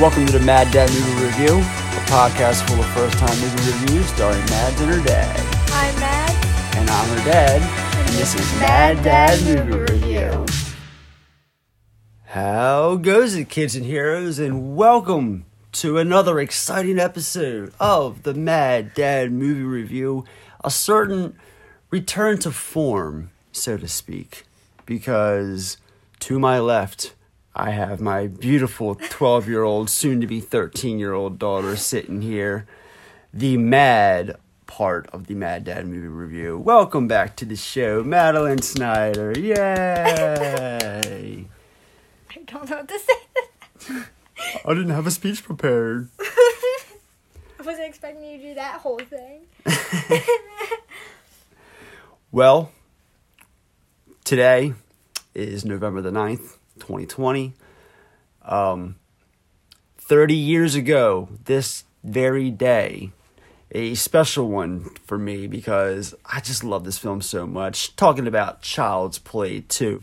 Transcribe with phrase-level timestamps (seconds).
[0.00, 4.06] Welcome to the Mad Dad Movie Review, a podcast full of first time movie reviews
[4.08, 5.40] starring Mads and her dad.
[5.68, 6.76] I'm Mad.
[6.76, 10.46] And I'm her dad, and this is Mad Dad Movie Review.
[12.24, 18.94] How goes it, kids and heroes, and welcome to another exciting episode of the Mad
[18.94, 20.24] Dad Movie Review.
[20.64, 21.38] A certain
[21.92, 24.42] return to form, so to speak,
[24.86, 25.76] because
[26.18, 27.14] to my left,
[27.56, 32.22] I have my beautiful 12 year old, soon to be 13 year old daughter sitting
[32.22, 32.66] here,
[33.32, 36.58] the mad part of the Mad Dad Movie Review.
[36.58, 39.38] Welcome back to the show, Madeline Snyder.
[39.38, 39.54] Yay!
[42.30, 44.02] I don't know what to say.
[44.64, 46.08] I didn't have a speech prepared.
[46.20, 49.42] I wasn't expecting you to do that whole thing.
[52.34, 52.72] Well,
[54.24, 54.74] today
[55.36, 57.54] is November the 9th, 2020.
[58.42, 58.96] Um,
[59.98, 63.10] 30 years ago, this very day,
[63.72, 67.96] a special one for me because I just love this film so much.
[67.96, 70.02] Talking about Child's Play 2.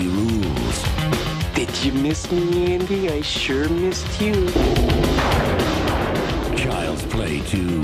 [0.00, 0.84] Rules.
[1.54, 3.10] Did you miss me, Andy?
[3.10, 4.32] I sure missed you.
[6.56, 7.82] Child's Play 2.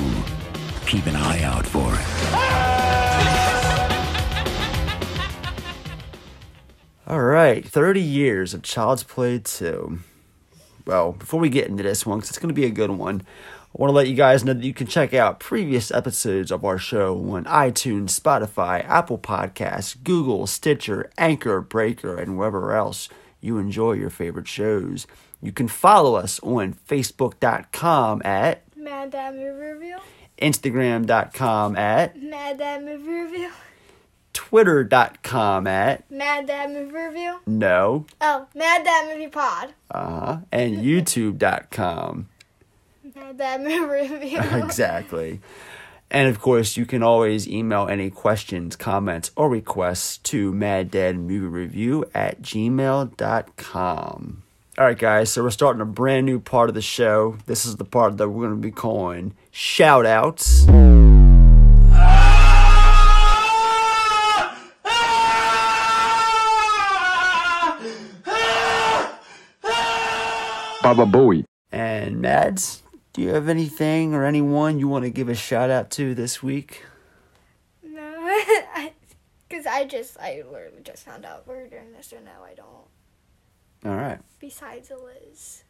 [0.87, 2.33] Keep an eye out for it.
[7.07, 9.99] All right, 30 years of Child's Play 2.
[10.87, 13.23] Well, before we get into this one, because it's going to be a good one,
[13.79, 16.77] want to let you guys know that you can check out previous episodes of our
[16.79, 23.09] show on iTunes, Spotify, Apple Podcasts, Google, Stitcher, Anchor, Breaker, and wherever else
[23.41, 25.07] you enjoy your favorite shows.
[25.41, 29.99] You can follow us on Facebook.com at, Mad Dad Movie Review.
[30.43, 33.51] Instagram.com at, Mad Dad Movie Review.
[34.33, 37.39] Twitter.com at, Mad Dad Movie Review.
[37.47, 39.75] no, Oh, Mad Dad Movie Pod.
[39.91, 42.29] uh-huh, and YouTube.com.
[43.19, 44.41] Mad Dad Movie Review.
[44.63, 45.41] exactly.
[46.11, 52.41] And of course, you can always email any questions, comments, or requests to maddadmoviereview at
[52.41, 54.43] gmail.com.
[54.79, 57.37] All right, guys, so we're starting a brand new part of the show.
[57.47, 60.65] This is the part that we're going to be calling shout outs.
[70.81, 71.45] Baba Booey.
[71.71, 72.83] And Mads,
[73.13, 76.43] do you have anything or anyone you want to give a shout out to this
[76.43, 76.85] week?
[77.83, 78.41] no,
[79.49, 82.55] because I just, I literally just found out we are doing this, so no, I
[82.55, 82.67] don't.
[83.91, 84.19] All right.
[84.41, 85.65] Besides Liz.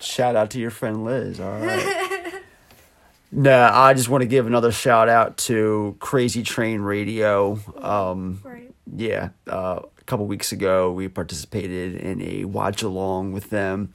[0.00, 1.38] Shout out to your friend Liz.
[1.38, 2.42] All right.
[3.32, 7.58] no, I just want to give another shout out to Crazy Train Radio.
[7.80, 8.74] Um, Right.
[8.96, 13.92] yeah, uh, a couple weeks ago we participated in a watch along with them.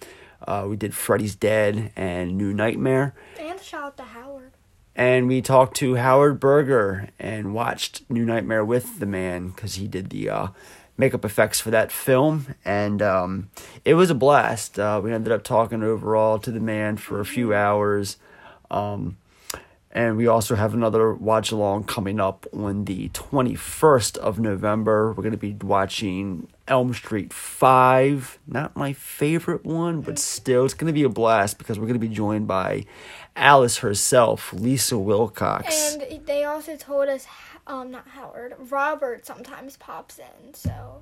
[0.47, 3.13] Uh, we did Freddy's Dead and New Nightmare.
[3.39, 4.53] And shout out to Howard.
[4.95, 9.87] and we talked to Howard Berger and watched New Nightmare with the man because he
[9.87, 10.47] did the uh,
[10.97, 13.49] makeup effects for that film, and um,
[13.85, 14.79] it was a blast.
[14.79, 18.17] Uh, we ended up talking overall to the man for a few hours.
[18.71, 19.17] Um,
[19.97, 25.07] and we also have another watch along coming up on the 21st of November.
[25.07, 28.37] We're going to be watching Elm Street 5.
[28.45, 31.99] Not my favorite one, but still, it's going to be a blast because we're going
[31.99, 32.85] to be joined by
[33.35, 35.95] Alice herself, Lisa Wilcox.
[35.95, 37.25] And they also told us,
[37.65, 41.01] um, not Howard, Robert sometimes pops in, so.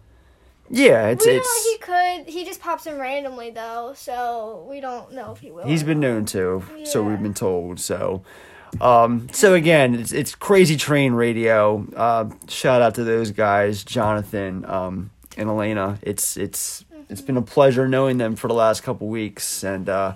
[0.69, 2.30] yeah, it's we know it's he could.
[2.33, 5.65] He just pops in randomly though, so we don't know if he will.
[5.65, 7.81] He's been known to, so we've been told.
[7.81, 8.24] So,
[8.81, 11.85] um, so again, it's it's Crazy Train Radio.
[11.95, 15.97] Uh, shout out to those guys, Jonathan, um, and Elena.
[16.01, 20.15] It's it's it's been a pleasure knowing them for the last couple weeks, and uh,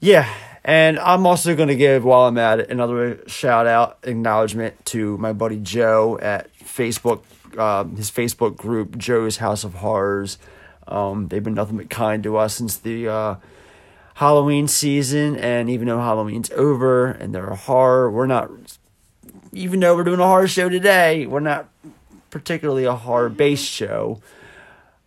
[0.00, 0.32] yeah.
[0.62, 5.16] And I'm also going to give, while I'm at it, another shout out acknowledgement to
[5.16, 7.22] my buddy Joe at Facebook,
[7.58, 10.36] um, his Facebook group, Joe's House of Horrors.
[10.86, 13.34] Um, they've been nothing but kind to us since the uh,
[14.14, 18.50] Halloween season, and even though Halloween's over and they're a horror, we're not.
[19.52, 21.68] Even though we're doing a horror show today, we're not
[22.30, 24.20] particularly a horror based show.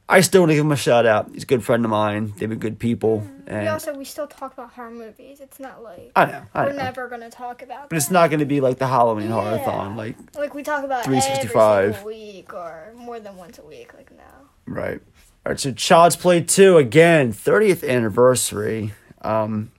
[0.10, 1.30] I still want to give him a shout out.
[1.34, 2.34] He's a good friend of mine.
[2.38, 5.40] They've been good people, We and also we still talk about horror movies.
[5.40, 6.84] It's not like I know, I we're know.
[6.84, 7.90] never gonna talk about.
[7.90, 9.34] but it's not going to be like the Halloween Yeah.
[9.42, 11.94] horror-thon, like like we talk about 365.
[11.96, 13.94] single week or more than once a week.
[13.94, 14.50] Like now.
[14.68, 15.02] Right.
[15.46, 15.60] All right.
[15.60, 18.94] So Child's Play 2, again, 30th anniversary.
[19.22, 19.72] Um,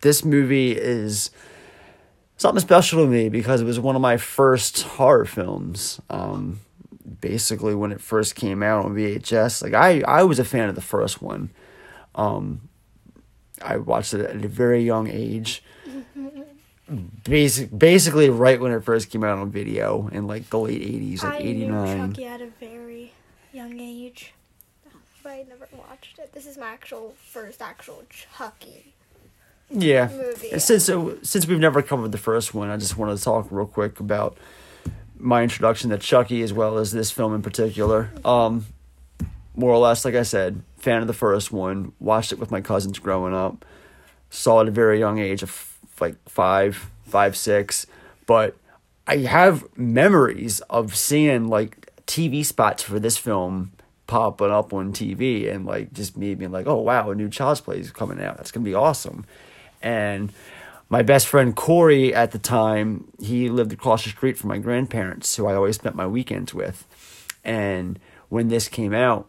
[0.00, 1.30] this movie is
[2.36, 6.00] something special to me because it was one of my first horror films.
[6.10, 6.60] Um,
[7.20, 10.74] basically, when it first came out on VHS, like I, I was a fan of
[10.74, 11.50] the first one.
[12.14, 12.68] Um,
[13.62, 15.62] I watched it at a very young age.
[17.24, 21.24] Basic, basically, right when it first came out on video in like the late 80s,
[21.24, 21.98] like I 89.
[21.98, 23.12] knew Chucky at a very
[23.52, 24.32] young age,
[25.26, 26.32] but I never watched it.
[26.32, 28.94] This is my actual first actual Chucky.
[29.68, 30.08] Yeah.
[30.08, 30.56] movie.
[30.56, 33.66] Since so, since we've never covered the first one, I just wanted to talk real
[33.66, 34.38] quick about
[35.18, 38.12] my introduction to Chucky as well as this film in particular.
[38.24, 38.66] Um,
[39.56, 41.90] more or less, like I said, fan of the first one.
[41.98, 43.64] Watched it with my cousins growing up.
[44.30, 47.84] Saw it at a very young age of like five, five, six.
[48.26, 48.54] But
[49.08, 53.72] I have memories of seeing like TV spots for this film
[54.06, 57.60] popping up on TV and like just me being like, oh wow, a new Child's
[57.60, 58.36] Play is coming out.
[58.36, 59.24] That's gonna be awesome.
[59.82, 60.32] And
[60.88, 65.34] my best friend Corey at the time, he lived across the street from my grandparents,
[65.36, 66.86] who I always spent my weekends with.
[67.44, 67.98] And
[68.28, 69.26] when this came out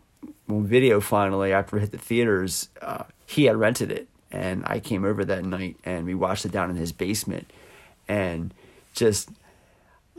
[0.50, 4.08] on video finally after it hit the theaters, uh, he had rented it.
[4.32, 7.50] And I came over that night and we watched it down in his basement.
[8.08, 8.54] And
[8.94, 9.30] just,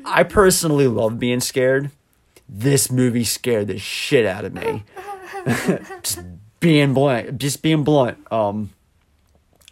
[0.04, 1.90] I personally love being scared.
[2.48, 4.84] This movie scared the shit out of me.
[6.02, 6.20] just
[6.60, 8.18] being blunt, just being blunt.
[8.32, 8.70] Um,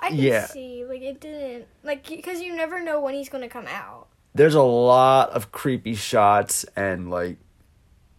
[0.01, 0.47] I can Yeah.
[0.47, 4.07] see like it didn't like because you never know when he's gonna come out.
[4.35, 7.39] there's a lot of creepy shots and like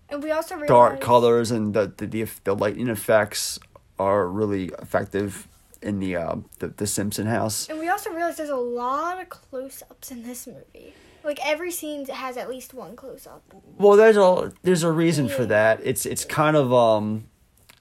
[0.10, 3.60] And we also realized dark colors and the the the, the lighting effects
[4.00, 5.48] are really effective
[5.82, 7.70] in the uh, the, the Simpson house.
[7.70, 10.94] And we also realized there's a lot of close ups in this movie.
[11.28, 13.44] Like every scene has at least one close up.
[13.78, 15.82] Well, there's a there's a reason for that.
[15.84, 17.26] It's it's kind of um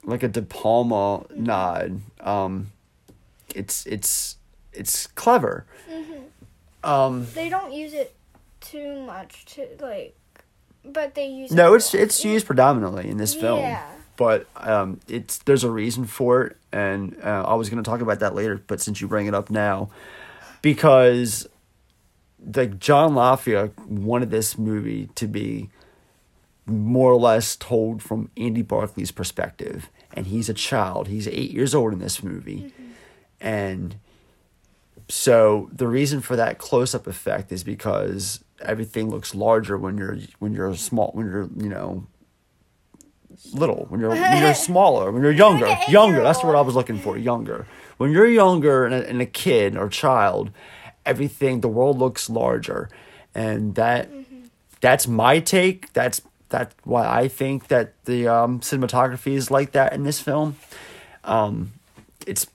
[0.02, 2.00] like a De Palma nod.
[2.20, 2.72] Um,
[3.54, 4.36] it's it's
[4.72, 5.64] it's clever.
[6.82, 8.16] Um, They don't use it
[8.60, 10.16] too much to like,
[10.84, 11.52] but they use.
[11.52, 13.60] no, it it's it's used predominantly in this film.
[13.60, 13.86] Yeah.
[14.16, 18.00] But um, it's there's a reason for it, and uh, I was going to talk
[18.00, 18.60] about that later.
[18.66, 19.90] But since you bring it up now,
[20.62, 21.46] because
[22.54, 25.70] like John Lafia wanted this movie to be
[26.66, 31.08] more or less told from Andy Barclay's perspective, and he's a child.
[31.08, 32.72] He's eight years old in this movie,
[33.40, 33.96] and
[35.08, 40.52] so the reason for that close-up effect is because everything looks larger when you're when
[40.52, 42.06] you're small when you're you know
[43.52, 46.22] little when you're when you're smaller when you're younger younger.
[46.22, 47.66] That's what I was looking for younger.
[47.98, 50.50] When you're younger and a, and a kid or child
[51.06, 52.88] everything the world looks larger.
[53.34, 54.08] And that
[54.80, 55.92] that's my take.
[55.92, 60.56] That's that's why I think that the um, cinematography is like that in this film.
[61.24, 61.72] Um,
[62.26, 62.46] it's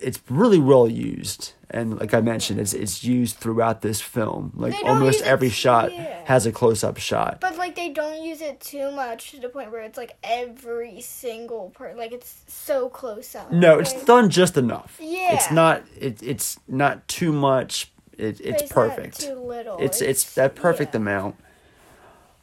[0.00, 4.52] it's really well used and like I mentioned, it's it's used throughout this film.
[4.54, 6.24] Like almost every shot yeah.
[6.24, 7.40] has a close up shot.
[7.40, 11.02] But like they don't use it too much to the point where it's like every
[11.02, 13.52] single part, like it's so close up.
[13.52, 14.96] No, it's done just enough.
[14.98, 15.34] Yeah.
[15.34, 17.90] It's not it, it's not too much.
[18.16, 19.20] It, it's not perfect.
[19.20, 19.76] too little.
[19.78, 21.00] It's it's that perfect yeah.
[21.00, 21.36] amount.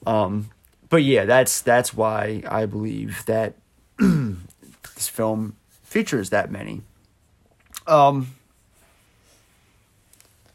[0.06, 0.52] Um
[0.90, 3.56] but yeah, that's that's why I believe that
[3.98, 6.84] this film features that many.
[7.88, 8.36] Um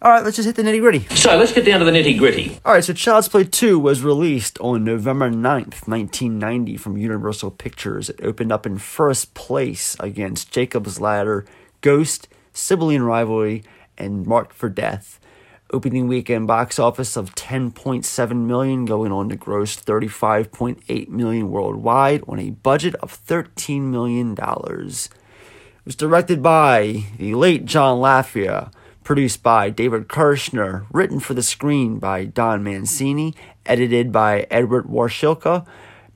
[0.03, 1.01] all right, let's just hit the nitty gritty.
[1.15, 2.59] So let's get down to the nitty gritty.
[2.65, 8.09] All right, so Child's Play 2 was released on November 9th, 1990 from Universal Pictures.
[8.09, 11.45] It opened up in first place against Jacob's Ladder,
[11.83, 13.63] Ghost, Sibling Rivalry,
[13.99, 15.21] and Marked for Death.
[15.71, 22.39] Opening weekend box office of 10.7 million going on to gross 35.8 million worldwide on
[22.39, 25.11] a budget of 13 million dollars.
[25.13, 28.73] It was directed by the late John Lafia,
[29.05, 33.35] produced by David Kirshner, written for the screen by Don Mancini,
[33.67, 35.67] edited by Edward Warschilka,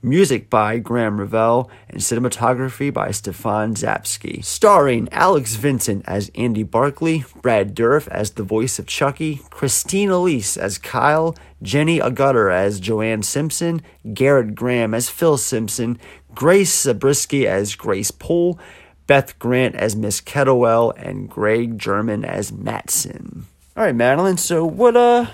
[0.01, 4.45] music by Graham Revell, and cinematography by Stefan Czapsky.
[4.45, 10.57] Starring Alex Vincent as Andy Barclay, Brad Dourif as the voice of Chucky, Christine Elise
[10.57, 15.99] as Kyle, Jenny Agutter as Joanne Simpson, Gerrit Graham as Phil Simpson,
[16.35, 18.59] Grace Zabriskie as Grace Poole,
[19.07, 23.45] Beth Grant as Miss Kettlewell, and Greg Germann as Matson.
[23.77, 24.37] All right, Madeline.
[24.37, 25.27] So, what uh,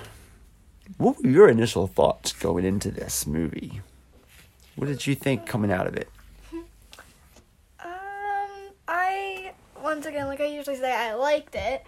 [0.98, 3.82] what were your initial thoughts going into this movie?
[4.76, 6.10] What did you think coming out of it?
[7.84, 11.84] Um, I once again, like I usually say, I liked it.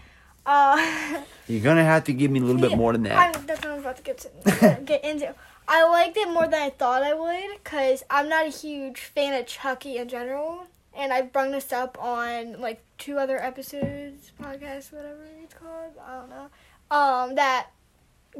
[0.46, 3.36] Uh, You're gonna have to give me a little bit more than that.
[3.36, 5.34] I'm, that's what I'm about to get to, get into.
[5.68, 9.40] I liked it more than I thought I would because I'm not a huge fan
[9.40, 14.92] of Chucky in general, and I've brung this up on like two other episodes, podcast,
[14.94, 15.94] whatever it's called.
[16.06, 16.50] I don't know.
[16.92, 17.68] Um, that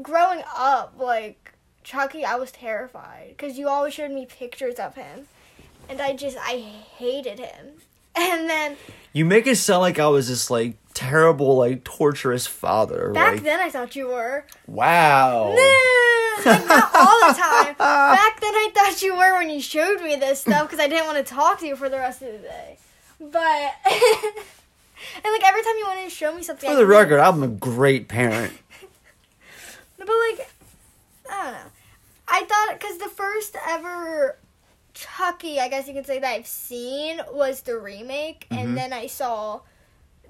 [0.02, 5.26] growing up, like Chucky, I was terrified because you always showed me pictures of him,
[5.88, 7.72] and I just I hated him.
[8.16, 8.76] And then
[9.12, 13.10] You make it sound like I was this like terrible, like torturous father.
[13.12, 14.44] back like, then I thought you were.
[14.66, 15.54] wow.
[15.56, 17.74] No, like not all the time.
[17.78, 21.06] Back then, I thought you were when you showed me this stuff because I didn't
[21.06, 22.78] want to talk to you for the rest of the day.
[23.20, 23.30] But
[23.86, 27.48] and like every time you wanted to show me something, For the record, I'm a
[27.48, 28.52] great parent.
[29.96, 30.50] But like,
[31.30, 31.70] I don't know.
[32.28, 34.36] I thought because the first ever
[34.92, 38.58] Chucky, I guess you could say that I've seen was the remake, Mm-hmm.
[38.62, 39.60] and then I saw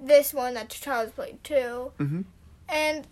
[0.01, 2.25] this one that Child's Play 2 Mhm.
[2.69, 3.07] and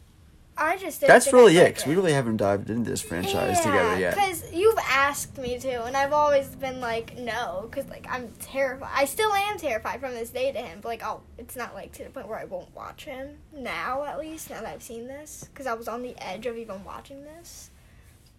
[0.54, 3.62] I just didn't That's really it, because we really haven't dived into this franchise yeah,
[3.70, 4.14] together yet.
[4.14, 8.90] Because you've asked me to, and I've always been like, no, because like I'm terrified.
[8.92, 11.92] I still am terrified from this day to him, but like, oh, it's not like
[11.92, 14.04] to the point where I won't watch him now.
[14.04, 16.84] At least now that I've seen this, because I was on the edge of even
[16.84, 17.70] watching this.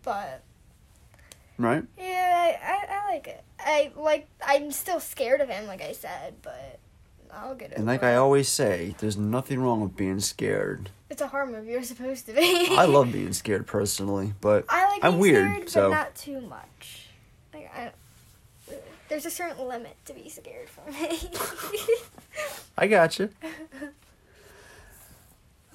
[0.03, 0.43] But
[1.57, 1.83] Right?
[1.97, 3.43] yeah, I, I, I like it.
[3.59, 4.27] I like.
[4.45, 6.79] I'm still scared of him, like I said, but
[7.35, 7.77] I'll get it.
[7.77, 10.89] And like I always say, there's nothing wrong with being scared.
[11.09, 11.71] it's a horror movie.
[11.71, 12.67] You're supposed to be.
[12.77, 16.41] I love being scared personally, but I like I'm weird, scared, so but not too
[16.41, 17.09] much.
[17.53, 17.91] Like I,
[19.09, 21.19] there's a certain limit to be scared for me.
[22.77, 23.29] I got you.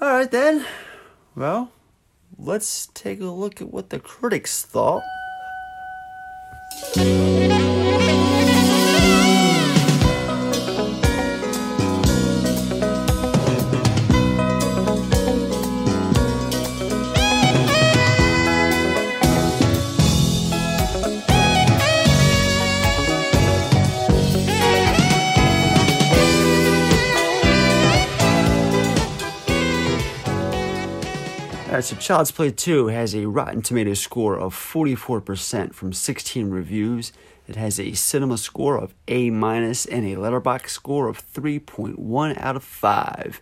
[0.01, 0.65] All right then.
[1.35, 1.71] Well,
[2.37, 5.03] let's take a look at what the critics thought.
[31.79, 36.49] All right, so Child's Play 2 has a Rotten Tomatoes score of 44% from 16
[36.49, 37.13] reviews.
[37.47, 42.57] It has a cinema score of A minus and a Letterboxd score of 3.1 out
[42.57, 43.41] of 5.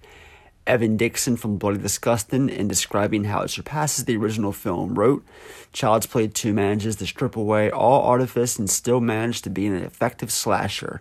[0.68, 5.26] Evan Dickson from Bloody Disgusting, in describing how it surpasses the original film, wrote
[5.74, 9.74] Child's Play 2 manages to strip away all artifice and still manage to be an
[9.74, 11.00] effective slasher.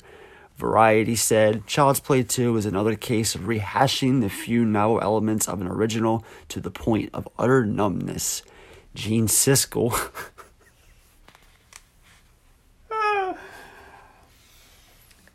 [0.56, 5.60] Variety said Child's Play 2 is another case of rehashing the few novel elements of
[5.60, 8.42] an original to the point of utter numbness.
[8.94, 9.92] Gene Siskel.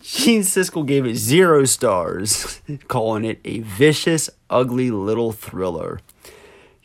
[0.01, 5.99] Gene Siskel gave it zero stars, calling it a vicious, ugly little thriller.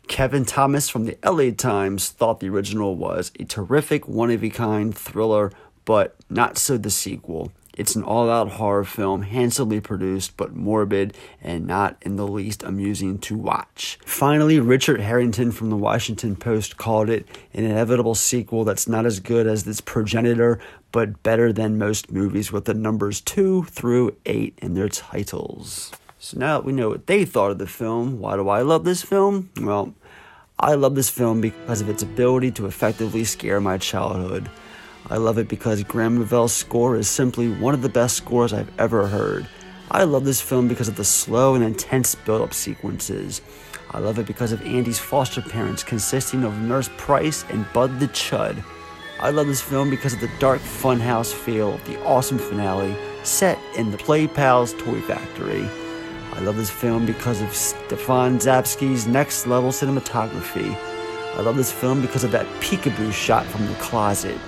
[0.09, 4.50] Kevin Thomas from the LA Times thought the original was a terrific, one of a
[4.50, 5.50] kind thriller,
[5.87, 7.50] but not so the sequel.
[7.76, 12.62] It's an all out horror film, handsomely produced, but morbid and not in the least
[12.62, 13.99] amusing to watch.
[14.04, 19.21] Finally, Richard Harrington from the Washington Post called it an inevitable sequel that's not as
[19.21, 20.59] good as its progenitor,
[20.90, 25.92] but better than most movies with the numbers 2 through 8 in their titles.
[26.18, 28.85] So now that we know what they thought of the film, why do I love
[28.85, 29.50] this film?
[29.61, 29.95] Well,
[30.59, 34.49] I love this film because of its ability to effectively scare my childhood.
[35.09, 38.73] I love it because Graham Revell's score is simply one of the best scores I've
[38.77, 39.47] ever heard.
[39.89, 43.41] I love this film because of the slow and intense build up sequences.
[43.93, 48.09] I love it because of Andy's foster parents consisting of Nurse Price and Bud the
[48.09, 48.65] Chud.
[49.21, 53.93] I love this film because of the dark funhouse feel the awesome finale set in
[53.93, 55.69] the Play Pals Toy Factory.
[56.33, 60.77] I love this film because of Stefan Czapsky's next level cinematography.
[61.37, 64.39] I love this film because of that peekaboo shot from the closet.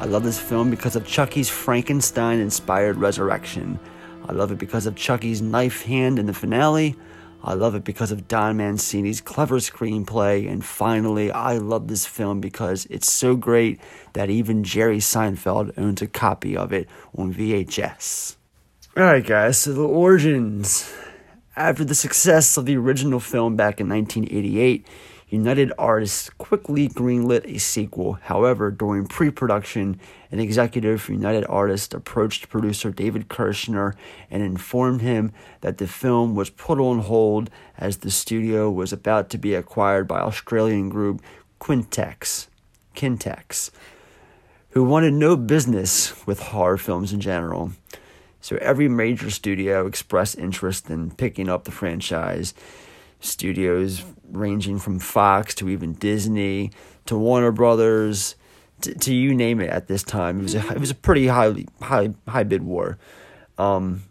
[0.00, 3.78] I love this film because of Chucky's Frankenstein inspired resurrection.
[4.26, 6.96] I love it because of Chucky's knife hand in the finale.
[7.44, 10.50] I love it because of Don Mancini's clever screenplay.
[10.50, 13.78] And finally, I love this film because it's so great
[14.14, 18.36] that even Jerry Seinfeld owns a copy of it on VHS.
[18.96, 20.90] Alright, guys, so the origins.
[21.56, 24.86] After the success of the original film back in 1988,
[25.30, 28.14] United Artists quickly greenlit a sequel.
[28.14, 30.00] However, during pre production,
[30.32, 33.94] an executive from United Artists approached producer David Kirshner
[34.28, 39.30] and informed him that the film was put on hold as the studio was about
[39.30, 41.22] to be acquired by Australian group
[41.60, 42.48] Quintex,
[42.96, 43.70] Kintex,
[44.70, 47.70] who wanted no business with horror films in general.
[48.40, 52.52] So every major studio expressed interest in picking up the franchise.
[53.20, 56.72] Studios ranging from Fox to even Disney
[57.06, 58.34] to Warner Brothers
[58.82, 60.40] to, to you name it at this time.
[60.40, 62.98] It was a, it was a pretty highly high high bid war.
[63.58, 64.04] Um,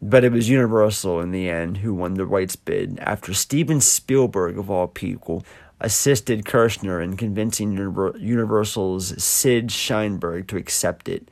[0.00, 4.58] but it was Universal in the end who won the rights bid after Steven Spielberg
[4.58, 5.44] of all people
[5.80, 7.72] assisted Kirshner in convincing
[8.18, 11.30] Universal's Sid Sheinberg to accept it.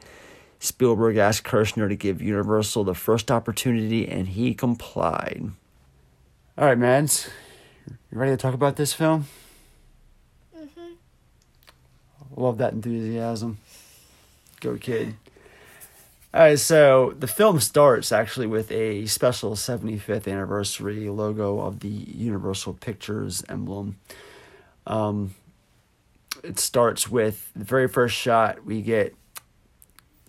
[0.59, 5.50] Spielberg asked Kirshner to give Universal the first opportunity, and he complied.
[6.57, 7.29] All right, Mads,
[7.89, 9.27] you ready to talk about this film?
[10.57, 10.95] Mhm.
[12.37, 13.59] Love that enthusiasm.
[14.61, 15.17] Go, kid.
[16.33, 21.88] All right, so the film starts actually with a special 75th anniversary logo of the
[21.88, 23.97] Universal Pictures emblem.
[24.87, 25.35] Um,
[26.43, 29.14] it starts with the very first shot we get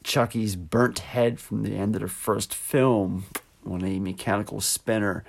[0.04, 3.26] Chucky's burnt head from the end of the first film
[3.66, 5.24] on a mechanical spinner.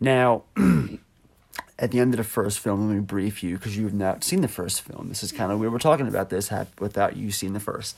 [0.00, 0.44] Now,
[1.78, 4.40] at the end of the first film, let me brief you because you've not seen
[4.40, 5.08] the first film.
[5.08, 7.96] This is kind of we're talking about this without you seeing the first.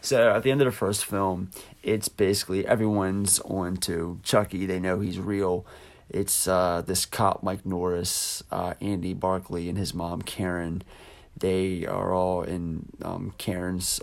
[0.00, 1.50] So at the end of the first film,
[1.82, 4.64] it's basically everyone's on to Chucky.
[4.64, 5.66] They know he's real.
[6.08, 10.82] It's uh, this cop Mike Norris, uh, Andy Barclay, and his mom Karen.
[11.36, 14.00] They are all in um, Karen's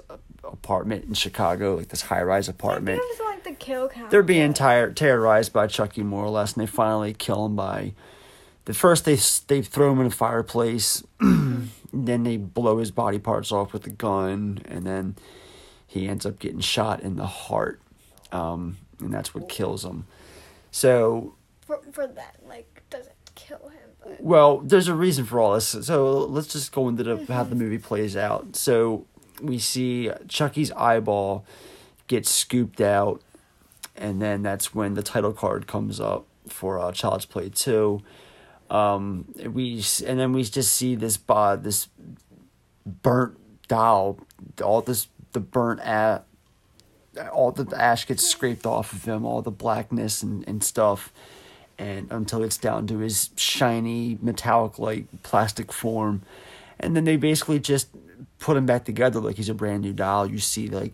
[0.52, 3.02] apartment in Chicago, like this high rise apartment.
[3.20, 4.10] Like the kill count.
[4.12, 7.94] They're being tire- terrorized by Chucky more or less, and they finally kill him by.
[8.66, 13.52] The first they they throw him in a fireplace, then they blow his body parts
[13.52, 15.16] off with a gun, and then
[15.86, 17.80] he ends up getting shot in the heart,
[18.32, 20.06] um, and that's what kills him.
[20.72, 23.90] So for for that like doesn't kill him.
[24.04, 25.68] But well, there's a reason for all this.
[25.68, 28.56] So let's just go into the, how the movie plays out.
[28.56, 29.06] So
[29.41, 31.45] we see Chucky's eyeball
[32.08, 33.21] get scooped out,
[33.95, 38.02] and then that's when the title card comes up for uh, Child's Play Two.
[38.69, 41.88] Um, we and then we just see this uh, this
[42.86, 44.19] burnt doll,
[44.63, 46.26] all this the burnt at
[47.32, 51.12] all the ash gets scraped off of him, all the blackness and, and stuff,
[51.78, 56.21] and until it's down to his shiny metallic like plastic form,
[56.80, 57.88] and then they basically just
[58.39, 60.30] put him back together like he's a brand new doll.
[60.30, 60.93] You see like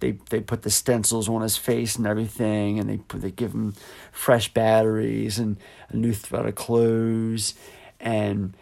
[0.00, 3.52] they they put the stencils on his face and everything, and they put, they give
[3.52, 3.74] him
[4.12, 5.56] fresh batteries and
[5.90, 7.54] a new thread of clothes,
[8.00, 8.56] and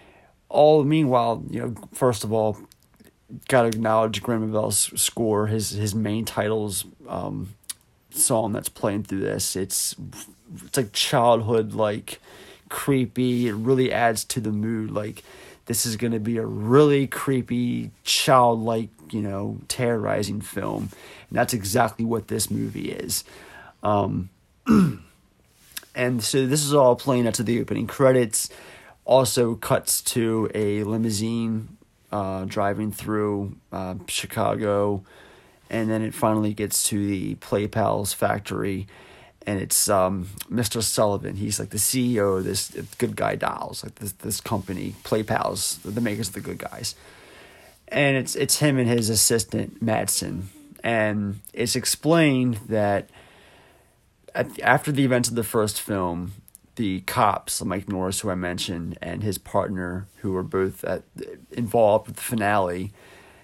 [0.48, 0.84] all.
[0.84, 2.58] Meanwhile, you know, first of all,
[3.48, 5.46] got to acknowledge Graham Revell's score.
[5.48, 7.54] His his main titles um,
[8.10, 9.56] song that's playing through this.
[9.56, 9.94] It's
[10.64, 12.20] it's like childhood like
[12.68, 13.48] creepy.
[13.48, 14.90] It really adds to the mood.
[14.90, 15.22] Like
[15.66, 20.90] this is going to be a really creepy, childlike, you know, terrorizing film.
[21.28, 23.24] And that's exactly what this movie is.
[23.82, 24.30] Um,
[25.94, 28.48] and so this is all playing out to the opening credits.
[29.04, 31.76] Also cuts to a limousine
[32.12, 35.04] uh, driving through uh, Chicago.
[35.68, 38.86] and then it finally gets to the Play Pals factory,
[39.46, 40.82] and it's um, Mr.
[40.82, 41.36] Sullivan.
[41.36, 45.78] He's like the CEO of this Good Guy Dolls, like this this company, Play Pals,
[45.78, 46.94] the makers of the Good Guys,
[47.88, 50.44] and it's it's him and his assistant Madsen,
[50.82, 53.08] and it's explained that
[54.34, 56.32] at, after the events of the first film,
[56.74, 61.02] the cops, Mike Norris, who I mentioned, and his partner, who were both at,
[61.52, 62.92] involved with the finale,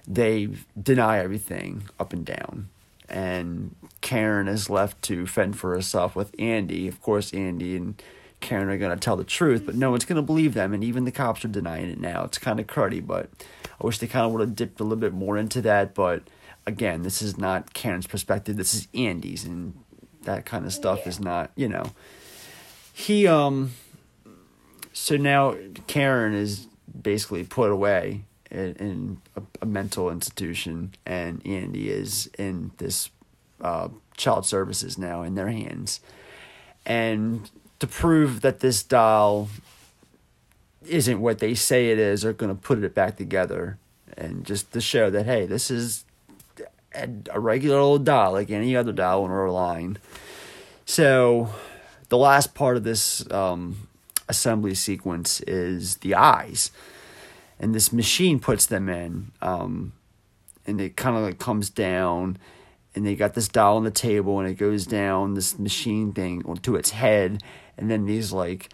[0.07, 0.49] they
[0.81, 2.69] deny everything up and down.
[3.09, 6.87] And Karen is left to fend for herself with Andy.
[6.88, 8.03] Of course, Andy and
[8.41, 10.75] Karen are going to tell the truth, but no one's going to believe them.
[10.75, 12.25] And even the cops are denying it now.
[12.25, 13.31] It's kind of cruddy, but
[13.81, 15.95] I wish they kind of would have dipped a little bit more into that.
[15.95, 16.25] But
[16.67, 18.57] again, this is not Karen's perspective.
[18.57, 19.45] This is Andy's.
[19.45, 19.75] And
[20.25, 21.85] that kind of stuff is not, you know.
[22.93, 23.73] He, um,
[24.93, 26.67] so now Karen is
[27.01, 33.09] basically put away in, in a, a, mental institution, and Andy is in this
[33.62, 36.01] uh, child services now in their hands.
[36.85, 39.48] And to prove that this doll
[40.87, 43.79] isn't what they say it is, they're going to put it back together,
[44.16, 46.05] and just to show that hey, this is
[46.94, 49.98] a, regular old doll like any other doll in our line.
[50.85, 51.51] So,
[52.09, 53.88] the last part of this um,
[54.29, 56.70] assembly sequence is the eyes
[57.62, 59.92] and this machine puts them in um,
[60.66, 62.37] and it kind of like comes down
[62.94, 66.42] and they got this doll on the table and it goes down this machine thing
[66.62, 67.42] to its head
[67.76, 68.68] and then these like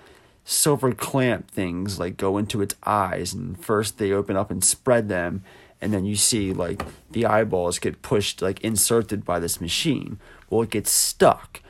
[0.44, 5.08] silver clamp things like go into its eyes and first they open up and spread
[5.08, 5.42] them
[5.80, 10.18] and then you see like the eyeballs get pushed like inserted by this machine.
[10.50, 11.60] Well it gets stuck.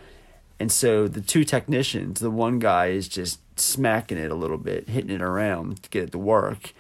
[0.61, 4.89] And so the two technicians the one guy is just smacking it a little bit
[4.89, 6.73] hitting it around to get it to work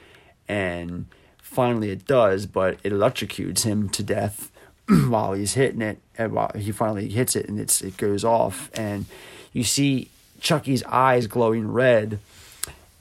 [0.46, 1.06] and
[1.42, 4.50] finally it does, but it electrocutes him to death
[5.08, 5.98] while he's hitting it.
[6.16, 9.06] And while he finally hits it, and it's it goes off, and
[9.52, 12.18] you see Chucky's eyes glowing red,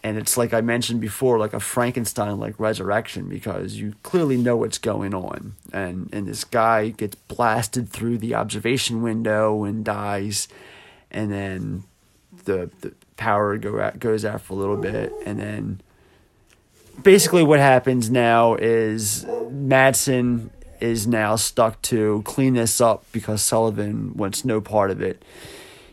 [0.04, 4.58] and it's like I mentioned before, like a Frankenstein like resurrection because you clearly know
[4.58, 10.48] what's going on, and and this guy gets blasted through the observation window and dies,
[11.10, 11.84] and then
[12.46, 15.82] the the power go out, goes out for a little bit, and then
[17.02, 24.16] basically what happens now is Madsen is now stuck to clean this up because Sullivan
[24.16, 25.24] wants no part of it.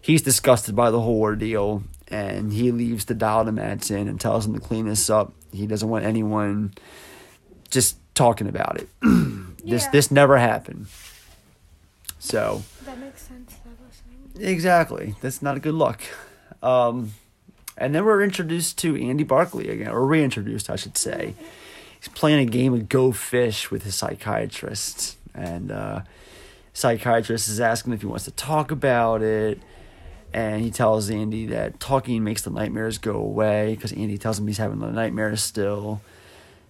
[0.00, 4.46] He's disgusted by the whole ordeal and he leaves the dial to Madsen and tells
[4.46, 5.32] him to clean this up.
[5.52, 6.74] He doesn't want anyone
[7.70, 8.88] just talking about it.
[9.02, 9.90] this Yeah.
[9.90, 10.86] this never happened.
[12.18, 13.54] So That makes sense.
[13.64, 13.74] That
[14.40, 15.14] Exactly.
[15.20, 16.00] That's not a good look.
[16.62, 17.12] Um,
[17.76, 21.34] and then we're introduced to Andy Barclay again, or reintroduced, I should say.
[22.04, 26.02] He's playing a game of Go Fish with his psychiatrist, and uh,
[26.74, 29.58] psychiatrist is asking if he wants to talk about it.
[30.34, 34.46] And he tells Andy that talking makes the nightmares go away because Andy tells him
[34.46, 36.02] he's having the nightmares still.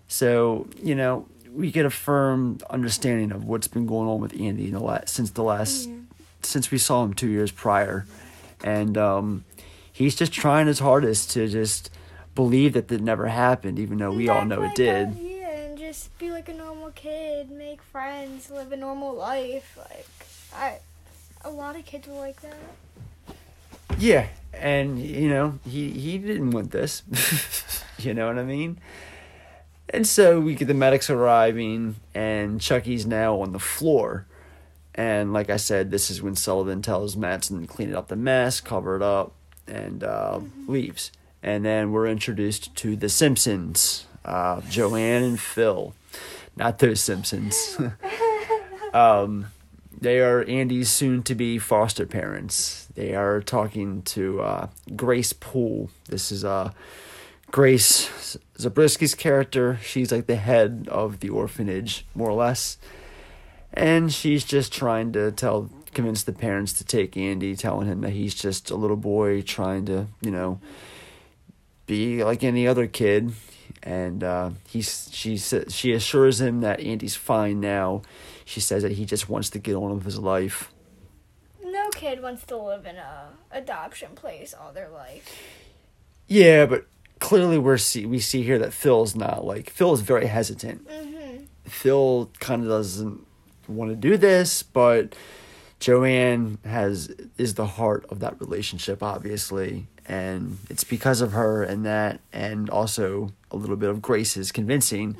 [0.06, 4.66] So you know we get a firm understanding of what's been going on with Andy
[4.66, 5.88] in the la- since the last
[6.42, 8.06] since we saw him two years prior,
[8.62, 9.44] and um,
[9.92, 11.90] he's just trying his hardest to just
[12.34, 15.14] believe that that never happened, even though we all know it did.
[15.14, 19.76] yeah, and just be like a normal kid, make friends, live a normal life.
[19.78, 20.08] Like
[20.54, 20.78] I,
[21.44, 22.56] a lot of kids were like that.
[23.98, 27.02] Yeah, and you know he he didn't want this.
[27.98, 28.78] you know what I mean?
[29.90, 34.26] And so we get the medics arriving, and Chucky's now on the floor.
[34.94, 38.60] And like I said, this is when Sullivan tells Madsen to clean up the mess,
[38.60, 39.32] cover it up,
[39.66, 41.10] and uh, leaves.
[41.44, 45.94] And then we're introduced to the Simpsons, uh, Joanne and Phil,
[46.56, 47.78] not those Simpsons.
[48.94, 49.48] um,
[50.00, 52.88] they are Andy's soon-to-be foster parents.
[52.94, 55.90] They are talking to uh, Grace Poole.
[56.08, 56.72] This is uh,
[57.50, 59.78] Grace Zabriskie's character.
[59.82, 62.78] She's like the head of the orphanage, more or less,
[63.74, 68.10] and she's just trying to tell, convince the parents to take Andy, telling him that
[68.12, 70.58] he's just a little boy trying to, you know,
[71.86, 73.32] be like any other kid.
[73.82, 78.02] And uh, he's she she assures him that Andy's fine now.
[78.44, 80.72] She says that he just wants to get on with his life.
[81.62, 85.38] No kid wants to live in a adoption place all their life.
[86.26, 86.86] Yeah, but
[87.18, 90.88] clearly we're see we see here that Phil's not like Phil is very hesitant.
[90.88, 91.44] Mm-hmm.
[91.64, 93.26] Phil kind of doesn't
[93.68, 95.14] want to do this, but
[95.80, 101.84] Joanne has is the heart of that relationship, obviously, and it's because of her and
[101.86, 105.16] that, and also a little bit of Grace's convincing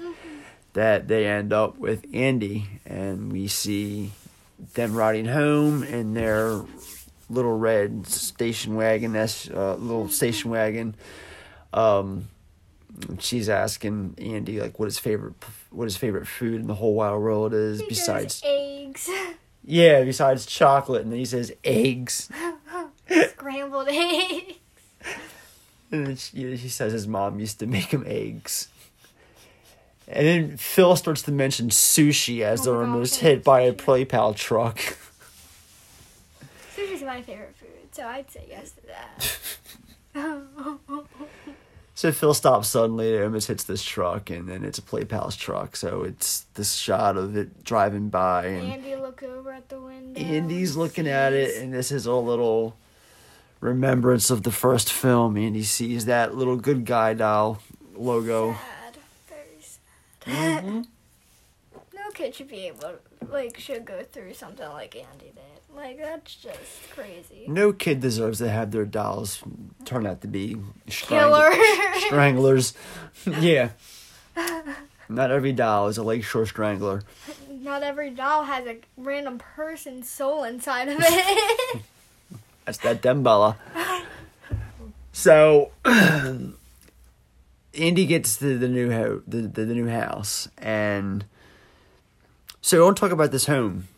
[0.75, 4.13] that they end up with Andy, and we see
[4.75, 6.63] them riding home in their
[7.31, 9.13] little red station wagon.
[9.13, 10.95] That's uh, little station wagon.
[11.73, 12.29] Um,
[13.19, 15.35] she's asking Andy like what his favorite
[15.71, 19.09] what his favorite food in the whole wide world is He besides eggs,
[19.65, 22.31] yeah besides chocolate, and then he says eggs.
[23.31, 24.55] scrambled eggs.
[25.93, 28.69] And then she, she says his mom used to make him eggs.
[30.09, 33.79] And then Phil starts to mention sushi as Oh they're almost hit by a PlayPal
[33.79, 34.79] play pal truck.
[36.77, 39.39] Sushi's my favorite food, so I'd say yes to that.
[41.95, 45.77] so Phil stops suddenly, it almost hits this truck, and then it's a PlayPal's truck.
[45.77, 50.21] So it's this shot of it driving by, and Andy look over at the window.
[50.21, 52.77] Andy's looking at it, and this is a little
[53.65, 55.37] remembrance of the first film.
[55.37, 57.61] and he sees that little good guy doll
[57.97, 58.53] logo.
[58.53, 58.97] Sad,
[59.29, 60.65] very sad.
[60.65, 60.81] Mm-hmm.
[61.95, 62.99] no kid should be able, to,
[63.31, 65.41] like, should go through something like Andy did.
[65.75, 67.47] Like that's just crazy.
[67.49, 69.43] No kid deserves to have their dolls
[69.85, 70.57] turn out to be
[70.89, 71.51] Killer.
[71.53, 72.75] strang- stranglers.
[73.41, 73.71] yeah.
[75.09, 77.03] Not every doll is a lakeshore strangler.
[77.51, 81.83] Not every doll has a random person's soul inside of it.
[82.65, 83.57] That's that Dembella.
[85.13, 86.57] So Andy
[88.07, 91.25] gets to the new ho- the, the, the new house and
[92.61, 93.89] so I want to talk about this home.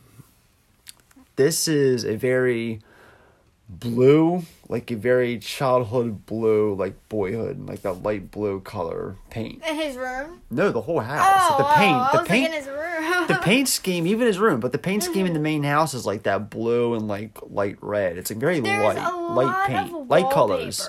[1.36, 2.80] This is a very
[3.68, 9.62] blue, like a very childhood blue, like boyhood, like that light blue color paint.
[9.68, 10.40] In his room.
[10.50, 11.24] No, the whole house.
[11.50, 13.26] Oh, the paint, oh, the was paint, in his room.
[13.28, 16.06] the paint scheme, even his room, but the paint scheme in the main house is
[16.06, 18.18] like that blue and like light red.
[18.18, 20.88] It's like very There's light, a light paint, light colors,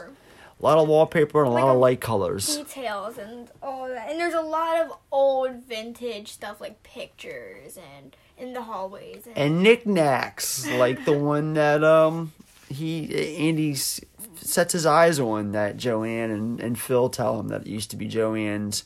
[0.60, 2.58] a lot of wallpaper and a Like lot of a- light colors.
[2.58, 4.10] details and all that.
[4.10, 9.24] And there's a lot of old vintage stuff like pictures and in the hallways.
[9.26, 12.34] And, And knickknacks, like the one that um
[12.70, 17.68] he Andy sets his eyes on that Joanne and, and Phil tell him that it
[17.68, 18.84] used to be Joanne's.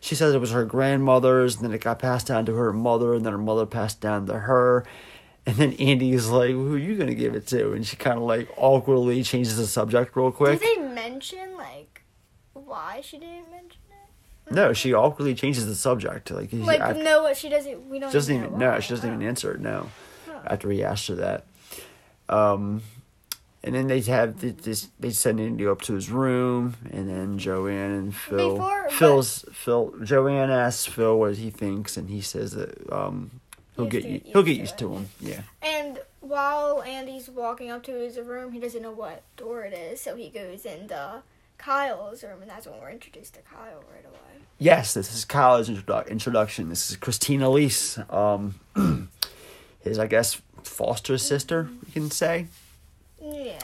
[0.00, 3.14] She says it was her grandmother's, and then it got passed down to her mother,
[3.14, 4.84] and then her mother passed down to her.
[5.46, 8.24] And then Andy's like, "Who are you gonna give it to?" And she kind of
[8.24, 10.60] like awkwardly changes the subject real quick.
[10.60, 12.02] did they mention like
[12.52, 14.52] why she didn't mention it?
[14.54, 16.30] No, she awkwardly changes the subject.
[16.30, 17.88] Like, Like no, she doesn't.
[17.88, 18.10] We don't.
[18.10, 18.80] she doesn't even know no, why.
[18.80, 19.28] she doesn't even Oh.
[19.28, 19.60] answer it.
[19.60, 19.88] No,
[20.28, 20.40] Huh.
[20.46, 21.46] after he asked her that.
[22.28, 22.82] Um,
[23.64, 24.88] and then they have th- this.
[24.98, 28.52] They send Andy up to his room, and then Joanne and Phil.
[28.56, 29.94] Before- Phil's Phil.
[30.02, 33.30] Joanne asks Phil what he thinks, and he says that um,
[33.76, 35.08] he'll get he'll get used to to him.
[35.20, 35.42] Yeah.
[35.62, 40.00] And while Andy's walking up to his room, he doesn't know what door it is,
[40.00, 41.22] so he goes into
[41.58, 44.18] Kyle's room, and that's when we're introduced to Kyle right away.
[44.58, 46.68] Yes, this is Kyle's introdu- introduction.
[46.68, 48.54] This is Christina Elise, um,
[49.80, 51.68] his I guess foster sister.
[51.86, 52.46] You can say.
[53.22, 53.58] Yeah.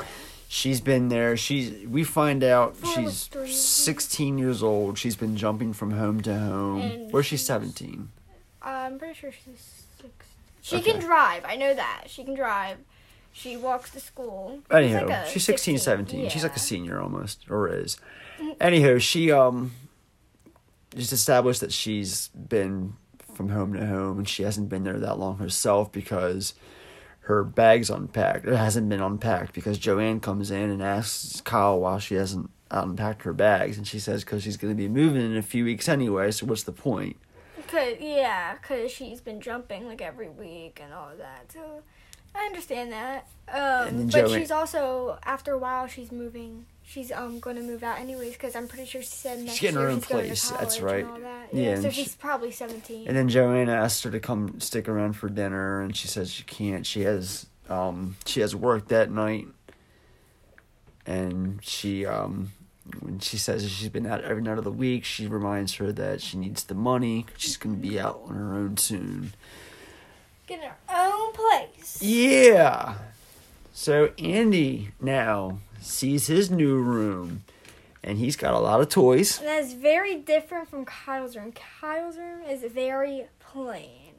[0.49, 1.37] She's been there.
[1.37, 1.87] She's.
[1.87, 4.97] We find out she's three 16 years old.
[4.99, 6.81] She's been jumping from home to home.
[6.81, 7.75] And Where's she she's- 17?
[7.87, 8.09] 17?
[8.62, 10.11] I'm pretty sure she's six.
[10.62, 10.92] She Okay.
[10.92, 11.44] can drive.
[11.44, 12.05] I know that.
[12.09, 12.79] She can drive.
[13.33, 14.61] She walks to school.
[14.73, 16.29] She's like she's 16, 17.
[16.31, 17.99] She's like a senior almost, or is.
[18.61, 19.73] Anyhow, she um
[20.97, 22.94] just established that she's been
[23.35, 26.55] from home to home, and she hasn't been there that long herself because
[27.29, 28.47] her bag's unpacked.
[28.47, 33.23] It hasn't been unpacked because Joanne comes in and asks Kyle why she hasn't unpacked
[33.25, 35.91] her bags, and she says because she's going to be moving in a few weeks
[35.91, 36.31] anyway.
[36.31, 37.17] So what's the point?
[37.67, 41.53] Cause yeah, cause she's been jumping like every week and all that.
[41.53, 41.83] So
[42.35, 43.27] I understand that.
[43.47, 46.64] Um, but Joanne- she's also after a while she's moving.
[46.90, 49.77] She's um going to move out anyways because I'm pretty sure she said next getting
[49.79, 51.01] year her own she's going to place, that's college right.
[51.05, 51.48] And all that.
[51.53, 53.07] Yeah, Yeah, and so she- she's probably 17.
[53.07, 56.44] And then Joanna asked her to come stick around for dinner, and she says she
[56.44, 56.87] can't.
[56.87, 59.46] She has um she has work that night,
[61.07, 62.53] and she um
[63.01, 66.22] when she says she's been out every night of the week, she reminds her that
[66.22, 67.24] she needs the money.
[67.24, 69.35] 'cause She's gonna be out on her own soon.
[70.46, 71.98] Get her own place.
[72.01, 72.94] Yeah.
[73.74, 77.45] So Andy now sees his new room,
[78.03, 79.38] and he's got a lot of toys.
[79.38, 81.53] That's very different from Kyle's room.
[81.53, 84.14] Kyle's room is very plain.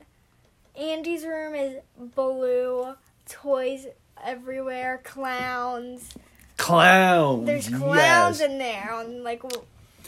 [0.76, 1.82] Andy's room is
[2.15, 2.95] blue,
[3.28, 3.88] toys
[4.24, 6.10] everywhere, clowns.
[6.58, 7.45] Clowns.
[7.45, 8.50] There's clowns yes.
[8.50, 9.41] in there on like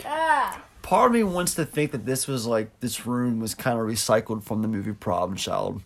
[0.05, 0.61] ah.
[0.81, 3.85] part of me wants to think that this was like this room was kind of
[3.85, 5.81] recycled from the movie Problem Child.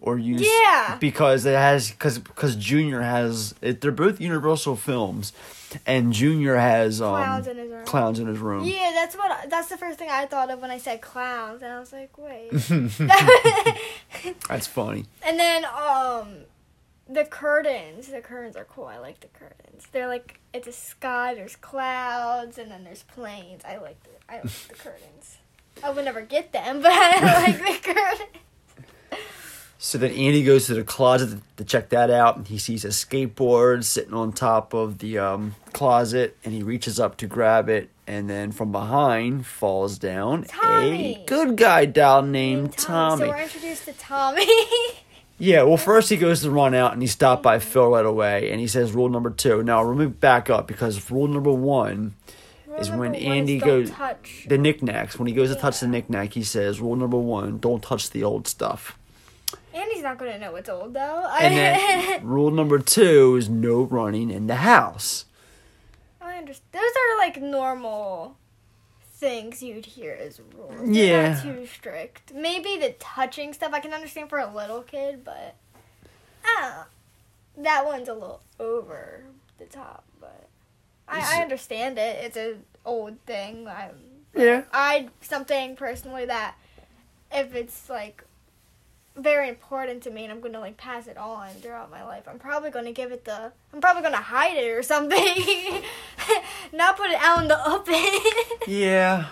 [0.00, 0.96] Or use Yeah.
[1.00, 5.32] because it has because because Junior has it, they're both Universal films,
[5.86, 7.84] and Junior has um Clowns in his room.
[7.86, 8.64] clowns in his room.
[8.64, 9.50] Yeah, that's what.
[9.50, 12.16] That's the first thing I thought of when I said clowns, and I was like,
[12.18, 12.50] wait.
[14.48, 15.04] That's funny.
[15.26, 16.28] and then um,
[17.08, 18.08] the curtains.
[18.08, 18.84] The curtains are cool.
[18.86, 19.86] I like the curtains.
[19.92, 21.34] They're like it's a sky.
[21.34, 23.62] There's clouds, and then there's planes.
[23.66, 25.38] I like the I like the curtains.
[25.84, 28.30] I would never get them, but I like the curtains.
[29.78, 32.88] So then Andy goes to the closet to check that out, and he sees a
[32.88, 37.90] skateboard sitting on top of the um, closet, and he reaches up to grab it,
[38.06, 41.16] and then from behind falls down Tommy.
[41.22, 43.24] a good guy doll named Tommy.
[43.24, 44.46] So we're introduced to Tommy.
[45.38, 48.50] Yeah, well, first he goes to run out, and he's stopped by Phil right away,
[48.50, 49.62] and he says rule number two.
[49.62, 52.14] Now let me back up because rule number one
[52.78, 54.46] is when Andy don't goes touch.
[54.48, 55.18] the knickknacks.
[55.18, 58.24] When he goes to touch the knickknack, he says rule number one: don't touch the
[58.24, 58.98] old stuff.
[59.74, 61.26] Andy's not gonna know it's old though.
[61.40, 65.26] And then rule number two is no running in the house.
[66.20, 66.68] I understand.
[66.72, 68.36] Those are like normal
[69.04, 70.74] things you'd hear as rules.
[70.76, 71.32] They're Yeah.
[71.34, 72.34] Not too strict.
[72.34, 75.54] Maybe the touching stuff I can understand for a little kid, but
[76.44, 76.86] ah,
[77.56, 79.24] that one's a little over
[79.58, 80.04] the top.
[80.20, 80.48] But
[81.08, 82.24] I, I understand it.
[82.24, 83.68] It's an old thing.
[83.68, 83.90] I
[84.34, 84.64] Yeah.
[84.72, 86.56] I something personally that
[87.32, 88.24] if it's like
[89.16, 92.38] very important to me and I'm gonna like pass it on throughout my life, I'm
[92.38, 95.18] probably gonna give it the I'm probably gonna hide it or something.
[96.72, 97.94] Not put it out in the open.
[98.66, 99.26] Yeah.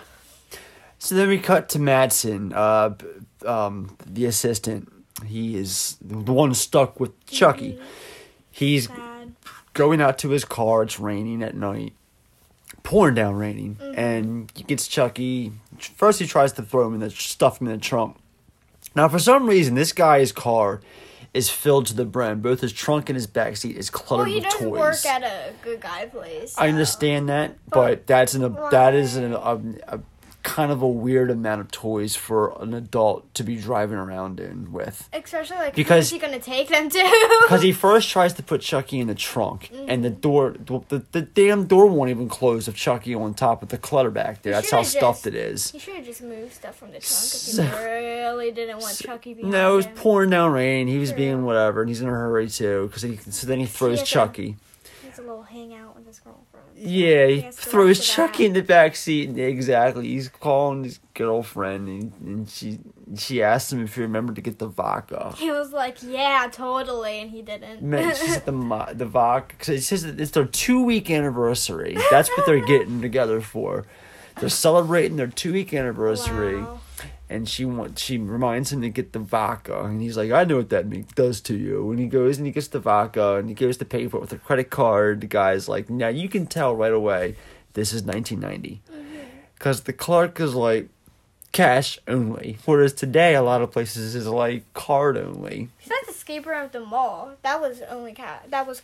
[0.97, 4.91] So then we cut to Mattson, uh, um, the assistant.
[5.25, 7.79] He is the one stuck with Chucky.
[8.49, 9.33] He's Sad.
[9.73, 10.83] going out to his car.
[10.83, 11.93] It's raining at night,
[12.83, 15.51] pouring down raining, and he gets Chucky.
[15.77, 18.15] First, he tries to throw him in the stuff him in the trunk.
[18.95, 20.81] Now, for some reason, this guy's car
[21.33, 22.39] is filled to the brim.
[22.39, 24.79] Both his trunk and his back seat is cluttered Well, he with doesn't toys.
[24.79, 26.55] work at a good guy place.
[26.57, 29.99] I understand that, but that's an that is an, a, a
[30.45, 34.71] kind of a weird amount of toys for an adult to be driving around in
[34.71, 35.09] with.
[35.11, 36.99] Especially like Because- who's he gonna take them to?
[37.45, 39.85] Because he first tries to put Chucky in the trunk, mm-hmm.
[39.89, 43.69] and the door, the, the damn door won't even close of Chucky on top of
[43.69, 44.53] the clutter back there.
[44.53, 45.71] He That's how should've stuffed it is.
[45.71, 48.97] He should have just moved stuff from the trunk So- if he really didn't want
[48.97, 49.95] Chucky behind No, it was him.
[49.95, 50.87] pouring down rain.
[50.87, 51.17] He was True.
[51.17, 52.87] being whatever, and he's in a hurry too.
[52.87, 54.57] Because he, so then he throws has a- Chucky.
[55.03, 56.44] He's a little hangout with his girlfriend.
[56.77, 59.29] Yeah, he to throws Chucky in the back seat.
[59.29, 60.07] and Exactly.
[60.07, 62.79] He's calling his girlfriend, and, and she
[63.17, 65.33] she asked him if he remembered to get the vodka.
[65.37, 67.81] He was like, "Yeah, totally," and he didn't.
[67.81, 68.51] Man, she said the
[68.93, 71.97] the vodka because it says that it's their two week anniversary.
[72.11, 73.85] That's what they're getting together for.
[74.39, 76.81] They're celebrating their two week anniversary, Wow.
[77.29, 80.57] And she wants she reminds him to get the vodka, and he's like, "I know
[80.57, 83.49] what that mean, does to you." And he goes and he gets the vodka, and
[83.49, 85.21] he goes to pay for it with a credit card.
[85.21, 87.35] The guy's like, "Now you can tell right away
[87.73, 88.81] this is 1990,"
[89.55, 89.85] because mm-hmm.
[89.85, 90.89] the clerk is like
[91.51, 95.69] cash only, whereas today a lot of places is like card only.
[95.79, 98.47] Besides escape room at the mall, that was only cat.
[98.49, 98.81] That was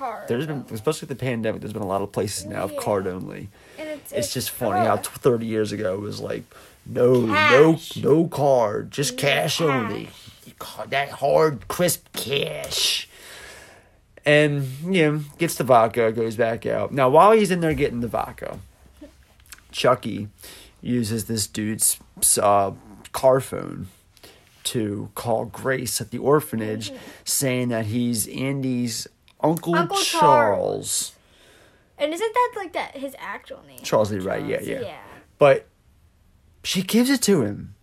[0.00, 0.28] card.
[0.28, 3.06] There's been, especially with the pandemic, there's been a lot of places now of card
[3.06, 3.48] only.
[3.78, 6.42] And it's, It's just funny how t- 30 years ago it was like,
[6.86, 7.96] no, Cash.
[7.96, 9.60] no, no card, just cash, cash.
[9.60, 10.10] only.
[10.88, 13.08] That hard, crisp cash.
[14.26, 16.92] And, you know, gets the vodka, goes back out.
[16.92, 18.58] Now, while he's in there getting the vodka,
[19.72, 20.28] Chucky
[20.82, 21.98] uses this dude's
[22.40, 22.72] uh,
[23.12, 23.88] car phone
[24.64, 26.92] to call Grace at the orphanage,
[27.24, 29.08] saying that he's Andy's
[29.40, 30.20] Uncle, Uncle Charles.
[30.20, 31.12] Charles.
[31.98, 33.80] And isn't that like that his actual name?
[33.82, 34.80] Charles Lee Wright, yeah, yeah.
[34.80, 34.98] Yeah.
[35.38, 35.66] But
[36.62, 37.74] she gives it to him.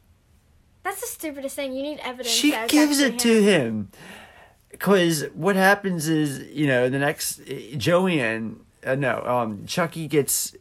[0.84, 1.74] That's the stupidest thing.
[1.74, 2.34] You need evidence.
[2.34, 3.90] She gives it to him.
[4.72, 7.42] Because what happens is, you know, the next
[7.78, 10.56] Joanne, uh, no, um, Chucky gets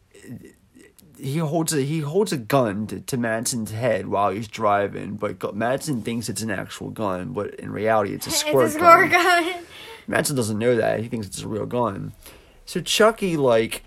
[1.18, 5.38] he holds a he holds a gun to, to Mattson's head while he's driving, but
[5.38, 9.10] Mattson thinks it's an actual gun, but in reality it's a squirt, It's a squirt
[9.10, 9.44] gun.
[9.44, 9.62] gun.
[10.08, 11.00] Mattson doesn't know that.
[11.00, 12.12] He thinks it's a real gun.
[12.64, 13.82] So Chucky, like,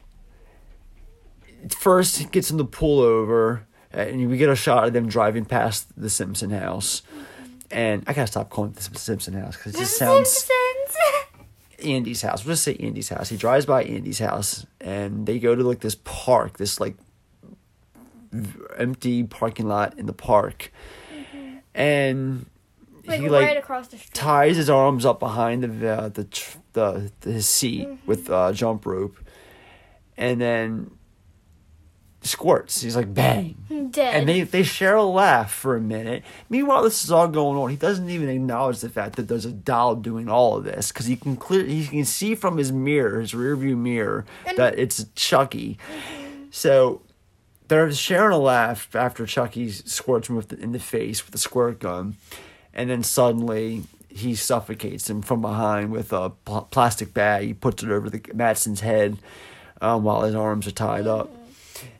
[1.69, 5.87] first gets him to pull over, and we get a shot of them driving past
[5.99, 7.01] the Simpson house.
[7.71, 10.97] And I gotta stop calling it the Simpson house because it just sounds Simpsons.
[11.83, 12.45] Andy's house.
[12.45, 13.29] We'll just say Andy's house.
[13.29, 16.95] He drives by Andy's house, and they go to like this park, this like
[18.77, 20.71] empty parking lot in the park,
[21.73, 22.45] and
[23.05, 24.13] like, he right like across the street.
[24.13, 28.51] ties his arms up behind the uh, the, tr- the the his seat with uh,
[28.53, 29.17] jump rope,
[30.17, 30.91] and then
[32.21, 32.81] squirts.
[32.81, 33.55] He's like bang.
[33.91, 34.15] Dead.
[34.15, 36.23] And they, they share a laugh for a minute.
[36.49, 37.69] Meanwhile, this is all going on.
[37.69, 41.05] He doesn't even acknowledge the fact that there's a doll doing all of this because
[41.05, 44.25] he can clear he can see from his mirror, his rearview mirror,
[44.57, 45.77] that it's Chucky.
[46.51, 47.01] So
[47.67, 51.37] they're sharing a laugh after Chucky squirts him with the, in the face with a
[51.39, 52.15] squirt gun,
[52.73, 57.45] and then suddenly he suffocates him from behind with a pl- plastic bag.
[57.45, 59.17] He puts it over the Mattson's head
[59.81, 61.29] um, while his arms are tied up,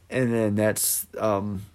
[0.10, 1.66] and then that's um,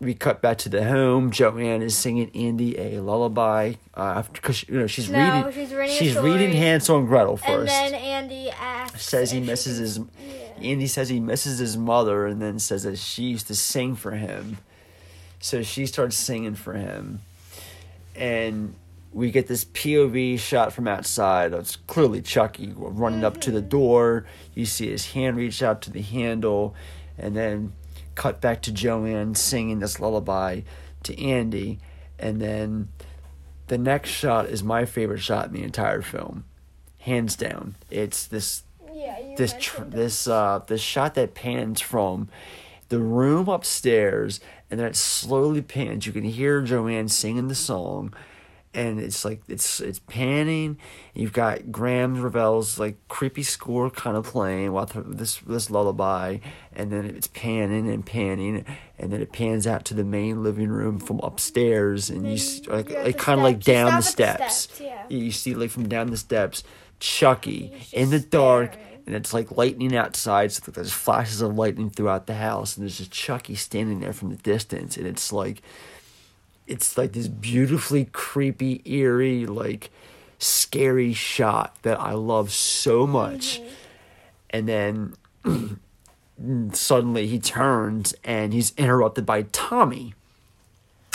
[0.00, 1.30] we cut back to the home.
[1.30, 5.96] Joanne is singing Andy a lullaby uh, because you know she's No, reading she's reading
[5.96, 9.02] she's reading Hansel and Gretel first and then Andy asks.
[9.06, 10.10] says he misses his can-
[10.62, 14.12] Andy says he misses his mother and then says that she used to sing for
[14.12, 14.58] him.
[15.38, 17.20] So she starts singing for him.
[18.14, 18.74] And
[19.12, 21.52] we get this POV shot from outside.
[21.52, 24.26] It's clearly Chucky running up to the door.
[24.54, 26.74] You see his hand reach out to the handle
[27.18, 27.72] and then
[28.14, 30.62] cut back to Joanne singing this lullaby
[31.02, 31.78] to Andy
[32.18, 32.88] and then
[33.68, 36.44] the next shot is my favorite shot in the entire film.
[36.98, 37.74] Hands down.
[37.90, 38.62] It's this
[38.92, 42.28] Yeah, this tr- this uh this shot that pans from
[42.88, 44.40] the room upstairs
[44.70, 48.14] and then it slowly pans you can hear joanne singing the song
[48.76, 50.78] and it's like it's it's panning
[51.14, 56.38] you've got Graeme Revell's like creepy score kind of playing while th- this this lullaby
[56.72, 58.64] and then it's panning and panning
[58.98, 62.66] and then it pans out to the main living room from upstairs and you s-
[62.68, 65.04] like, like kind of like down the stop at the steps steps, yeah.
[65.08, 66.62] you see like from down the steps
[66.98, 69.00] chucky in the dark staring.
[69.06, 70.52] and it's like lightning outside.
[70.52, 74.30] So there's flashes of lightning throughout the house, and there's just Chucky standing there from
[74.30, 75.62] the distance, and it's like,
[76.66, 79.90] it's like this beautifully creepy, eerie, like
[80.38, 83.60] scary shot that I love so much.
[83.60, 83.68] Mm-hmm.
[84.50, 85.80] And then
[86.72, 90.14] suddenly he turns and he's interrupted by Tommy.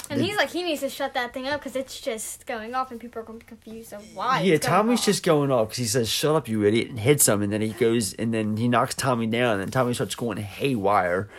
[0.09, 2.91] And he's like, he needs to shut that thing up because it's just going off,
[2.91, 4.41] and people are going to be confused of why.
[4.41, 5.05] Yeah, Tommy's off.
[5.05, 7.61] just going off because he says, "Shut up, you idiot," and hits him, and then
[7.61, 11.29] he goes and then he knocks Tommy down, and then Tommy starts going haywire.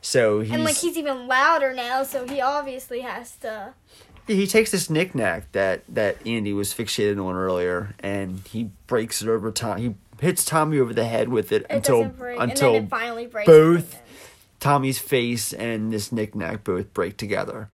[0.00, 3.74] So he's And like he's even louder now, so he obviously has to.
[4.26, 9.28] He takes this knickknack that that Andy was fixated on earlier, and he breaks it
[9.28, 9.78] over Tom.
[9.78, 12.90] He hits Tommy over the head with it, It until break, until and then it
[12.90, 13.46] finally breaks.
[13.46, 14.00] both.
[14.58, 17.68] Tommy's face and this knickknack both break together.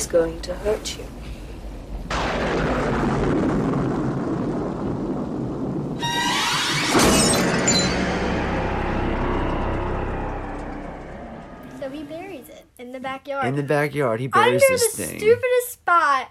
[0.00, 1.04] Nobody's going to hurt you.
[11.78, 13.46] So he buries it in the backyard.
[13.46, 15.18] In the backyard, he under buries the this thing.
[15.18, 16.30] stupidest spot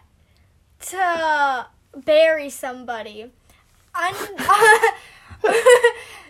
[0.88, 3.32] to bury somebody.
[3.94, 4.16] Un-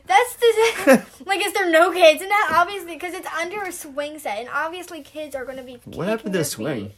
[0.06, 1.46] That's the like.
[1.46, 2.54] Is there no kids in that?
[2.58, 5.80] Obviously, because it's under a swing set, and obviously kids are going to be.
[5.86, 6.88] What happened to the swing?
[6.90, 6.96] feet.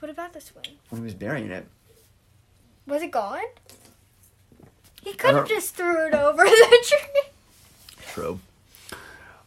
[0.00, 0.64] What about the swing?
[0.88, 1.66] when he was burying it?
[2.86, 3.44] Was it gone?
[5.02, 7.22] He could have just threw it over the tree.
[8.08, 8.40] True.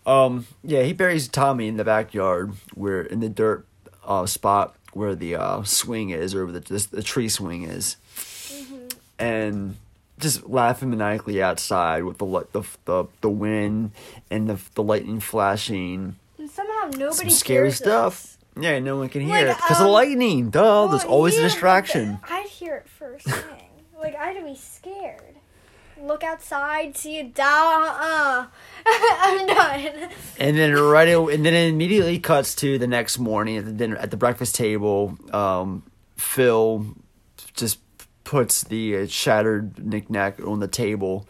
[0.05, 0.47] Um.
[0.63, 3.65] Yeah, he buries Tommy in the backyard, where in the dirt
[4.05, 7.95] uh, spot where the uh, swing is, or the this, the tree swing is,
[9.17, 9.75] and
[10.19, 13.91] just laughing maniacally outside with the the the, the wind
[14.29, 16.15] and the the lightning flashing.
[16.37, 18.13] And somehow nobody Some scary stuff.
[18.13, 18.32] us.
[18.59, 20.49] Yeah, no one can hear Like, it because of um, lightning.
[20.49, 22.19] Duh, there's always yeah, a distraction.
[22.29, 23.69] I'd hear it first thing.
[23.99, 25.21] like I'd be scared.
[26.01, 27.83] Look outside, see a doll.
[27.85, 28.47] Uh,
[28.85, 30.09] I'm done.
[30.37, 33.95] And then right, and then it immediately cuts to the next morning at the dinner
[33.95, 35.17] at the breakfast table.
[35.31, 35.83] Um,
[36.17, 36.85] Phil
[37.55, 37.79] just
[38.23, 41.27] puts the uh, shattered knickknack on the table,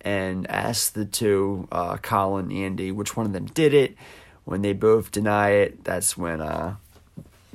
[0.00, 3.94] and asks the two, uh, Colin and Andy, which one of them did it.
[4.44, 6.76] When they both deny it, that's when uh,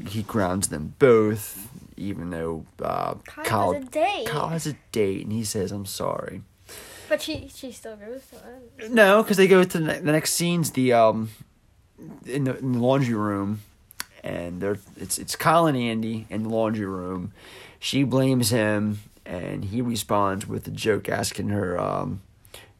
[0.08, 4.28] he grounds them both, even though uh, Kyle has a date.
[4.28, 6.42] Kyle has a date, and he says, "I'm sorry."
[7.10, 8.92] But she she still goes to it.
[8.92, 11.30] No, because they go to the, ne- the next scene's the um
[12.26, 13.62] in the, in the laundry room,
[14.24, 17.34] and they're it's it's Kyle and Andy in the laundry room.
[17.80, 22.22] She blames him, and he responds with a joke, asking her, um,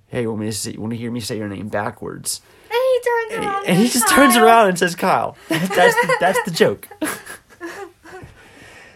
[0.08, 2.80] "Hey, want me to say, you want to hear me say your name backwards?" And
[2.80, 3.66] he turns And around.
[3.68, 6.88] and he just turns around and says, "Kyle." That's the, that's the joke.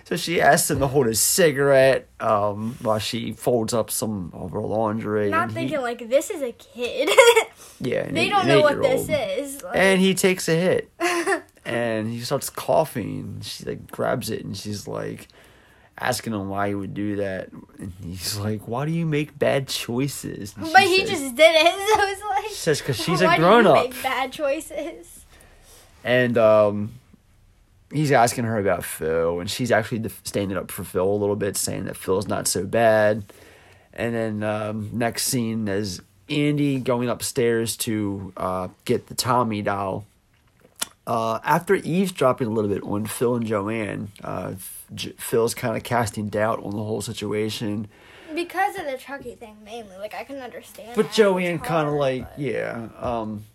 [0.05, 4.51] So she asks him to hold his cigarette um, while she folds up some of
[4.51, 5.29] her laundry.
[5.29, 7.07] Not and he- thinking like this is a kid.
[7.79, 9.63] yeah, they eight- don't know what this is.
[9.63, 10.91] Like, And he takes a hit.
[11.63, 13.39] and he starts coughing.
[13.41, 15.29] She like grabs it and she's like
[15.97, 17.49] asking him why he would do that.
[17.79, 20.53] And he's like, Why do you make bad choices?
[20.57, 21.73] And but he says- just did it.
[21.97, 25.25] So it's like She says, "'Cause she's a why do you grown-up." Make bad choices.
[26.03, 26.91] and um
[27.91, 31.57] he's asking her about Phil, and she's actually standing up for Phil a little bit,
[31.57, 33.25] saying that Phil's not so bad.
[33.93, 40.05] And then um, next scene is Andy going upstairs to uh, get the Tommy doll.
[41.05, 44.53] Uh, after eavesdropping a little bit on Phil and Joanne, uh,
[44.93, 47.87] J- Phil's kind of casting doubt on the whole situation.
[48.33, 49.97] Because of the Chucky thing mainly.
[49.97, 50.91] Like I can understand.
[50.95, 51.13] But that.
[51.13, 52.87] Joanne kind of like, but- yeah.
[52.99, 53.45] Um,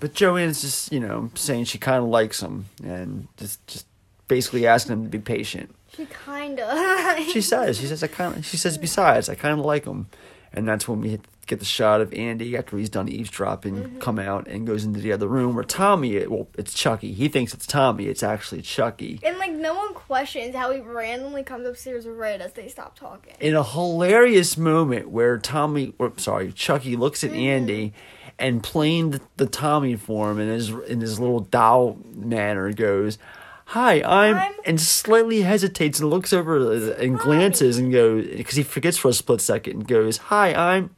[0.00, 3.86] but Joanne's just, you know, saying she kind of likes him and just, just
[4.28, 5.74] basically asking him to be patient.
[5.96, 7.16] She kinda.
[7.32, 10.06] She says, she says, I kind of, she says, besides, I kind of like him.
[10.52, 13.98] And that's when we hit, get the shot of Andy after he's done eavesdropping, Mm-hmm.
[13.98, 17.12] come out and goes into the other room where Tommy, well, it's Chucky.
[17.12, 18.06] He thinks it's Tommy.
[18.06, 19.18] It's actually Chucky.
[19.24, 23.34] And like no one questions how he randomly comes upstairs right as they stop talking.
[23.40, 27.92] in a hilarious moment where Tommy, or sorry, Chucky looks at Andy
[28.38, 33.18] and playing the, the Tommy form in his in his little doll manner goes,
[33.66, 38.62] "Hi, I'm,", I'm- and slightly hesitates and looks over and glances and goes because he
[38.62, 40.90] forgets for a split second and goes, "Hi, I'm."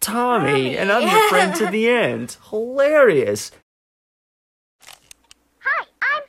[0.00, 0.78] Tommy, Tommy.
[0.78, 2.36] and I'm your friend to the end.
[2.50, 3.50] Hilarious.
[5.60, 6.22] Hi, I'm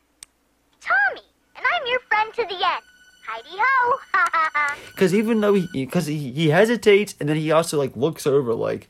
[0.81, 2.83] Tommy, and I'm your friend to the end.
[3.27, 3.99] Heidi ho!
[4.13, 4.77] Ha ha ha!
[4.91, 8.53] Because even though he, because he, he hesitates and then he also like looks over
[8.53, 8.87] like,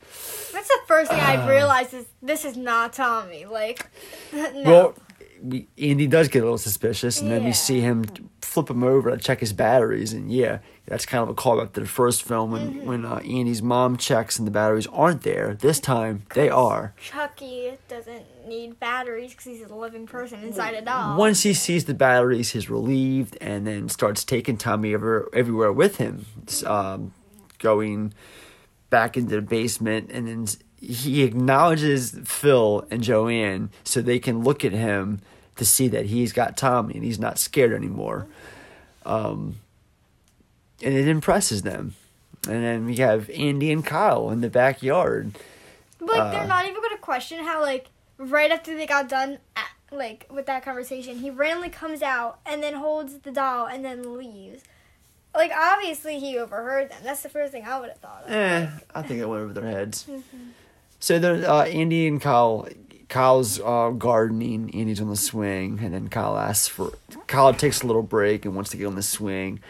[0.52, 1.24] That's the first thing Uh.
[1.24, 3.44] I realized is this is not Tommy.
[3.46, 3.86] Like,
[4.32, 4.62] no.
[4.64, 4.94] Well,
[5.42, 8.04] we, Andy does get a little suspicious, and then we see him
[8.40, 11.80] flip him over to check his batteries, and yeah, that's kind of a callback to
[11.80, 12.86] the first film when Mm-hmm.
[12.86, 15.54] when uh, Andy's mom checks and the batteries aren't there.
[15.54, 16.94] This time they are.
[17.00, 21.16] Chucky doesn't need batteries because he's a living person inside a doll.
[21.18, 25.96] Once he sees the batteries, he's relieved, and then starts taking Tommy ever, everywhere with
[25.98, 26.24] him,
[26.66, 27.12] um,
[27.58, 28.14] going
[28.90, 30.46] back into the basement, and then
[30.80, 35.20] he acknowledges Phil and Joanne so they can look at him
[35.56, 38.26] to see that he's got Tommy and he's not scared anymore.
[39.04, 39.56] Um,
[40.82, 41.94] and it impresses them.
[42.48, 45.32] And then we have Andy and Kyle in the backyard.
[45.98, 49.38] But like, uh, they're not even gonna question how like right after they got done
[49.56, 53.84] at, like with that conversation, he randomly comes out and then holds the doll and
[53.84, 54.62] then leaves.
[55.34, 56.98] Like obviously he overheard them.
[57.02, 58.30] That's the first thing I would have thought of.
[58.30, 60.06] Eh, I think it went over their heads.
[61.00, 62.66] So there, uh, Andy and Kyle,
[63.08, 64.74] Kyle's uh, gardening.
[64.74, 66.92] Andy's on the swing, and then Kyle asks for.
[67.26, 69.60] Kyle takes a little break and wants to get on the swing,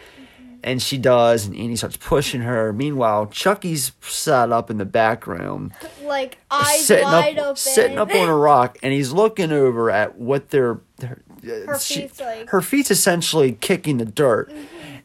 [0.63, 1.45] and she does.
[1.45, 2.73] And Andy starts pushing her.
[2.73, 5.71] Meanwhile, Chucky's sat up in the background,
[6.03, 7.55] Like eyes sitting wide up, open.
[7.57, 10.79] sitting up on a rock, and he's looking over at what they're.
[11.01, 11.21] Her,
[11.67, 12.47] Her feet's like- Mm-hmm.
[12.49, 14.51] her feet's essentially kicking the dirt.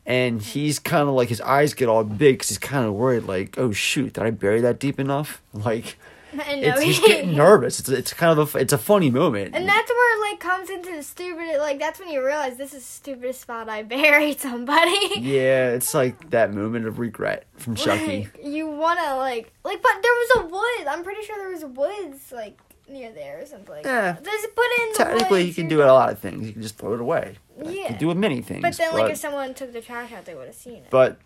[0.06, 3.22] And he's kind of like his eyes get all big because he's kind of worried,
[3.24, 5.40] like, oh shoot, did I bury that deep enough?
[5.54, 5.96] Like,
[6.46, 7.80] I know it's, he's getting nervous.
[7.80, 9.54] It's it's kind of a it's a funny moment.
[9.54, 12.72] And that's where it like comes into the stupid like that's when you realize this
[12.74, 15.20] is the stupidest spot I buried somebody.
[15.20, 18.30] yeah, it's like that moment of regret from Chucky.
[18.34, 20.86] Like, you wanna like like but there was a wood.
[20.88, 22.58] I'm pretty sure there was woods like
[22.88, 24.16] near there or something like Yeah.
[24.22, 26.46] Just put in Technically, you woods, can you're do it a lot of things.
[26.46, 27.36] You can just throw it away.
[27.64, 27.88] You Yeah.
[27.88, 28.60] can do it many things.
[28.62, 30.90] But then like if someone took the trash out they would have seen it.
[30.90, 31.18] but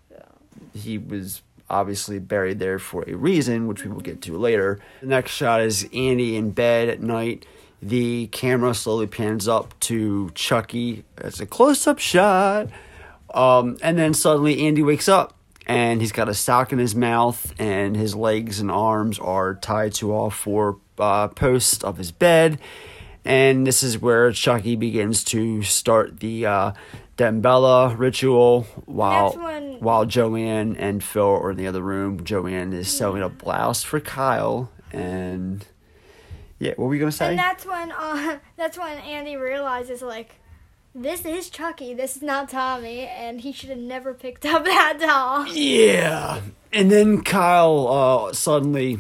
[0.75, 4.79] he was obviously buried there for a reason, which we will get to later.
[5.01, 7.47] The next shot is Andy in bed at night.
[7.81, 11.05] The camera slowly pans up to Chucky.
[11.19, 12.69] It's a close up shot.
[13.33, 15.35] Um, and then suddenly Andy wakes up
[15.67, 19.93] and he's got a sock in his mouth and his legs and arms are tied
[19.95, 22.59] to all four uh, posts of his bed.
[23.25, 26.73] and this is where Chucky begins to start the uh,
[27.19, 32.25] Damballa ritual while when- while Joanne and Phil are in the other room.
[32.25, 35.67] Joanne is sewing a blouse for Kyle, and
[36.61, 37.31] yeah, what were we gonna say?
[37.31, 40.37] And that's when uh, that's when Andy realizes like,
[40.95, 41.93] this is Chucky.
[41.93, 45.47] This is not Tommy, and he should have never picked up that doll.
[45.49, 46.41] Yeah.
[46.73, 47.89] And then Kyle
[48.29, 48.99] uh, suddenly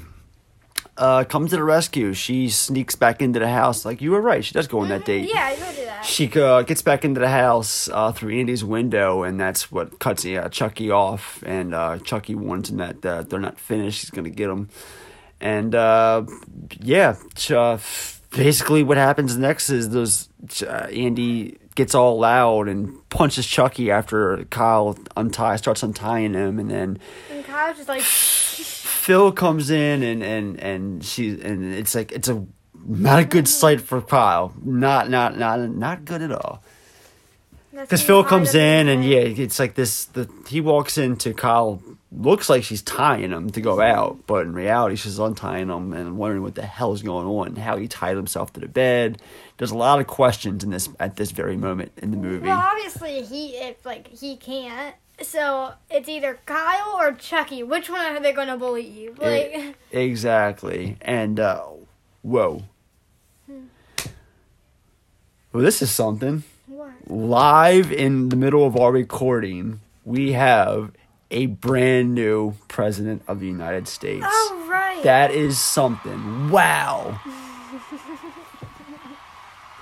[0.98, 2.12] uh, comes to the rescue.
[2.12, 3.84] She sneaks back into the house.
[3.84, 4.44] Like, you were right.
[4.44, 5.28] She does go on that date.
[5.32, 6.04] Yeah, I told you that.
[6.04, 10.24] She uh, gets back into the house uh, through Andy's window, and that's what cuts
[10.26, 11.42] uh, Chucky off.
[11.46, 14.02] And uh, Chucky warns him that uh, they're not finished.
[14.02, 14.68] He's going to get them.
[15.40, 16.24] And uh,
[16.80, 17.78] yeah, ch- uh,
[18.30, 23.90] basically what happens next is those ch- uh, Andy gets all loud and punches Chucky
[23.90, 26.98] after Kyle unties, starts untying him, and then
[27.30, 28.02] And Kyle's just like,
[28.98, 32.44] Phil comes in and and and she and it's like it's a
[32.86, 34.52] not a good sight for Kyle.
[34.62, 36.62] Not not not not good at all.
[37.72, 40.06] Because Phil comes in and yeah, it's like this.
[40.06, 41.80] The he walks into Kyle.
[42.10, 43.98] Looks like she's tying him to go mm-hmm.
[43.98, 47.54] out, but in reality, she's untying him and wondering what the hell is going on.
[47.54, 49.20] How he tied himself to the bed.
[49.58, 52.46] There's a lot of questions in this at this very moment in the movie.
[52.46, 54.94] Well, obviously he if like he can't.
[55.22, 57.62] So it's either Kyle or Chucky.
[57.62, 59.18] Which one are they going to believe?
[59.18, 60.96] Like, E- exactly.
[61.00, 61.64] And uh,
[62.22, 62.62] whoa.
[65.52, 66.44] Well, this is something.
[66.66, 66.92] what?
[67.08, 70.92] Live in the middle of our recording, we have
[71.30, 74.24] a brand new president of the United States.
[74.28, 75.02] Oh right.
[75.02, 76.50] That is something.
[76.50, 77.20] Wow.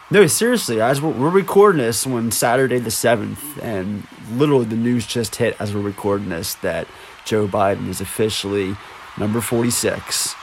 [0.09, 5.07] No, seriously, as we're, we're recording this on Saturday the 7th, and literally the news
[5.07, 6.87] just hit as we're recording this that
[7.25, 8.77] Joe Biden is officially
[9.19, 10.35] number 46.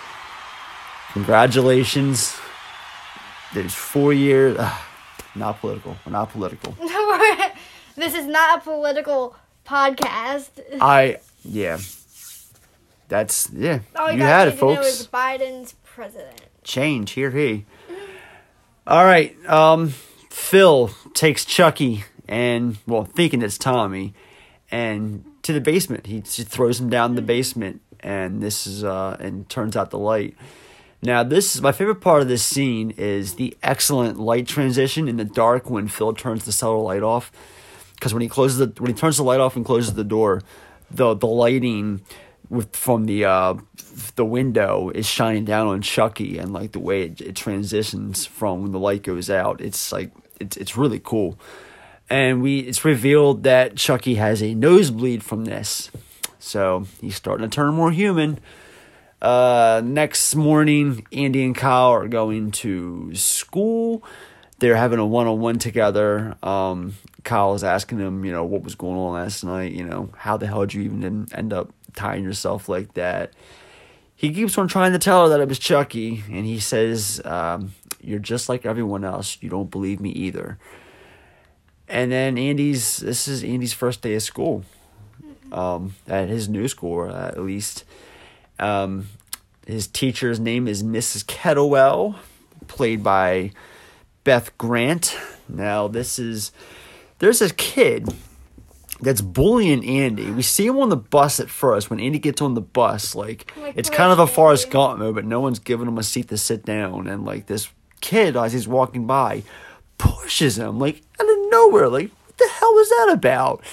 [1.14, 2.36] Congratulations.
[3.54, 4.58] There's four years.
[4.60, 4.88] ah,
[5.36, 5.96] not political.
[6.06, 6.72] We're not political.
[7.96, 10.50] this is not a political podcast.
[10.82, 11.78] I, yeah.
[13.10, 13.80] That's, yeah.
[13.96, 14.88] All you, you had it, folks.
[15.02, 16.42] is Biden's president.
[16.64, 17.66] change here he
[18.88, 19.90] all right um
[20.30, 24.13] phil takes chucky and well thinking it's tommy
[24.71, 26.07] and to the basement.
[26.07, 30.36] He throws him down the basement and this is uh and turns out the light.
[31.01, 35.17] Now this is my favorite part of this scene is the excellent light transition in
[35.17, 37.32] the dark when phil turns the cellar light off.
[37.95, 40.41] Because when he closes the when he turns the light off and closes the door
[40.89, 42.01] the the lighting
[42.49, 43.55] with from the uh
[44.15, 48.63] the window is shining down on Chucky and like the way it, it transitions from
[48.63, 49.61] when the light goes out.
[49.61, 51.38] It's like it's it's really cool
[52.14, 55.89] and we it's revealed that Chucky has a nosebleed from this.
[56.38, 58.39] So he's starting to turn more human.
[59.20, 64.03] Uh next morning Andy and Kyle are going to school.
[64.59, 66.36] They're having a one-on-one together.
[66.43, 66.93] Um
[67.24, 70.38] Kyle is asking him you know what was going on last night you know how
[70.38, 73.34] the hell did you even end up tying yourself like that?
[74.16, 77.74] He keeps on trying to tell her that it was Chucky, and he says, um,
[77.99, 79.38] "You're just like everyone else.
[79.41, 80.59] You don't believe me either."
[81.94, 84.64] And then Andy's this is Andy's first day of school,
[85.52, 87.84] um, at his new school uh, at least.
[88.58, 89.10] Um,
[89.68, 91.24] his teacher's name is Mrs.
[91.24, 92.16] Kettlewell,
[92.68, 93.52] played by
[94.24, 95.16] Beth Grant.
[95.48, 96.52] Now this is
[97.20, 98.10] there's a kid
[99.00, 100.32] that's bullying Andy.
[100.32, 101.91] We see him on the bus at first.
[101.91, 104.72] When Andy gets on the bus, like, Like, it's kind of a Forrest?
[104.72, 107.08] Gump move, but no one's giving him a seat to sit down.
[107.08, 107.70] And like this
[108.02, 109.44] kid, as he's walking by,
[109.98, 111.88] pushes him like out of nowhere.
[111.89, 113.64] Like, what the hell was that about?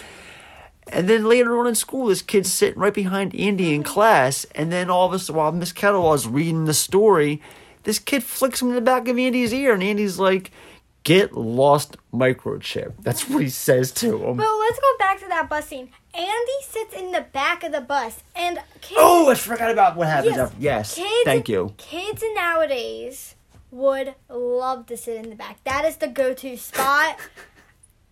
[0.93, 4.73] And then later on in school, this kid's sitting right behind Andy in class, and
[4.73, 7.41] then all of a sudden, while Miss Kettlewell's reading the story,
[7.85, 10.51] this kid flicks him in the back of Andy's ear, and Andy's like,
[11.05, 14.37] "Get lost, microchip." That's what he says to him.
[14.37, 15.91] But let's go back to that bus scene.
[16.13, 18.99] Andy sits in the back of the bus, and kids.
[19.01, 20.35] Oh, I forgot about what happens.
[20.35, 20.41] Yes.
[20.41, 21.73] after- Yes, Kids, thank you.
[21.77, 23.37] Kids nowadays
[23.71, 25.63] would love to sit in the back.
[25.65, 27.17] That is the go-to spot.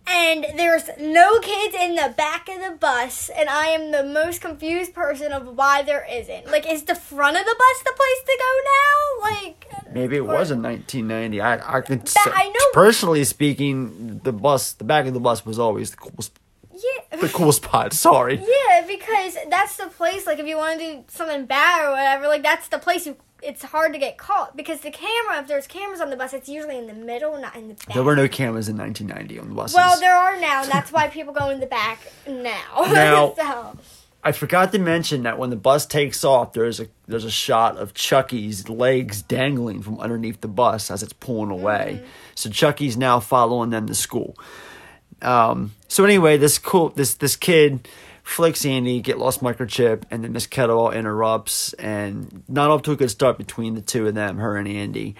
[0.09, 4.41] and there's no kids in the back of the bus, and I am the most
[4.41, 6.47] confused person of why there isn't.
[6.47, 9.31] Like, is the front of the bus the place to go now?
[9.31, 11.41] Like, Maybe it was in 1990.
[11.41, 15.45] I I could say, I know- personally speaking, the bus, the back of the bus
[15.45, 16.39] was always the coolest,
[16.73, 17.17] yeah.
[17.17, 17.93] the cool spot.
[17.93, 18.35] Sorry.
[18.37, 20.25] Yeah, because that's the place.
[20.25, 23.05] Like, if you want to do something bad or whatever, like that's the place.
[23.05, 25.39] You, it's hard to get caught because the camera.
[25.41, 27.93] If there's cameras on the bus, it's usually in the middle, not in the back.
[27.93, 29.75] There were no cameras in 1990 on the buses.
[29.75, 32.61] Well, there are now, and that's why people go in the back now.
[32.93, 33.77] Now- so,
[34.21, 37.77] I forgot to mention that when the bus takes off, there's a there's a shot
[37.77, 42.03] of Chucky's legs dangling from underneath the bus as it's pulling away.
[42.35, 44.37] So Chucky's now following them to school.
[45.21, 47.87] Um, so anyway, this cool this this kid
[48.29, 52.95] flicks Andy, get lost microchip, and then Miss Kettlewell interrupts, and not off to a
[52.95, 55.15] good start between the two of them, her and Andy.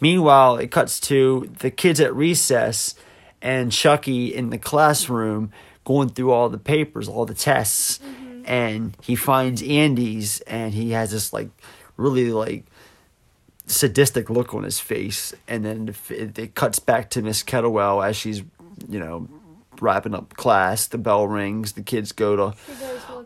[0.00, 2.94] Meanwhile, it cuts to the kids at recess
[3.40, 5.52] and Chucky in the classroom
[5.84, 8.42] going through all the papers, all the tests, mm-hmm.
[8.46, 11.48] and he finds Andy's, and he has this like
[11.96, 12.64] really like
[13.66, 18.42] sadistic look on his face, and then it cuts back to Miss Kettlewell as she's,
[18.88, 19.28] you know,
[19.82, 20.86] wrapping up class.
[20.86, 21.72] The bell rings.
[21.72, 22.54] The kids go to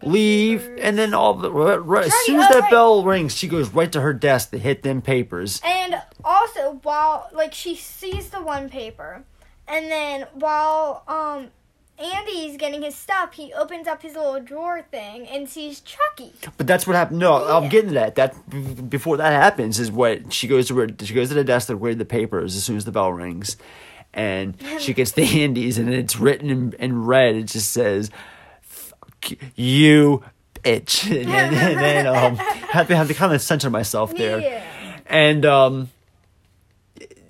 [0.03, 2.71] leave, and then all the right, right, as soon as that right.
[2.71, 5.61] bell rings, she goes right to her desk to hit them papers.
[5.65, 9.25] And also, while like she sees the one paper,
[9.67, 11.51] and then while um
[11.99, 16.33] Andy's getting his stuff, he opens up his little drawer thing and sees Chucky.
[16.57, 17.21] But that's what happened.
[17.21, 18.15] No, I'm getting to that.
[18.17, 21.69] That before that happens is what she goes to where she goes to the desk
[21.69, 23.57] to read the papers as soon as the bell rings,
[24.15, 27.35] and she gets the handies and it's written in, in red.
[27.37, 28.11] It just says,
[28.63, 30.23] "Fuck "You
[30.63, 32.37] bitch," and then, and then um,
[32.71, 34.63] have to have to kind of center myself there, Yeah.
[35.07, 35.91] and um,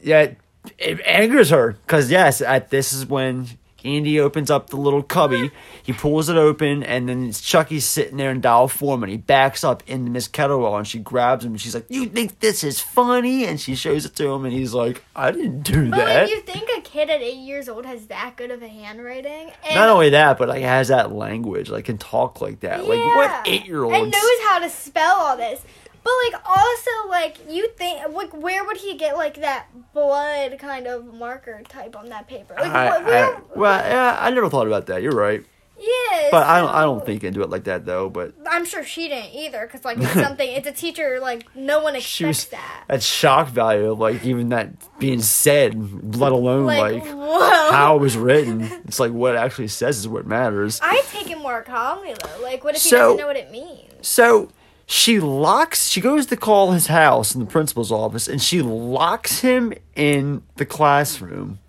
[0.02, 0.32] yeah,
[0.78, 3.46] it angers her because yes, at this is when
[3.84, 5.50] Andy opens up the little cubby.
[5.82, 9.18] He pulls it open, and then it's Chucky's sitting there in dial form, and he
[9.18, 12.62] backs up into Miss Kettlewell, and she grabs him, and she's like, "You think this
[12.62, 15.96] is funny?" And she shows it to him, and he's like, "I didn't do But
[15.96, 18.68] that." like, you think a kid at eight years old has that good of a
[18.68, 19.50] handwriting?
[19.66, 22.86] And, Not only that, but like has that language, like can talk like that.
[22.88, 24.12] Like what eight year and olds?
[24.12, 25.62] knows how to spell all this.
[26.04, 30.86] But like also like you think like where would he get like that blood kind
[30.86, 32.54] of marker type on that paper?
[32.58, 33.34] Like I, what, where?
[33.36, 35.02] I, well, yeah, I never thought about that.
[35.02, 35.44] You're right,
[35.78, 36.70] yeah, but I don't.
[36.70, 38.10] I don't think do it like that though.
[38.10, 40.50] But I'm sure she didn't either, because like it's something.
[40.50, 41.18] It's a teacher.
[41.20, 42.84] Like no one she expects was that.
[42.88, 48.00] at shock value of like even that being said, let alone Like, like, how it
[48.00, 48.62] was written.
[48.86, 50.80] It's like what it actually says is what matters.
[50.82, 52.42] I take it more calmly though.
[52.42, 53.92] Like what if he So- doesn't know what it means?
[54.06, 54.48] So
[54.92, 55.88] she locks.
[55.88, 60.42] She goes to call his house in the principal's office, and she locks him in
[60.56, 61.60] the classroom.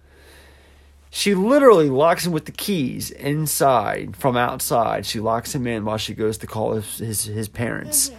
[1.09, 5.05] She literally locks him with the keys inside from outside.
[5.05, 8.11] She locks him in while she goes to call his his, his parents.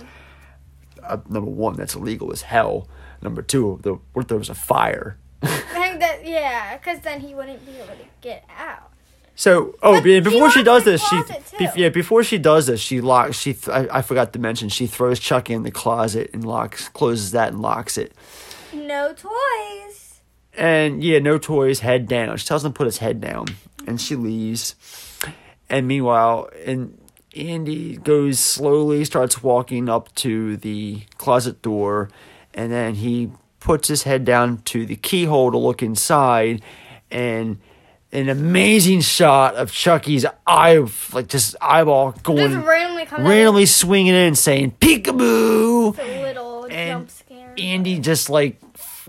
[1.02, 2.88] Uh, number one, that's illegal as hell.
[3.20, 5.18] Number two, the what if there was a fire?
[5.42, 8.93] I think that yeah, because then he wouldn't be able to get out.
[9.36, 11.20] So, oh, But be- she before she does this, she
[11.58, 13.38] be- yeah, before she does this, she locks.
[13.38, 16.88] She th- I, I forgot to mention she throws Chucky in the closet and locks,
[16.90, 18.12] closes that and locks it.
[18.72, 20.20] No toys.
[20.56, 22.36] And yeah, no toys, head down.
[22.36, 23.46] She tells him to put his head down,
[23.88, 24.76] and she leaves.
[25.68, 26.96] And meanwhile, and
[27.34, 32.08] Andy goes slowly, starts walking up to the closet door,
[32.52, 36.62] and then he puts his head down to the keyhole to look inside,
[37.10, 37.58] and
[38.14, 43.26] an amazing shot of Chucky's eye, like just eyeball going Just randomly coming.
[43.26, 47.54] randomly swinging in, saying "peekaboo." It's a little And jump scare.
[47.58, 48.58] Andy just like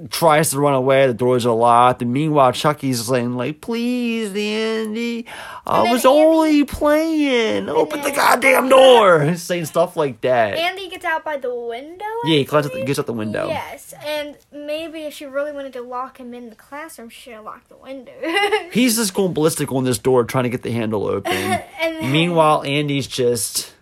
[0.09, 1.07] tries to run away.
[1.07, 2.01] The doors are locked.
[2.01, 5.25] And meanwhile, Chucky's saying like, "Please, Andy,
[5.65, 7.69] I was Andy- only playing.
[7.69, 10.57] Open the goddamn door." saying stuff like that.
[10.57, 12.03] Andy gets out by the window.
[12.05, 13.47] I yeah, he climbs out the, gets out the window.
[13.47, 17.33] Yes, and maybe if she really wanted to lock him in the classroom, she should
[17.33, 18.13] have locked the window.
[18.71, 21.31] He's just going ballistic on this door, trying to get the handle open.
[21.33, 21.63] and
[21.97, 23.73] then meanwhile, Andy's just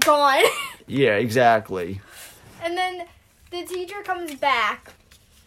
[0.00, 0.42] gone.
[0.86, 2.00] yeah, exactly.
[2.62, 3.06] and then
[3.50, 4.92] the teacher comes back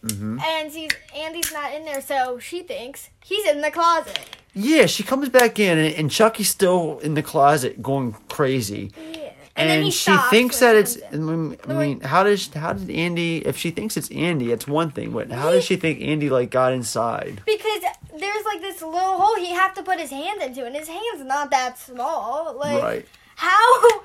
[0.04, 0.38] Mm-hmm.
[0.40, 4.18] and sees Andy's not in there, so she thinks he's in the closet.
[4.54, 8.90] Yeah, she comes back in, and, and Chucky's still in the closet going crazy.
[8.96, 9.32] Yeah.
[9.56, 10.98] and, then he she thinks that it's.
[11.12, 13.38] I mean, I mean, how does how did Andy?
[13.46, 15.10] If she thinks it's Andy, it's one thing.
[15.12, 17.42] But how does she think Andy like got inside?
[17.46, 17.82] Because
[18.18, 21.24] there's like this little hole he have to put his hand into, and his hand's
[21.24, 22.56] not that small.
[22.56, 23.06] Like Right.
[23.36, 24.00] how?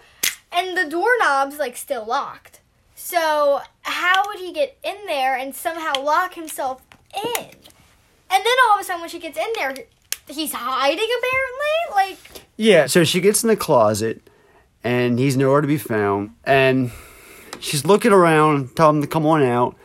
[0.52, 2.60] And the doorknob's like still locked.
[3.06, 6.82] So how would he get in there and somehow lock himself
[7.16, 7.46] in?
[7.46, 9.76] And then all of a sudden, when she gets in there,
[10.28, 11.92] he's hiding apparently.
[11.92, 12.18] Like
[12.58, 12.88] Yeah.
[12.88, 14.28] So she gets in the closet,
[14.84, 16.32] and he's nowhere to be found.
[16.46, 16.92] And
[17.60, 19.76] she's looking around, telling him to come on out.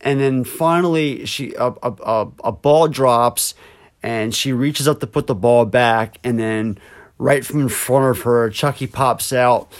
[0.00, 3.54] And then finally, she a a, a, a ball drops,
[4.02, 6.78] and she reaches up to put the ball back, and then
[7.18, 9.70] right from in front of her, Chucky pops out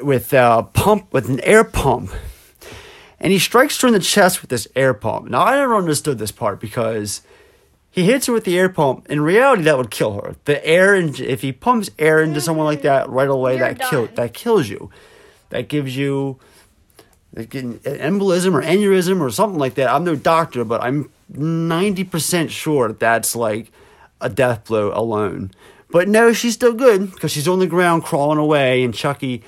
[0.00, 2.10] with a pump with an air pump.
[3.20, 5.28] And he strikes her in the chest with this air pump.
[5.28, 7.22] Now I never understood this part because
[7.90, 9.06] he hits her with the air pump.
[9.08, 10.36] In reality, that would kill her.
[10.44, 13.88] The air, and if he pumps air into someone like that right away, You're that
[13.88, 14.90] kill that kills you.
[15.50, 16.40] That gives you
[17.36, 19.88] an embolism or aneurysm or something like that.
[19.88, 23.70] I'm no doctor, but I'm ninety percent sure that that's like
[24.20, 25.52] a death blow alone.
[25.90, 29.44] But no, she's still good because she's on the ground crawling away, and Chucky.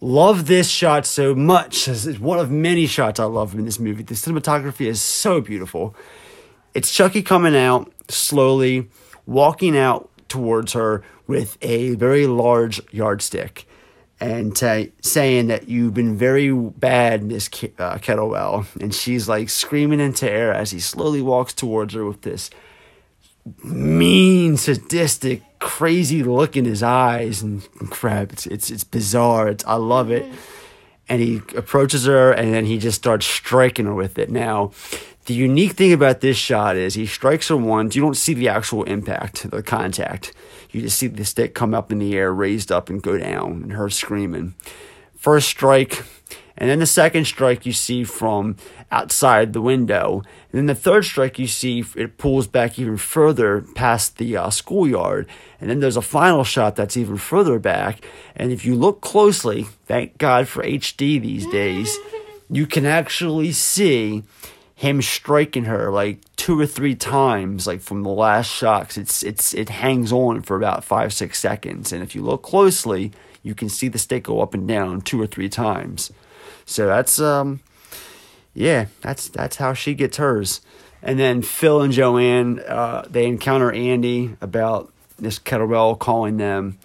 [0.00, 1.86] Love this shot so much.
[1.86, 4.02] It's one of many shots I love in this movie.
[4.02, 5.94] The cinematography is so beautiful.
[6.72, 8.88] It's Chucky coming out slowly,
[9.26, 13.66] walking out towards her with a very large yardstick
[14.20, 18.66] and uh, saying that you've been very bad, Miss Ke- uh, Kettlewell.
[18.80, 22.50] And she's like screaming into air as he slowly walks towards her with this
[23.64, 28.32] mean, sadistic, crazy look in his eyes and, crap.
[28.32, 29.48] It's, it's, it's bizarre.
[29.48, 30.36] It's, I love it mm-hmm.
[31.08, 34.30] and he approaches her and then he just starts striking her with it.
[34.30, 34.72] Now,
[35.26, 37.94] the unique thing about this shot is he strikes her once.
[37.94, 40.32] You don't see the actual impact, the contact.
[40.70, 43.62] You just see the stick come up in the air, raised up, and go down,
[43.62, 44.54] and her screaming.
[45.14, 46.04] First strike,
[46.60, 48.56] and then the second strike you see from
[48.92, 50.22] outside the window.
[50.52, 54.50] And then the third strike you see it pulls back even further past the uh,
[54.50, 55.26] schoolyard.
[55.58, 58.04] And then there's a final shot that's even further back.
[58.36, 61.96] And if you look closely, thank God for HD these days,
[62.50, 64.22] you can actually see
[64.74, 68.98] him striking her like two or three times, like from the last shots.
[68.98, 73.12] It's it's it hangs on for about five six seconds, and if you look closely,
[73.42, 76.10] you can see the stick go up and down two or three times.
[76.66, 77.60] So that's um,
[78.54, 80.60] yeah, that's that's how she gets hers.
[81.02, 86.78] And then Phil and Joanne, uh, they encounter Andy about this Kettlewell calling them.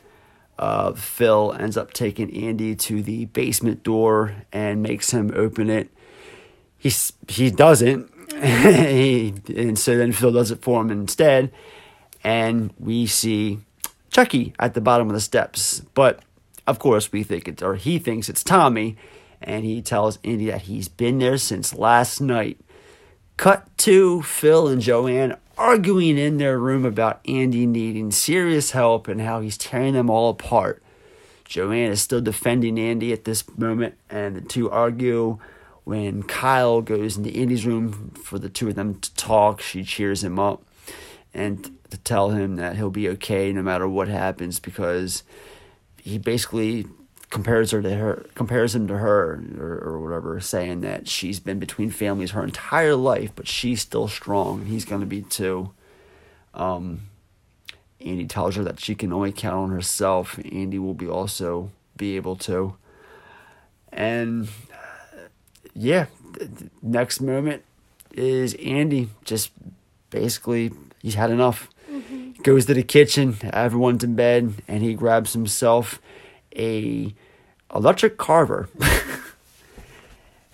[0.58, 5.90] Uh, Phil ends up taking Andy to the basement door and makes him open it
[6.86, 6.94] he
[7.28, 8.12] he doesn't,
[8.44, 11.52] he, and so then Phil does it for him instead,
[12.24, 13.60] and we see
[14.12, 15.80] Chucky at the bottom of the steps.
[15.96, 16.20] But
[16.68, 18.98] of course, we think it's or he thinks it's Tommy,
[19.42, 22.60] and he tells Andy that he's been there since last night.
[23.38, 29.22] Cut to Phil and Joanne arguing in their room about Andy needing serious help and
[29.22, 30.82] how he's tearing them all apart.
[31.46, 35.38] Joanne is still defending Andy at this moment, and the two argue.
[35.84, 40.24] When Kyle goes into Andy's room for the two of them to talk, she cheers
[40.24, 40.64] him up
[41.32, 45.22] and to tell him that he'll be okay no matter what happens because
[46.02, 46.88] he basically
[47.36, 51.60] compares her to her compares him to her or, or whatever saying that she's been
[51.60, 54.62] between families her entire life but she's still strong.
[54.62, 55.72] And he's going to be too.
[56.54, 57.02] Um
[58.00, 60.40] Andy tells her that she can only count on herself.
[60.50, 62.78] Andy will be also be able to.
[63.92, 64.48] And
[65.74, 66.06] yeah
[66.82, 67.64] next moment
[68.14, 69.52] is Andy just
[70.10, 70.72] basically
[71.02, 71.70] he's had enough.
[72.44, 76.00] Goes to the kitchen everyone's in bed and he grabs himself
[76.56, 77.14] a
[77.76, 78.70] electric carver.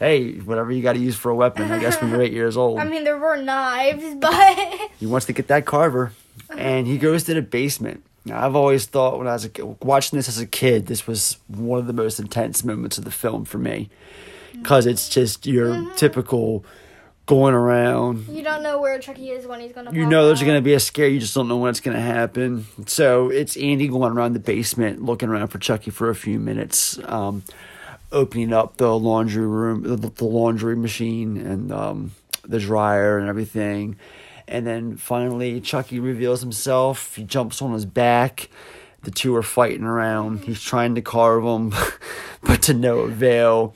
[0.01, 2.57] Hey whatever you got to use for a weapon i guess when you're eight years
[2.57, 2.79] old.
[2.83, 4.57] I mean, there were knives, but
[4.99, 6.13] he wants to get that carver
[6.57, 8.03] and he goes to the basement.
[8.25, 11.37] Now, i've always thought when i was a, watching this as a kid this was
[11.47, 13.91] one of the most intense moments of the film for me.
[14.53, 15.95] Because it's just your mm-hmm.
[15.95, 16.65] typical
[17.31, 19.93] going around you don't know where Chucky is when he's gonna.
[19.93, 20.45] you know there's out.
[20.47, 23.29] going to be a scare you just don't know when it's going to happen so
[23.29, 27.41] it's andy going around the basement looking around for chucky for a few minutes um,
[28.11, 32.11] opening up the laundry room the, the laundry machine and um,
[32.43, 33.95] the dryer and everything
[34.49, 38.49] and then finally chucky reveals himself he jumps on his back
[39.03, 41.73] the two are fighting around he's trying to carve him
[42.41, 43.73] but to no avail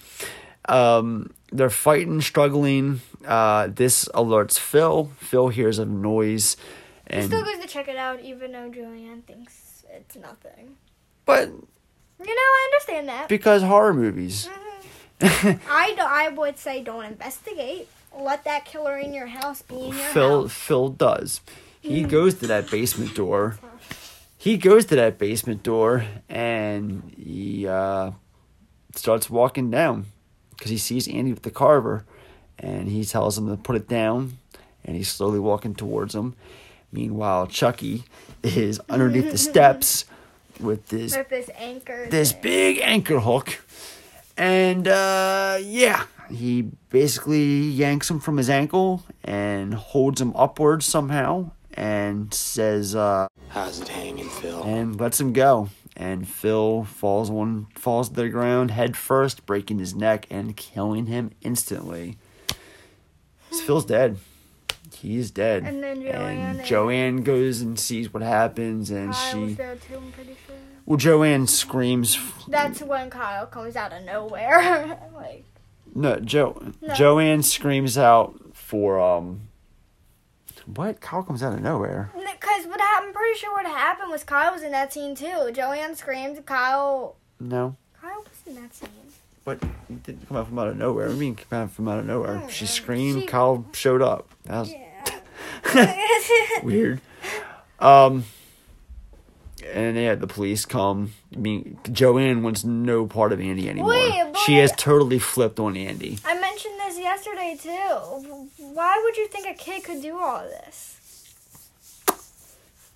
[0.67, 3.01] um, they're fighting, struggling.
[3.25, 5.11] Uh, this alerts Phil.
[5.19, 6.57] Phil hears a noise,
[7.07, 10.77] And He still goes to check it out, even though Joanne thinks it's nothing.
[11.25, 11.55] but You
[12.25, 13.27] know, I understand that.
[13.29, 14.49] because horror movies,
[15.21, 17.87] I do, I would say don't investigate.
[18.17, 20.53] Let that killer in your house be in your Phil house.
[20.53, 21.41] Phil does.
[21.81, 23.57] He goes to that basement door.
[24.37, 28.11] He goes to that basement door and he uh,
[28.95, 30.05] starts walking down
[30.51, 32.05] because he sees Andy with the carver,
[32.59, 34.37] and he tells him to put it down,
[34.83, 36.35] and he's slowly walking towards him.
[36.91, 38.03] Meanwhile, Chucky
[38.43, 40.05] is underneath the steps
[40.59, 42.07] with this With this anchor.
[42.09, 42.41] this thing.
[42.41, 43.59] big anchor hook.
[44.37, 51.51] And uh, yeah, he basically yanks him from his ankle and holds him upwards somehow
[51.73, 54.63] and says, uh, How's it hanging, Phil?
[54.63, 55.69] and lets him go.
[55.97, 61.05] And Phil falls on falls to the ground head first, breaking his neck and killing
[61.05, 62.17] him instantly.
[63.65, 64.17] Phil's dead.
[64.93, 65.63] he's dead.
[65.63, 70.11] And then Joanne and Joanne goes and sees what happens, and Kyle she too, I'm
[70.11, 70.55] pretty sure.
[70.85, 72.17] well, Joanne screams.
[72.47, 74.99] That's when Kyle comes out of nowhere.
[75.15, 75.43] like,
[75.93, 76.93] No, Jo No.
[76.93, 79.41] Joanne screams out for um.
[80.65, 80.99] What?
[80.99, 82.11] Kyle comes out of nowhere.
[82.15, 85.51] because what happened, I'm pretty sure what happened was Kyle was in that scene too.
[85.53, 87.17] Joanne screamed, Kyle.
[87.39, 88.89] No, Kyle was in that scene.
[89.45, 91.07] But he didn't come out from out of nowhere.
[91.09, 92.43] I mean, come out from out of nowhere.
[92.49, 93.21] She screamed.
[93.21, 94.27] She- Kyle showed up.
[94.45, 96.61] That was Yeah.
[96.63, 96.99] weird.
[97.79, 98.25] Um,
[99.73, 101.13] and they had the police come.
[101.33, 103.89] I mean, Joanne wants no part of Andy anymore.
[103.89, 106.19] Wait, she has totally flipped on Andy.
[106.25, 108.49] I mentioned this yesterday too.
[108.57, 110.94] Why would you think a kid could do all this?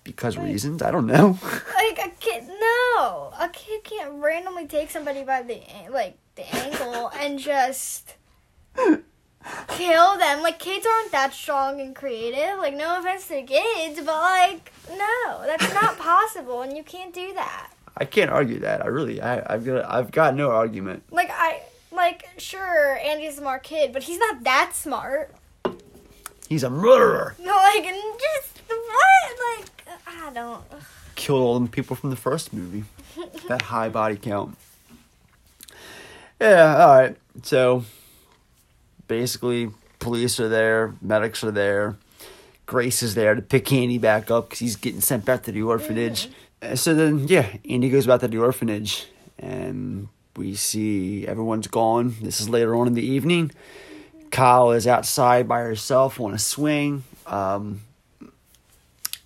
[0.04, 1.38] Because reasons, I don't know.
[1.74, 7.10] Like a kid, no, a kid can't randomly take somebody by the like the ankle
[7.18, 8.14] and just
[9.68, 10.42] kill them.
[10.42, 12.58] Like kids aren't that strong and creative.
[12.58, 17.34] Like no offense to kids, but like no, that's not possible, and you can't do
[17.34, 17.72] that.
[17.96, 18.82] I can't argue that.
[18.84, 21.02] I really, I, I've got, I've got no argument.
[21.10, 25.34] Like I, like sure, Andy's a smart kid, but he's not that smart.
[26.48, 27.34] He's a murderer.
[27.40, 29.58] No, like just what?
[29.58, 29.79] Like
[30.10, 30.62] I don't.
[31.14, 32.84] Killed all them people from the first movie.
[33.48, 34.56] that high body count.
[36.40, 36.76] Yeah.
[36.84, 37.16] All right.
[37.42, 37.84] So
[39.08, 41.96] basically, police are there, medics are there.
[42.66, 45.62] Grace is there to pick Andy back up because he's getting sent back to the
[45.62, 46.28] orphanage.
[46.62, 49.06] Uh, So then, yeah, Andy goes back to the orphanage,
[49.38, 52.14] and we see everyone's gone.
[52.22, 53.50] This is later on in the evening.
[54.30, 57.02] Kyle is outside by herself on a swing.
[57.26, 57.80] Um,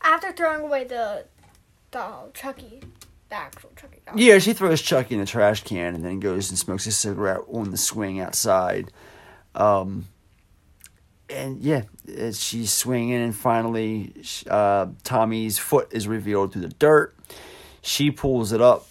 [0.05, 1.25] After throwing away the,
[1.91, 2.83] the Chucky,
[3.31, 4.15] the actual Chucky doll.
[4.19, 7.41] yeah, she throws Chucky in a trash can and then goes and smokes a cigarette
[7.51, 8.93] on the swing outside.
[9.55, 10.07] Um,
[11.31, 11.83] and yeah,
[12.15, 14.13] as she's swinging, and finally,
[14.49, 17.15] uh, Tommy's foot is revealed through the dirt.
[17.81, 18.87] She pulls it up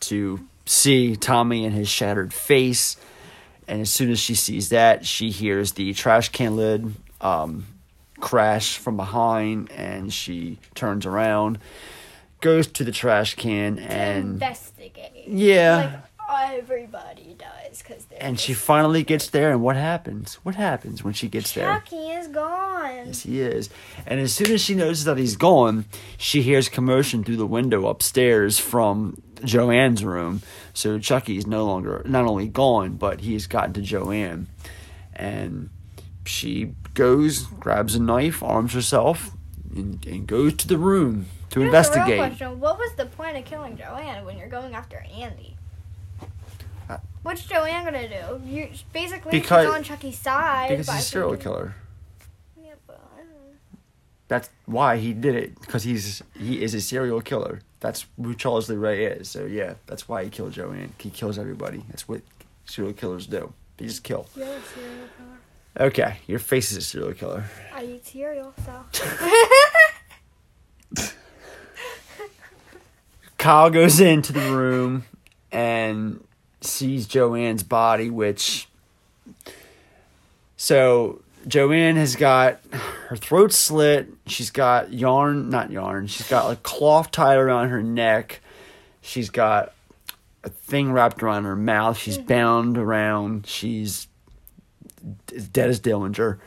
[0.00, 2.96] to see Tommy and his shattered face.
[3.66, 7.66] And as soon as she sees that, she hears the trash can lid um,
[8.22, 11.58] crash from behind, and she turns around,
[12.40, 15.24] goes to the trash can, and investigate.
[15.26, 19.50] yeah, Like everybody does, because and she finally gets there.
[19.50, 20.36] And what happens?
[20.44, 21.66] What happens when she gets there?
[21.66, 23.06] Chucky is gone.
[23.08, 23.68] Yes, he is.
[24.06, 25.84] And as soon as she notices that he's gone,
[26.16, 30.42] she hears commotion through the window upstairs from Joanne's room.
[30.74, 34.46] So Chucky's no longer not only gone, but he's gotten to Joanne.
[35.14, 35.68] And
[36.24, 39.30] she goes, grabs a knife, arms herself,
[39.74, 42.18] and, and goes to the room to Here's investigate.
[42.18, 45.56] Question: What was the point of killing Joanne when you're going after Andy?
[46.88, 48.42] Uh, What's Joanne gonna do?
[48.46, 50.68] You basically Because- she's on Chucky's side.
[50.70, 51.74] Because he's a serial killer.
[52.62, 53.78] Yeah, but I don't know.
[54.28, 55.60] That's why he did it.
[55.60, 57.60] Because he's he is a serial killer.
[57.80, 59.28] That's who Charles Lee Ray is.
[59.28, 60.92] So yeah, that's why he killed Joanne.
[60.98, 61.84] He kills everybody.
[61.88, 62.22] That's what
[62.64, 63.52] serial killers do.
[63.76, 64.26] They just kill.
[64.34, 65.31] Serial killer.
[65.78, 67.44] Okay, your face is a serial killer.
[67.74, 68.84] I eat cereal, so.
[73.38, 75.04] Kyle goes into the room
[75.50, 76.22] and
[76.60, 78.68] sees Joanne's body, which.
[80.56, 82.60] So Joanne has got
[83.08, 84.08] her throat slit.
[84.26, 86.06] She's got yarn, not yarn.
[86.06, 88.40] She's got like cloth tied around her neck.
[89.00, 89.72] She's got
[90.44, 91.96] a thing wrapped around her mouth.
[91.98, 92.26] She's mm-hmm.
[92.26, 93.46] bound around.
[93.46, 94.06] She's
[95.34, 96.38] as dead as Dillinger.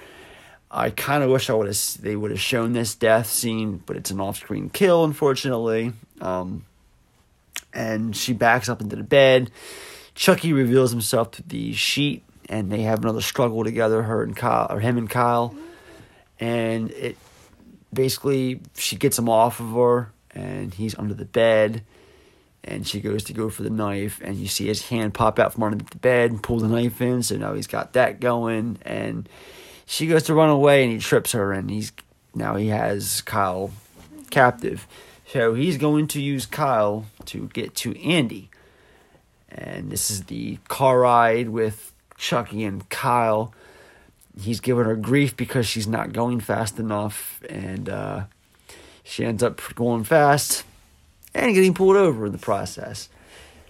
[0.72, 3.95] I kind of wish I would have they would have shown this death scene, but
[3.95, 5.93] it's an off-screen kill, unfortunately.
[6.20, 6.66] Um,
[7.74, 9.51] and she backs up into the bed.
[10.16, 14.03] Chucky reveals himself to the sheet, and they have another struggle together.
[14.03, 15.56] Her and Kyle, or him and Kyle,
[16.39, 17.18] and it
[17.93, 21.84] basically she gets him off of her, and he's under the bed.
[22.68, 25.53] And she goes to go for the knife, and you see his hand pop out
[25.53, 27.22] from underneath the bed and pull the knife in.
[27.22, 29.30] So now he's got that going, and
[29.86, 31.93] she goes to run away, and he trips her, and he's
[32.34, 33.70] now he has Kyle
[34.32, 34.88] captive.
[35.28, 38.49] So he's going to use Kyle to get to Andy.
[39.49, 43.53] And this is the car ride with Chucky and Kyle.
[44.41, 48.24] He's giving her grief because she's not going fast enough, and uh,
[49.03, 50.63] she ends up going fast
[51.36, 53.09] and getting pulled over in the process.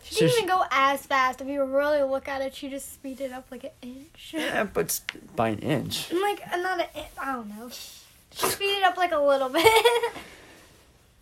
[0.04, 1.42] She didn't even go as fast.
[1.42, 4.34] If you really look at it, she just speeded up like an inch.
[4.34, 5.02] Yeah, but
[5.36, 6.12] by an inch.
[6.12, 7.08] Like, not an inch.
[7.20, 7.70] I don't know.
[8.32, 9.66] She speeded up like a little bit.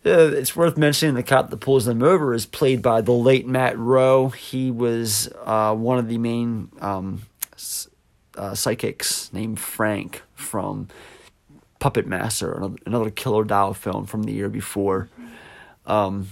[0.05, 3.47] Uh, it's worth mentioning the cop that pulls them over is played by the late
[3.47, 4.29] Matt Roe.
[4.29, 7.21] He was uh, one of the main um,
[8.37, 10.89] uh, psychics named Frank from
[11.79, 15.09] Puppet Master, another, another Killer Doll film from the year before.
[15.85, 16.27] Um,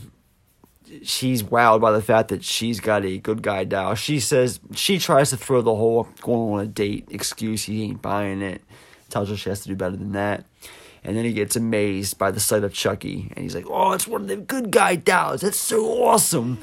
[1.04, 3.96] she's wowed by the fact that she's got a good guy doll.
[3.96, 7.64] She says she tries to throw the whole going on a date excuse.
[7.64, 8.62] He ain't buying it.
[9.10, 10.46] Tells her she has to do better than that.
[11.04, 14.08] And then he gets amazed by the sight of Chucky, and he's like, "Oh, it's
[14.08, 15.42] one of the good guy dolls.
[15.42, 16.60] That's so awesome!"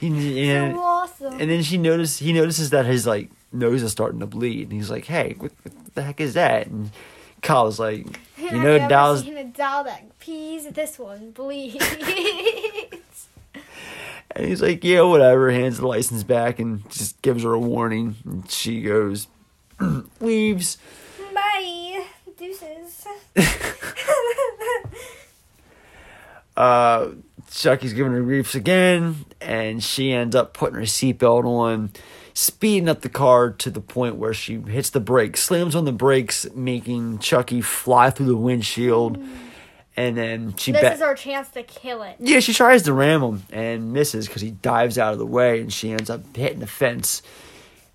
[0.00, 1.40] And, and, So awesome.
[1.40, 4.72] and then she notices he notices that his like nose is starting to bleed, and
[4.72, 6.90] he's like, "Hey, what, what the heck is that?" And
[7.42, 8.06] Kyle's like,
[8.38, 10.66] "You know, ever dolls." seen a doll that pees?
[10.68, 11.84] This one bleeds.
[14.34, 18.16] And he's like, "Yeah, whatever." Hands the license back and just gives her a warning,
[18.24, 19.26] and she goes,
[20.20, 20.78] leaves.
[21.34, 22.06] Bye.
[22.38, 23.06] Deuces.
[26.56, 27.08] uh,
[27.50, 31.90] Chucky's giving her griefs again, and she ends up putting her seatbelt on,
[32.34, 35.92] speeding up the car to the point where she hits the brakes, slams on the
[35.92, 39.18] brakes, making Chucky fly through the windshield,
[39.96, 40.94] and then she this bet.
[40.94, 42.16] is our chance to kill it.
[42.18, 45.60] yeah, she tries to ram him and misses because he dives out of the way,
[45.60, 47.22] and she ends up hitting the fence,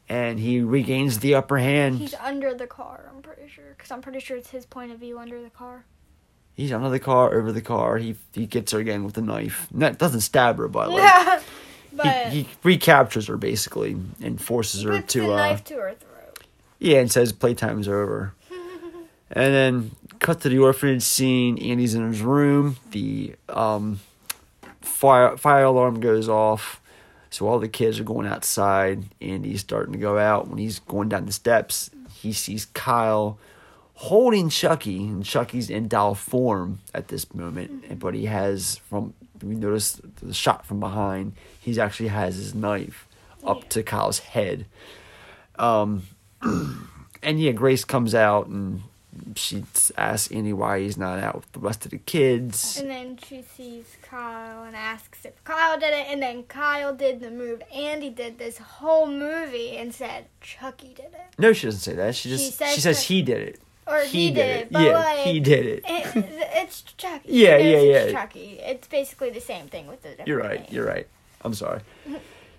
[0.08, 1.98] and he regains the upper hand.
[1.98, 3.74] He's under the car, I'm pretty sure.
[3.76, 5.86] Because I'm pretty sure it's his point of view under the car.
[6.54, 7.98] He's under the car, over the car.
[7.98, 9.68] He he gets her again with a knife.
[9.72, 11.42] That doesn't stab her, but like, Yeah.
[11.98, 15.94] But he, he recaptures her basically and forces her to the uh knife to her
[15.94, 16.44] throat.
[16.80, 18.34] yeah and says playtime's over.
[19.30, 21.58] And then cut to the orphanage scene.
[21.58, 22.78] Andy's in his room.
[22.92, 24.00] The um
[24.80, 26.80] fire fire alarm goes off.
[27.30, 29.04] So all the kids are going outside.
[29.20, 30.48] Andy's starting to go out.
[30.48, 33.38] When he's going down the steps he sees kyle
[33.96, 35.06] holding chucky.
[35.08, 38.00] And chucky's in doll form at this moment.
[38.00, 39.14] But he has from
[39.44, 43.08] we notice the shot from behind he actually has his knife
[43.46, 44.66] up to kyle's head
[45.58, 46.04] um
[47.24, 48.84] and yeah, Grace comes out and
[49.36, 49.64] she
[49.98, 52.78] asks Andy why he's not out with the rest of the kids.
[52.80, 56.08] And then she sees Kyle and asks if Kyle did it.
[56.10, 57.62] And then Kyle did the move.
[57.74, 61.34] Andy did this whole movie and said Chucky did it.
[61.40, 62.16] No, she doesn't say that.
[62.16, 63.60] She just She she says says, he did it.
[63.88, 64.72] Or he, did, it.
[64.72, 65.84] But yeah, like, he did it.
[65.88, 66.26] it-
[66.58, 67.30] it's Chucky.
[67.32, 68.20] Yeah, He yeah, it's yeah.
[68.20, 68.60] Chucky.
[68.62, 70.60] It's basically the same thing with the different You're right.
[70.62, 70.70] name.
[70.72, 71.08] You're right.
[71.42, 71.82] I'm sorry.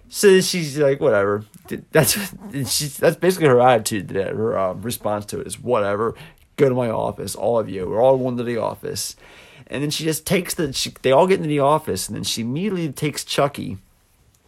[0.09, 1.45] So she's like, whatever.
[1.93, 2.13] That's
[2.71, 4.25] she's, that's basically her attitude today.
[4.31, 6.15] Her um, response to it is whatever.
[6.57, 7.89] Go to my office, all of you.
[7.89, 9.15] We're all going to the office.
[9.67, 10.73] And then she just takes the.
[10.73, 13.77] She, they all get into the office, and then she immediately takes Chucky,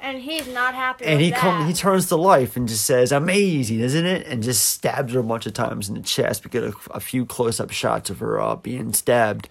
[0.03, 1.66] And he's not happy and he comes.
[1.66, 5.22] He turns to life and just says, "Amazing, isn't it?" And just stabs her a
[5.22, 6.42] bunch of times in the chest.
[6.44, 9.48] We get a, a few close up shots of her uh, being stabbed,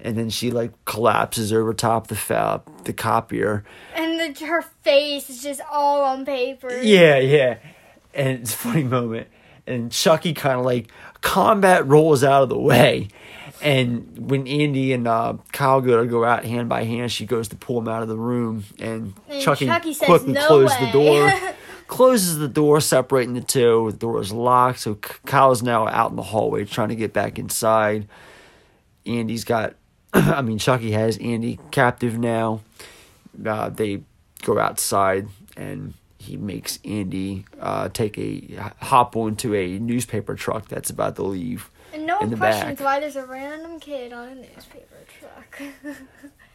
[0.00, 3.64] and then she like collapses over top the fa- the copier.
[3.94, 6.80] And the, her face is just all on paper.
[6.82, 7.58] Yeah, yeah.
[8.12, 9.28] And it's a funny moment.
[9.68, 13.08] And Chucky kind of like combat rolls out of the way.
[13.62, 17.48] And when Andy and uh, Kyle go to go out hand by hand, she goes
[17.48, 18.64] to pull him out of the room.
[18.78, 21.52] And, And Chucky, Chucky says, quickly "No closes way." the door.
[21.86, 23.90] closes the door, separating the two.
[23.92, 24.80] The door is locked.
[24.80, 28.08] So Kyle's now out in the hallway trying to get back inside.
[29.06, 29.74] Andy's got,
[30.12, 32.60] I mean, Chucky has Andy captive now.
[33.44, 34.02] Uh, they
[34.42, 40.90] go outside and he makes Andy uh, take a hop onto a newspaper truck that's
[40.90, 41.70] about to leave.
[41.96, 42.84] And no one questions back.
[42.84, 45.62] why there's a random kid on a newspaper truck.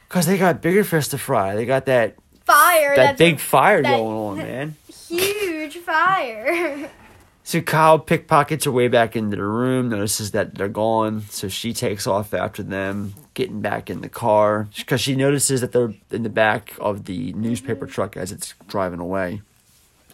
[0.09, 1.55] Cause they got bigger fish to fry.
[1.55, 2.15] They got that
[2.45, 2.95] fire.
[2.95, 4.75] that big fire that- going on, man.
[5.07, 6.91] Huge fire.
[7.43, 11.73] So Kyle pickpockets her way back into the room, notices that they're gone, so she
[11.73, 16.21] takes off after them, getting back in the car because she notices that they're in
[16.21, 17.93] the back of the newspaper mm-hmm.
[17.93, 19.41] truck as it's driving away.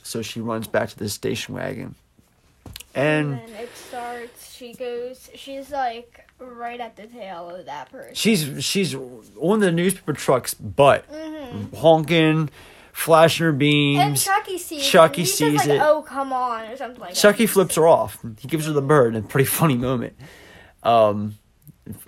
[0.03, 1.95] So she runs back to the station wagon,
[2.93, 4.53] and and then it starts.
[4.53, 5.29] She goes.
[5.35, 8.15] She's like right at the tail of that person.
[8.15, 11.05] she's she's on the newspaper truck's butt,
[11.75, 12.49] honking,
[12.91, 13.99] flashing her beams.
[13.99, 14.85] And Chucky sees.
[14.85, 15.27] Chucky it.
[15.27, 15.81] Sees like, it.
[15.81, 17.19] Oh come on, or something like that.
[17.19, 18.19] Chucky flips her off.
[18.39, 20.15] He gives her the bird a pretty funny moment.
[20.83, 21.37] Um,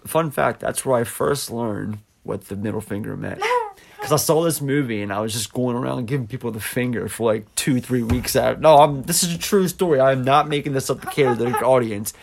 [0.06, 3.42] fun fact: that's where I first learned what the middle finger meant.
[4.00, 7.10] Because I saw this movie and I was just going around giving people the finger
[7.10, 8.62] for like two, three weeks out.
[8.62, 9.04] No, I'm.
[9.04, 10.00] This is a true story.
[10.00, 12.14] I'm not making this up to cater to the audience.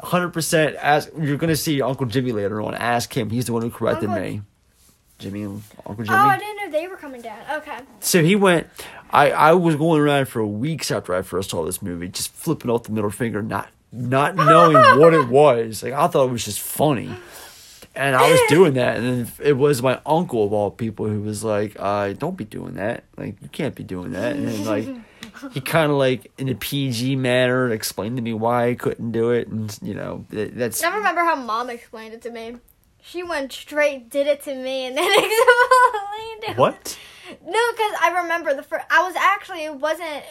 [0.00, 0.76] Hundred percent.
[0.80, 1.10] Ask.
[1.20, 2.74] You're gonna see Uncle Jimmy later on.
[2.74, 3.30] Ask him.
[3.30, 4.42] He's the one who corrected Uncle- me.
[5.18, 6.08] Jimmy, Uncle oh, Jimmy.
[6.08, 7.38] Oh, I didn't know they were coming down.
[7.56, 7.78] Okay.
[8.00, 8.68] So he went.
[9.10, 12.70] I I was going around for weeks after I first saw this movie, just flipping
[12.70, 15.82] off the middle finger, not not knowing what it was.
[15.82, 17.14] Like I thought it was just funny,
[17.94, 21.20] and I was doing that, and then it was my uncle of all people who
[21.22, 23.04] was like, uh, "Don't be doing that.
[23.16, 26.54] Like you can't be doing that." And then like he kind of like in a
[26.54, 30.82] PG manner explained to me why I couldn't do it, and you know that- that's
[30.82, 32.56] I remember how mom explained it to me.
[33.02, 36.56] She went straight, did it to me, and then explained it.
[36.56, 36.98] what.
[37.46, 38.84] No, because I remember the first.
[38.90, 40.22] I was actually it wasn't.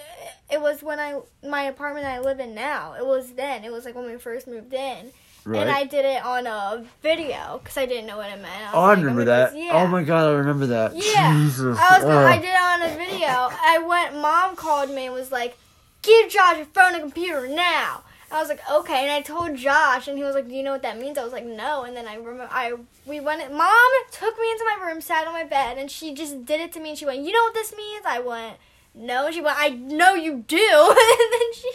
[0.51, 2.93] It was when I my apartment I live in now.
[2.93, 3.63] It was then.
[3.63, 5.11] It was like when we first moved in,
[5.45, 5.61] Right.
[5.61, 8.61] and I did it on a video because I didn't know what it meant.
[8.65, 9.45] was Oh, I like, remember I'm that.
[9.53, 9.71] just- yeah.
[9.83, 10.95] Oh my oh god, I remember that.
[10.95, 11.77] Yeah, Jesus.
[11.79, 12.03] I was.
[12.05, 12.17] Oh.
[12.25, 13.27] I did it on a video.
[13.27, 14.21] I went.
[14.21, 15.57] Mom called me and was like,
[16.01, 20.07] "Give Josh your phone and computer now." I was like, "Okay," and I told Josh,
[20.07, 21.95] and he was like, "Do you know what that means?" I was like, "No," and
[21.97, 22.73] then I remember I
[23.07, 23.39] we went.
[23.51, 26.71] Mom took me into my room, sat on my bed, and she just did it
[26.73, 26.89] to me.
[26.89, 28.57] And she went, "You know what this means?" I went.
[28.95, 29.55] No, she went.
[29.57, 30.57] I know you do.
[30.89, 31.71] and then she,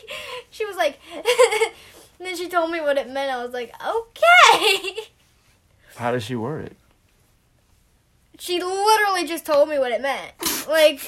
[0.51, 0.99] she was like,
[2.25, 3.31] and then she told me what it meant.
[3.31, 4.95] I was like, okay.
[5.97, 6.77] How does she word it?
[8.39, 10.33] she literally just told me what it meant.
[10.69, 11.01] Like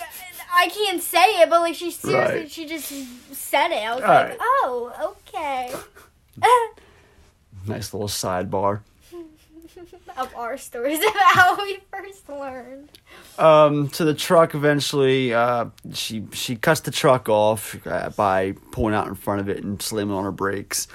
[0.55, 2.51] I can't say it, but like she seriously, Right.
[2.51, 2.87] she just
[3.35, 3.83] said it.
[3.83, 4.29] I was Alright.
[4.31, 5.75] like, oh, okay.
[7.67, 8.81] Nice little sidebar.
[10.17, 12.89] of our stories of how we first learned.
[13.39, 18.95] Um, so the truck eventually, uh, she she cuts the truck off uh, by pulling
[18.95, 20.87] out in front of it and slamming on her brakes.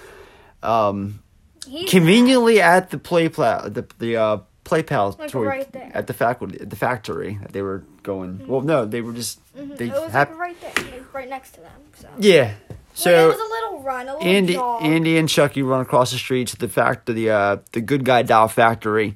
[0.64, 1.22] Um,
[1.68, 6.08] He's conveniently at the play pla- the the uh, play pal Like toy- right at
[6.08, 8.46] the faculty the factory that they were going.
[8.48, 11.52] Well, no, they were just they it was hap- like right there, like right next
[11.52, 11.72] to them.
[11.96, 12.54] So, yeah.
[12.94, 14.84] so it was a little run, a little Andy jog.
[14.84, 18.24] Andy and Chucky run across the street to the fact the uh, the good guy
[18.24, 19.16] doll factory,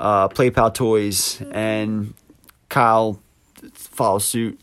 [0.00, 2.14] uh, Play Pal Toys, and
[2.68, 3.20] Kyle
[3.72, 4.60] follows suit.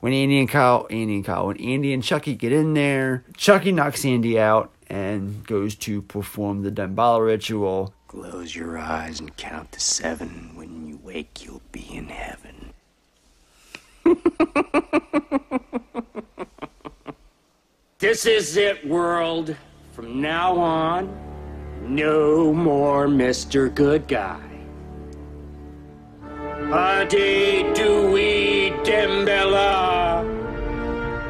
[0.00, 3.72] When Andy and Kyle, Andy and Kyle, when Andy and Chucky get in there, Chucky
[3.72, 7.92] knocks Andy out and goes to perform the Damballa ritual.
[8.08, 10.52] Close your eyes and count to seven.
[10.54, 12.72] When you wake, you'll be in heaven.
[17.98, 19.56] This is it, world.
[19.92, 21.08] From now on,
[21.82, 23.74] no more Mr.
[23.74, 24.38] Good Guy.
[26.70, 30.22] Ade Dewey Damballa.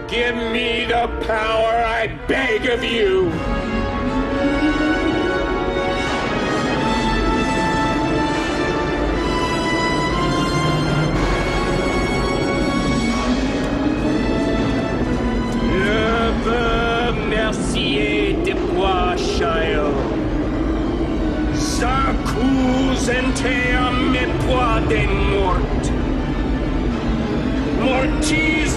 [0.09, 3.33] Give me the power, I beg of you.
[17.29, 19.95] Mercier de bois chaillot.
[21.55, 23.57] S'accuse ente
[24.13, 25.83] me pois de mort.
[27.83, 28.77] Mortis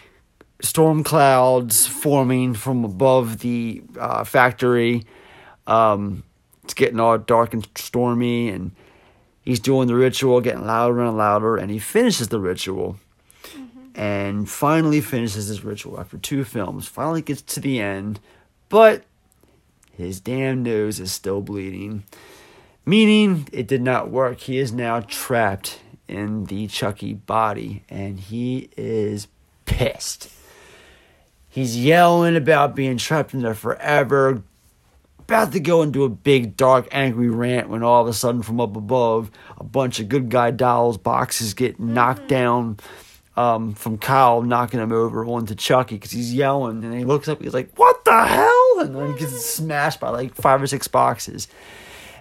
[0.61, 5.05] storm clouds forming from above the uh, factory.
[5.67, 6.23] Um,
[6.63, 8.71] it's getting all dark and stormy, and
[9.41, 12.97] he's doing the ritual, getting louder and louder, and he finishes the ritual.
[13.93, 16.87] And finally finishes his ritual after two films.
[16.87, 18.21] Finally gets to the end,
[18.69, 19.03] but
[19.91, 22.03] his damn nose is still bleeding.
[22.85, 24.39] Meaning it did not work.
[24.39, 29.27] He is now trapped in the Chucky body and he is
[29.65, 30.29] pissed.
[31.51, 34.41] He's yelling about being trapped in there forever,
[35.19, 38.61] about to go into a big, dark, angry rant when all of a sudden, from
[38.61, 42.77] up above, a bunch of good guy dolls boxes get knocked down
[43.35, 46.85] um, from Kyle knocking him over onto Chucky because he's yelling.
[46.85, 48.79] And he looks up, he's like, What the hell?
[48.79, 51.49] And then he gets smashed by like five or six boxes.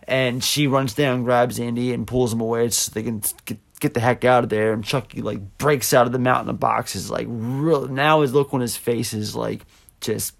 [0.09, 3.94] And she runs down, grabs Andy, and pulls him away so they can get, get
[3.94, 4.73] the heck out of there.
[4.73, 7.89] And Chucky like breaks out of the mountain of boxes, like real.
[7.89, 9.66] Now his look on his face is like
[10.01, 10.35] just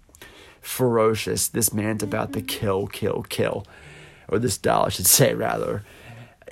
[0.61, 1.47] ferocious.
[1.49, 2.47] This man's about to mm-hmm.
[2.47, 3.65] kill, kill, kill,
[4.29, 5.83] or this doll, I should say, rather.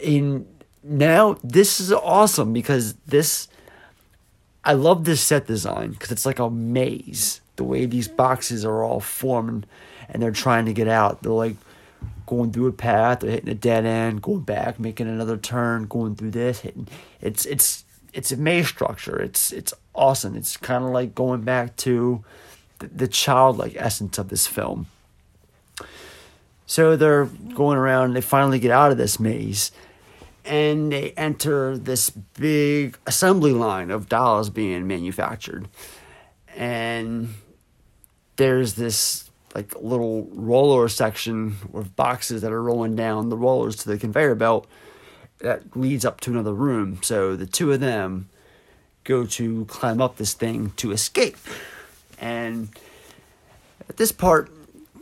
[0.04, 0.48] And
[0.84, 3.48] now this is awesome because this.
[4.62, 7.40] I love this set design because it's like a maze.
[7.56, 9.66] The way these boxes are all formed,
[10.10, 11.24] and they're trying to get out.
[11.24, 11.56] They're like
[12.30, 16.16] going through a path, they're hitting a dead end, going back, making another turn, going
[16.16, 16.88] through this, hitting.
[17.22, 17.84] It's it's
[18.14, 19.20] it's a maze structure.
[19.20, 20.36] It's it's awesome.
[20.36, 22.24] It's kind of like going back to
[22.78, 24.86] the, the childlike essence of this film.
[26.68, 27.26] So they're
[27.56, 28.10] going around.
[28.10, 29.72] And they finally get out of this maze,
[30.46, 35.68] and they enter this big assembly line of dolls being manufactured,
[36.56, 37.34] and
[38.36, 43.90] there's this like little roller section with boxes that are rolling down the rollers to
[43.90, 44.68] the conveyor belt
[45.40, 47.00] that leads up to another room.
[47.02, 48.30] So the two of them
[49.04, 51.38] go to climb up this thing to escape.
[52.20, 52.70] And
[53.88, 54.52] at this part,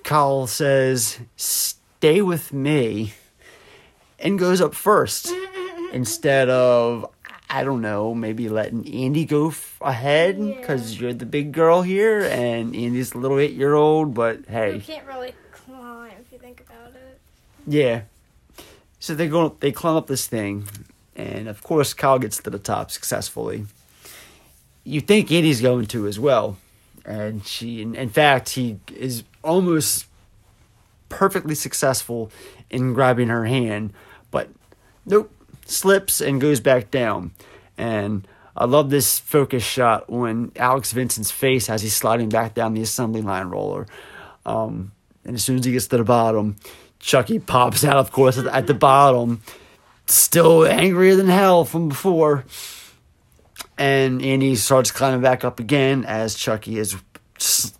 [0.03, 3.13] Kyle says, Stay with me,
[4.19, 5.33] and goes up first
[5.91, 7.09] instead of,
[7.49, 12.19] I don't know, maybe letting Andy go f- ahead because you're the big girl here
[12.21, 16.39] and Andy's a little eight year old, but hey, You can't really climb if you
[16.39, 17.19] think about it.
[17.65, 18.01] Yeah.
[18.99, 20.67] So they go they climb up this thing
[21.15, 23.65] and of course Kyle gets to the top successfully.
[24.83, 26.57] You think Andy's going to as well.
[27.05, 30.05] And she in, in fact he is almost
[31.07, 32.29] perfectly successful
[32.69, 33.93] in grabbing her hand,
[34.31, 34.49] but
[35.05, 35.31] nope,
[35.69, 37.31] slips and goes back down.
[37.77, 42.73] And I love this focus shot when Alex Vincent's face as he's sliding back down
[42.73, 43.85] the assembly line roller.
[44.45, 44.91] Um,
[45.23, 46.55] and as soon as he gets to the bottom,
[46.99, 49.41] Chucky pops out, of course, at, the bottom,
[50.07, 52.45] still angrier than hell from before.
[53.77, 56.95] And Andy starts climbing back up again as Chucky is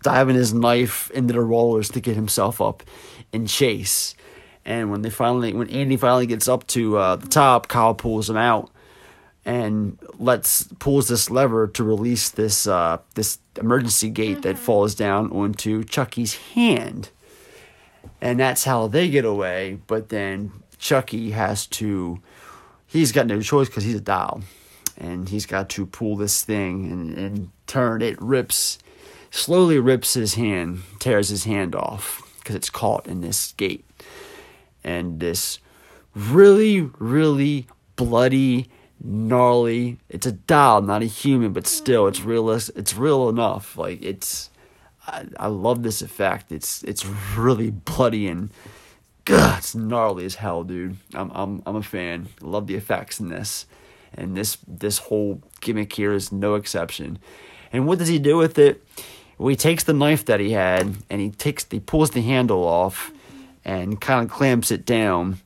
[0.02, 2.84] diving his knife into the rollers to get himself up
[3.32, 4.14] in chase.
[4.64, 8.28] And when they finally, when Andy finally gets up to uh, the top, Kyle pulls
[8.28, 8.70] him out
[9.44, 15.30] and lets pulls this lever to release this uh, this emergency gate that falls down
[15.32, 17.08] onto Chucky's hand,
[18.20, 19.78] and that's how they get away.
[19.86, 22.20] But then Chucky has to,
[22.86, 24.42] he's got no choice because he's a doll,
[24.98, 28.02] and he's got to pull this thing and, and turn.
[28.02, 28.78] It rips,
[29.30, 33.84] slowly rips his hand, tears his hand off because it's caught in this gate,
[34.88, 35.58] and this
[36.14, 37.66] really, really
[37.96, 38.68] bloody,
[39.04, 39.98] gnarly.
[40.08, 42.70] It's a doll, not a human, but still, it's realist.
[42.74, 43.76] It's real enough.
[43.76, 44.48] Like it's,
[45.06, 46.50] I, I love this effect.
[46.50, 47.04] It's it's
[47.36, 48.50] really bloody and,
[49.26, 50.96] God, it's gnarly as hell, dude.
[51.12, 52.28] I'm I'm I'm a fan.
[52.40, 53.66] Love the effects in this,
[54.14, 57.18] and this this whole gimmick here is no exception.
[57.74, 58.82] And what does he do with it?
[59.36, 62.64] Well, he takes the knife that he had and he takes he pulls the handle
[62.64, 63.12] off
[63.68, 65.38] and kind of clamps it down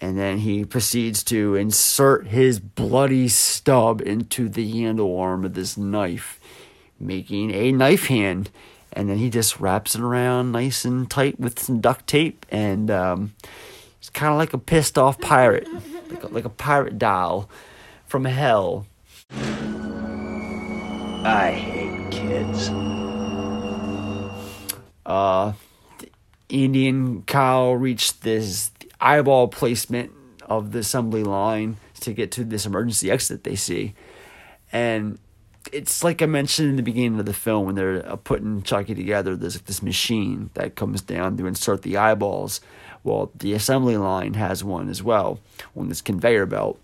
[0.00, 5.76] and then he proceeds to insert his bloody stub into the handle arm of this
[5.76, 6.38] knife,
[7.00, 8.50] making a knife hand.
[8.92, 12.90] And then he just wraps it around nice and tight with some duct tape, and
[12.90, 13.34] um,
[13.98, 15.68] it's kind of like a pissed off pirate,
[16.08, 17.50] like a, like a pirate doll
[18.06, 18.86] from hell.
[21.24, 22.70] I hate kids.
[25.04, 25.52] uh,
[26.50, 28.70] Andy and Kyle reach this
[29.00, 30.12] eyeball placement
[30.42, 33.94] of the assembly line to get to this emergency exit they see.
[34.72, 35.18] And
[35.72, 38.94] it's like I mentioned in the beginning of the film when they're uh, putting Chucky
[38.94, 42.60] together, there's this machine that comes down to insert the eyeballs.
[43.04, 45.40] Well, the assembly line has one as well
[45.76, 46.80] on this conveyor belt.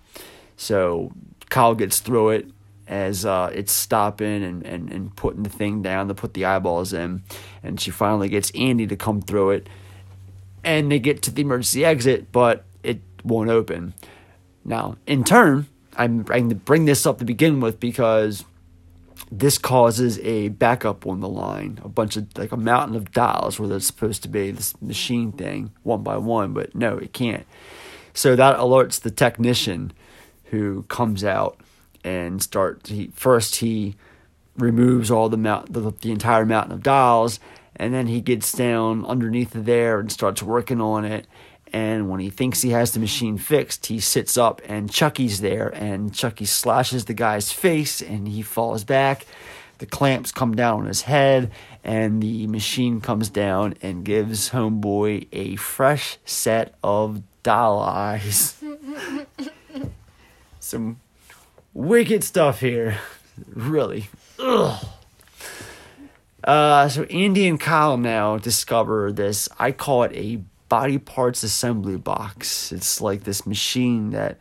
[0.57, 1.12] So
[1.49, 2.49] Kyle gets through it
[2.86, 6.93] as uh, it's stopping and, and, and putting the thing down to put the eyeballs
[6.93, 7.23] in.
[7.65, 9.69] And she finally gets Andy to come through it.
[10.62, 13.95] And they get to the emergency exit, but it won't open.
[14.65, 15.66] Now, in turn,
[15.97, 18.45] I'm trying to bring this up to begin with because
[19.31, 23.59] this causes a backup on the line, a bunch of like a mountain of dials
[23.59, 27.47] where there's supposed to be this machine thing one by one, but no, it can't.
[28.12, 29.93] So that alerts the technician
[30.47, 31.59] who comes out
[32.05, 32.91] and starts.
[32.91, 33.97] he first he
[34.57, 37.41] removes all the mount the, the entire mountain of dials
[37.76, 41.26] and then he gets down underneath there and starts working on it
[41.72, 45.68] and when he thinks he has the machine fixed he sits up and chucky's there
[45.68, 49.26] and chucky slashes the guy's face and he falls back
[49.78, 51.51] the clamps come down on his head
[51.82, 58.62] and the machine comes down and gives homeboy a fresh set of doll eyes
[60.60, 60.98] some
[61.74, 62.98] wicked stuff here.
[63.52, 64.09] Really.
[64.38, 64.86] Ugh.
[66.45, 69.49] Uh, so Andy and Kyle now discover this.
[69.59, 70.37] I call it a
[70.69, 72.71] body parts assembly box.
[72.71, 74.39] It's like this machine that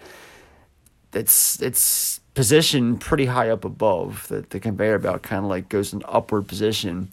[1.12, 4.28] that's it's positioned pretty high up above.
[4.28, 7.10] The the conveyor belt kind of like goes in upward position,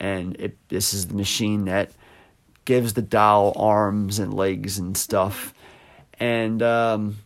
[0.00, 1.90] and it this is the machine that
[2.64, 5.52] gives the doll arms and legs and stuff.
[6.18, 7.18] And um,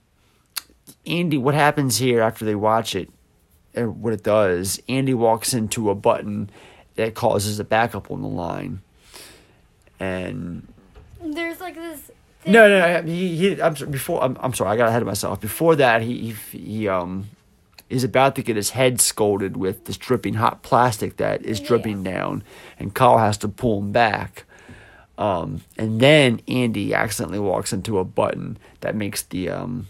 [1.06, 3.08] Andy, what happens here after they watch it,
[3.74, 6.50] what it does, Andy walks into a button
[6.98, 8.82] that causes a backup on the line.
[10.00, 10.66] And
[11.22, 12.10] There's like this.
[12.40, 12.52] Thing.
[12.52, 15.06] no, no, no he, he I'm sorry, before I'm, I'm sorry, I got ahead of
[15.06, 15.40] myself.
[15.40, 17.30] Before that, he he, he um
[17.88, 22.02] is about to get his head scolded with this dripping hot plastic that is dripping
[22.02, 22.42] down,
[22.80, 24.44] and Kyle has to pull him back.
[25.16, 29.86] Um, and then Andy accidentally walks into a button that makes the um,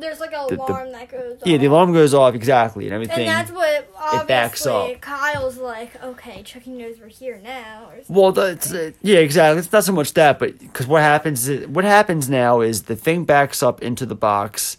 [0.00, 2.94] There's like a The- the- alarm that goes yeah, the alarm goes off exactly, and
[2.94, 3.28] everything.
[3.28, 5.00] And that's what obviously backs up.
[5.00, 7.88] Kyle's like, okay, Chucky knows we're here now.
[7.90, 8.00] Or.
[8.08, 9.58] Well, that's uh, yeah, exactly.
[9.58, 12.96] It's not so much that, but because what happens, is, what happens now is the
[12.96, 14.76] thing backs up into the box,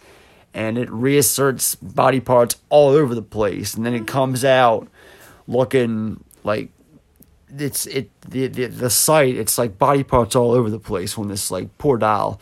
[0.53, 4.87] and it reasserts body parts all over the place, and then it comes out
[5.47, 6.69] looking like
[7.57, 9.35] it's it the the, the site.
[9.35, 12.39] It's like body parts all over the place on this like poor doll,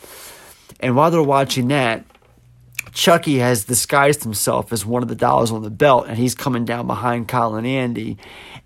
[0.79, 2.05] and while they're watching that.
[2.97, 6.65] Chucky has disguised himself as one of the dolls on the belt, and he's coming
[6.65, 8.17] down behind Kyle and Andy.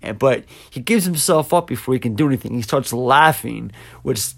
[0.01, 2.53] And but he gives himself up before he can do anything.
[2.53, 4.31] He starts laughing, which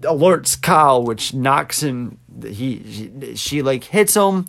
[0.00, 2.18] alerts Kyle, which knocks him.
[2.44, 4.46] He she, she like hits him,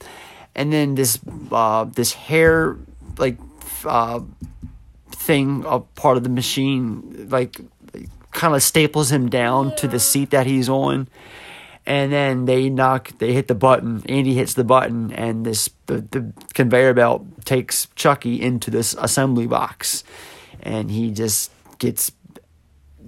[0.56, 1.20] and then this
[1.52, 2.76] uh, this hair
[3.20, 3.38] like
[3.86, 4.22] uh,
[5.12, 7.62] thing, a part of the machine, like
[8.32, 11.08] kind of staples him down to the seat that he's on
[11.86, 16.02] and then they knock they hit the button andy hits the button and this the,
[16.12, 20.04] the conveyor belt takes chucky into this assembly box
[20.62, 22.12] and he just gets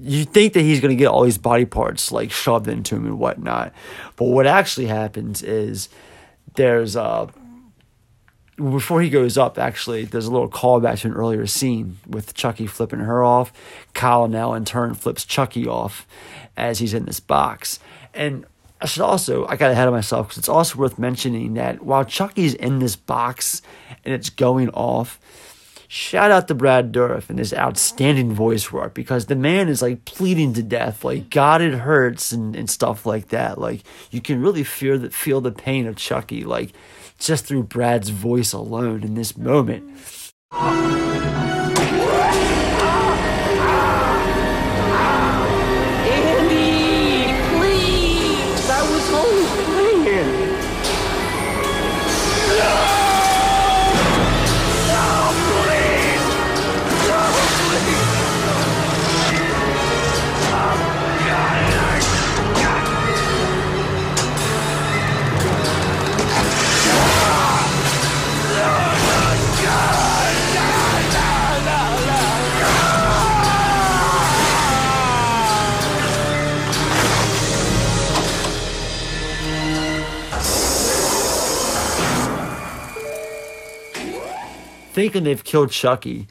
[0.01, 3.05] you think that he's going to get all these body parts like shoved into him
[3.05, 3.73] and whatnot
[4.17, 5.89] but what actually happens is
[6.55, 7.29] there's a
[8.57, 12.67] before he goes up, actually, there's a little callback to an earlier scene with Chucky
[12.67, 13.51] flipping her off.
[13.93, 16.07] Kyle now in turn flips Chucky off
[16.55, 17.79] as he's in this box.
[18.13, 18.45] And
[18.81, 22.03] I should also, I got ahead of myself because it's also worth mentioning that while
[22.03, 23.61] Chucky's in this box
[24.03, 25.19] and it's going off,
[25.87, 30.03] shout out to Brad Dourif and his outstanding voice work because the man is like
[30.03, 33.57] pleading to death, like God it hurts and, and stuff like that.
[33.57, 33.81] Like
[34.11, 36.73] you can really feel the feel the pain of Chucky, like
[37.17, 39.89] just through Brad's voice alone in this moment.
[84.95, 86.27] Thinking they've killed Chucky,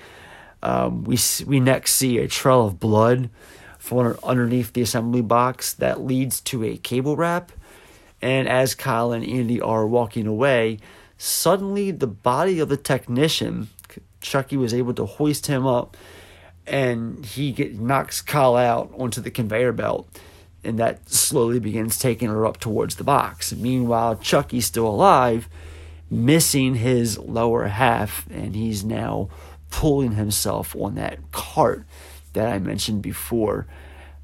[0.63, 3.29] um, we we next see a trail of blood
[3.79, 7.53] from underneath the assembly box that leads to a cable wrap.
[8.23, 10.79] And as Kyle and Andy are walking away,
[11.19, 13.69] suddenly the body of the technician,
[14.23, 15.99] Chucky was able to hoist him up,
[16.67, 20.09] and he get, knocks Kyle out onto the conveyor belt.
[20.67, 23.53] And that slowly begins taking her up towards the box.
[23.53, 25.47] Meanwhile, Chucky's still alive,
[26.11, 29.29] missing his lower half, and he's now
[29.71, 31.85] pulling himself on that cart
[32.33, 33.67] that I mentioned before.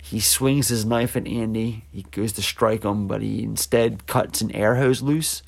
[0.02, 1.84] He swings his knife at Andy.
[1.92, 5.42] He goes to strike him, but he instead cuts an air hose loose.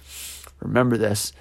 [0.60, 1.32] Remember this.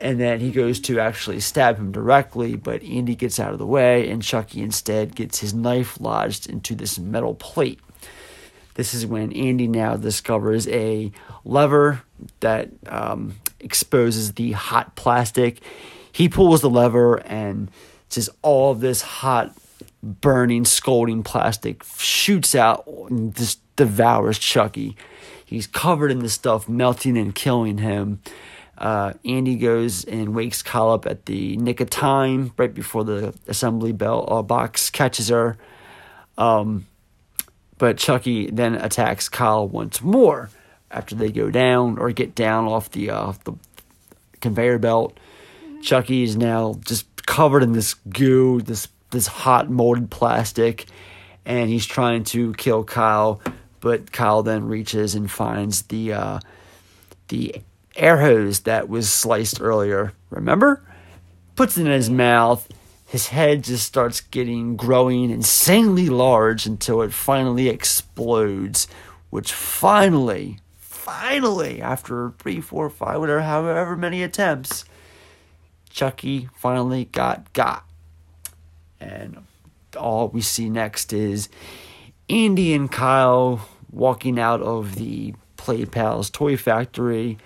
[0.00, 3.66] And then he goes to actually stab him directly, but Andy gets out of the
[3.66, 7.80] way, and Chucky instead gets his knife lodged into this metal plate.
[8.74, 11.12] This is when Andy now discovers a
[11.44, 12.02] lever
[12.40, 15.60] that um, exposes the hot plastic.
[16.12, 17.70] He pulls the lever, and
[18.08, 19.56] just all this hot,
[20.02, 24.96] burning, scalding plastic shoots out and just devours Chucky.
[25.44, 28.20] He's covered in this stuff, melting and killing him.
[28.78, 33.34] Uh, Andy goes and wakes Kyle up at the nick of time, right before the
[33.46, 35.58] assembly bell uh, box catches her.
[36.38, 36.86] Um,
[37.78, 40.50] but Chucky then attacks Kyle once more
[40.90, 43.54] after they go down or get down off the uh, the
[44.40, 45.18] conveyor belt.
[45.82, 50.86] Chucky is now just covered in this goo, this this hot molded plastic,
[51.44, 53.40] and he's trying to kill Kyle.
[53.80, 56.40] But Kyle then reaches and finds the uh,
[57.28, 57.62] the
[57.96, 60.12] air hose that was sliced earlier.
[60.30, 60.82] Remember?
[61.56, 62.68] Puts it in his mouth.
[63.06, 68.86] His head just starts getting growing insanely large until it finally explodes,
[69.30, 70.60] which finally,
[71.10, 74.84] finally, after three, four, five, whatever, however many attempts,
[75.90, 77.84] Chucky finally got got.
[79.00, 79.44] And
[79.96, 81.48] all we see next is
[82.28, 87.38] Andy and Kyle walking out of the Play Pals toy factory.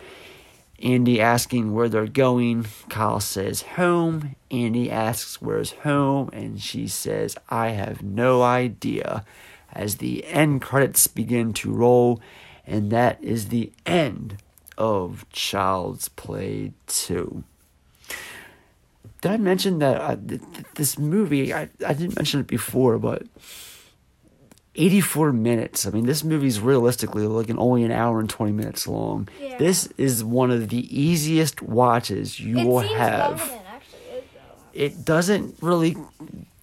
[0.82, 2.66] Andy asking where they're going.
[2.90, 4.36] Kyle says home.
[4.50, 9.24] Andy asks where's home, and she says, I have no idea.
[9.72, 12.20] As the end credits begin to roll,
[12.66, 14.38] and that is the end
[14.76, 17.44] of Child's Play 2.
[19.20, 21.54] Did I mention that I, th- th- this movie?
[21.54, 23.22] I, I didn't mention it before, but
[24.74, 25.86] 84 minutes.
[25.86, 29.28] I mean, this movie's realistically like an, only an hour and 20 minutes long.
[29.40, 29.56] Yeah.
[29.58, 34.00] This is one of the easiest watches you it will seems have than it actually
[34.18, 34.24] is,
[34.74, 35.96] it doesn't really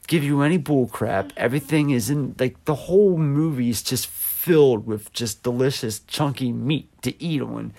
[0.08, 1.28] give you any bull crap.
[1.30, 1.38] Mm-hmm.
[1.38, 4.08] Everything is in like the whole movie is just
[4.42, 7.74] filled with just delicious chunky meat to eat on.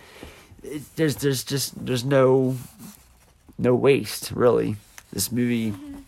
[0.63, 2.57] It, there's there's just there's no
[3.59, 4.77] no waste really.
[5.13, 5.99] This movie mm-hmm.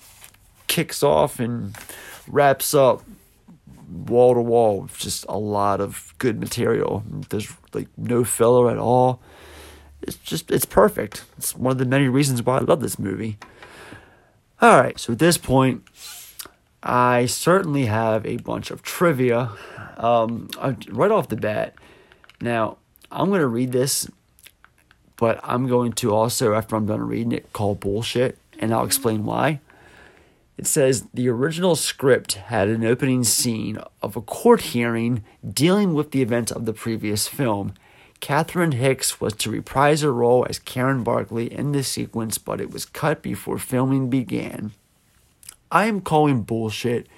[0.68, 1.76] kicks off and
[2.28, 3.02] wraps up
[3.90, 7.02] wall to wall with just a lot of good material.
[7.30, 9.20] There's like no filler at all.
[10.02, 11.24] It's just it's perfect.
[11.36, 13.38] It's one of the many reasons why I love this movie.
[14.62, 15.82] All right, so at this point,
[16.86, 19.50] I certainly have a bunch of trivia.
[19.96, 21.74] Um, uh, right off the bat,
[22.42, 22.76] now
[23.10, 24.06] I'm going to read this,
[25.16, 29.24] but I'm going to also, after I'm done reading it, call bullshit, and I'll explain
[29.24, 29.60] why.
[30.58, 36.10] It says the original script had an opening scene of a court hearing dealing with
[36.10, 37.72] the events of the previous film.
[38.20, 42.70] Catherine Hicks was to reprise her role as Karen Barclay in this sequence, but it
[42.70, 44.72] was cut before filming began.
[45.74, 47.08] I am calling bullshit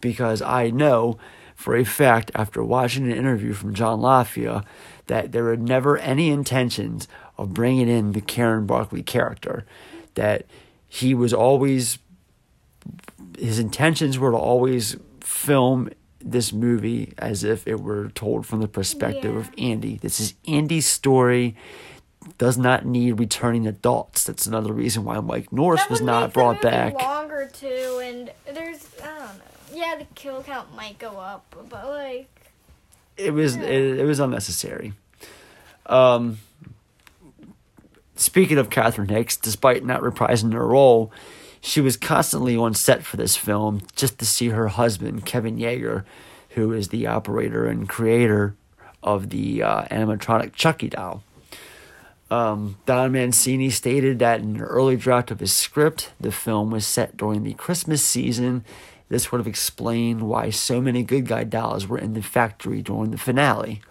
[0.00, 1.18] because I know
[1.54, 4.64] for a fact after watching an interview from John Lafia
[5.06, 7.06] that there were never any intentions
[7.38, 9.64] of bringing in the Karen Barclay character.
[10.14, 10.46] That
[10.88, 11.98] he was always
[13.38, 15.88] his intentions were to always film
[16.20, 19.96] this movie as if it were told from the perspective of Andy.
[19.96, 21.56] This is Andy's story.
[22.38, 24.24] Does not need returning adults.
[24.24, 26.94] That's another reason why Mike Norris That was not brought back.
[26.94, 29.44] Longer too, and there's I don't know.
[29.72, 32.28] Yeah, the kill count might go up, but like
[33.16, 33.64] It was it,
[34.00, 34.92] it was unnecessary.
[35.86, 36.38] Um,
[38.14, 41.10] speaking of Catherine Hicks, despite not reprising her role,
[41.60, 46.04] she was constantly on set for this film just to see her husband, Kevin Yagher,
[46.50, 48.54] who is the operator and creator
[49.02, 51.24] of the uh, animatronic Chucky doll.
[52.32, 56.86] Um, Don Mancini stated that in an early draft of his script, the film was
[56.86, 58.64] set during the Christmas season.
[59.10, 63.10] This would have explained why so many good guy dolls were in the factory during
[63.10, 63.82] the finale.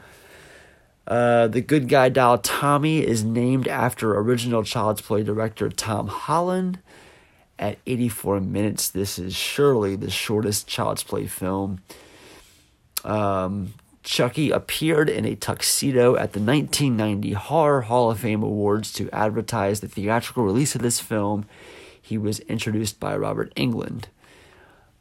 [1.05, 6.80] Uh, the good guy doll Tommy is named after original Child's Play director Tom Holland.
[7.59, 11.84] At 84 minutes, this is surely the shortest Child's Play film.
[13.03, 19.10] Um, Chucky appeared in a tuxedo at the 1990 Horror Hall of Fame Awards to
[19.11, 21.45] advertise the theatrical release of this film.
[22.02, 24.06] He was introduced by Robert Englund.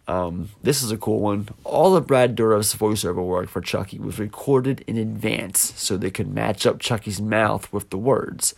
[0.07, 1.49] Um, this is a cool one.
[1.65, 6.35] All of Brad Dourif's voiceover work for Chucky was recorded in advance so they could
[6.35, 8.55] match up Chucky's mouth with the words.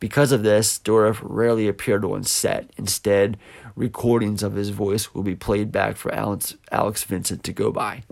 [0.00, 2.70] Because of this, Dourif rarely appeared on set.
[2.76, 3.38] Instead,
[3.74, 8.02] recordings of his voice will be played back for Alex, Alex Vincent to go by.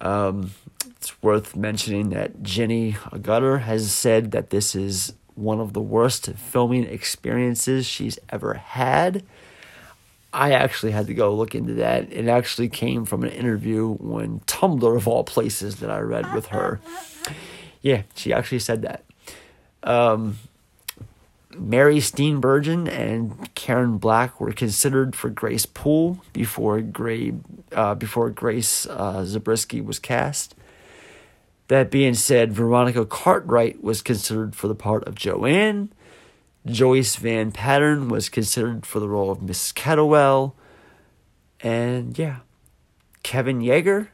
[0.00, 0.52] Um,
[0.96, 6.26] it's worth mentioning that Jenny Agutter has said that this is one of the worst
[6.34, 9.24] filming experiences she's ever had.
[10.32, 12.12] I actually had to go look into that.
[12.12, 16.46] It actually came from an interview on Tumblr, of all places, that I read with
[16.46, 16.80] her.
[17.80, 19.04] Yeah, she actually said that.
[19.82, 20.38] Um,
[21.60, 27.34] Mary Steenburgen and Karen Black were considered for Grace Poole before Gray,
[27.72, 30.54] uh, before Grace uh, Zabriskie was cast.
[31.68, 35.92] That being said, Veronica Cartwright was considered for the part of Joanne.
[36.64, 40.54] Joyce Van Patten was considered for the role of Miss Kettlewell.
[41.60, 42.38] And yeah,
[43.22, 44.08] Kevin Yagher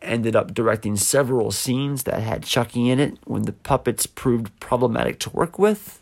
[0.00, 5.18] ended up directing several scenes that had Chucky in it when the puppets proved problematic
[5.20, 5.99] to work with.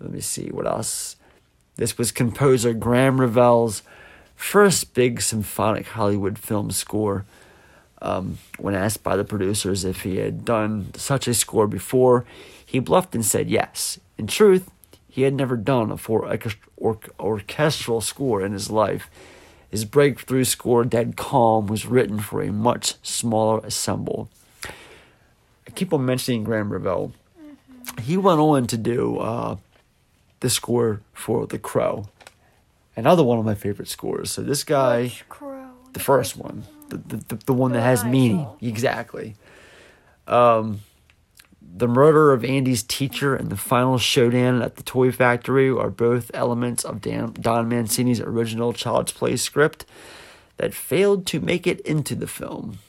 [0.00, 1.16] Let me see what else.
[1.76, 3.82] This was composer Graeme Revell's
[4.36, 7.24] first big symphonic Hollywood film score.
[8.02, 12.24] Um, when asked by the producers if he had done such a score before,
[12.64, 13.98] he bluffed and said yes.
[14.18, 14.70] In truth,
[15.08, 16.28] he had never done a full
[17.18, 19.08] orchestral score in his life.
[19.70, 24.28] His breakthrough score, Dead Calm, was written for a much smaller ensemble.
[24.64, 27.12] I keep on mentioning Graham Revell.
[28.02, 29.56] He went on to do uh,
[30.44, 32.04] the score for The Crow,
[32.94, 34.30] another one of my favorite scores.
[34.30, 35.10] So this guy
[35.94, 38.46] the first one, the the, the, one that has meaning.
[38.60, 39.36] Exactly.
[40.26, 40.80] Um,
[41.62, 46.30] the murder of Andy's teacher and the final showdown at the toy factory are both
[46.34, 49.86] elements of Dan, Don Mancini's original Child's Play script
[50.58, 52.80] that failed to make it into the film.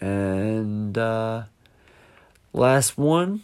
[0.00, 1.42] And uh,
[2.54, 3.42] last one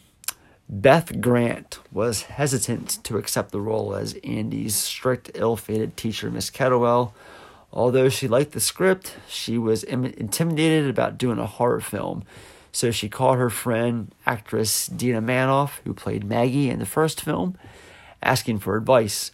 [0.68, 6.50] Beth Grant was hesitant to accept the role as Andy's strict, ill fated teacher, Miss
[6.50, 7.12] Kettlewell.
[7.72, 12.24] Although she liked the script, she was Im- intimidated about doing a horror film.
[12.72, 17.56] So she called her friend, actress Dina Manoff, who played Maggie in the first film,
[18.20, 19.30] asking for advice.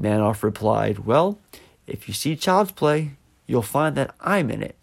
[0.00, 1.38] Manoff replied, Well,
[1.86, 3.12] if you see Child's Play,
[3.46, 4.76] you'll find that I'm in it.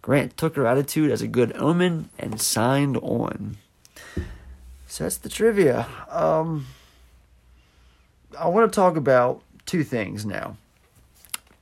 [0.00, 3.58] Grant took her attitude as a good omen and signed on.
[4.88, 5.86] So that's the trivia.
[6.10, 6.66] Um,
[8.36, 10.56] I want to talk about two things now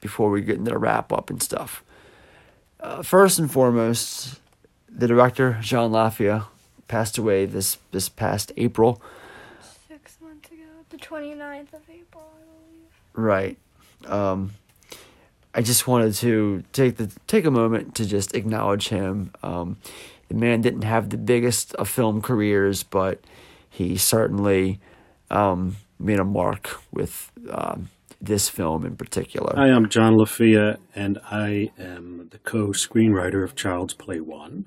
[0.01, 1.83] before we get into the wrap up and stuff.
[2.79, 4.41] Uh, first and foremost,
[4.89, 6.47] the director Jean Lafia
[6.87, 9.03] passed away this this past April.
[9.89, 12.89] Six months ago, the 29th of April, I believe.
[13.15, 13.59] Right.
[14.07, 14.53] Um,
[15.53, 19.33] I just wanted to take the take a moment to just acknowledge him.
[19.43, 19.79] Um,
[20.29, 23.21] the man didn't have the biggest of film careers, but
[23.69, 24.81] he certainly
[25.31, 27.89] um, made a mark with um,
[28.21, 29.55] this film in particular.
[29.57, 34.67] Hi, I'm John Lafia, and I am the co screenwriter of Child's Play 1,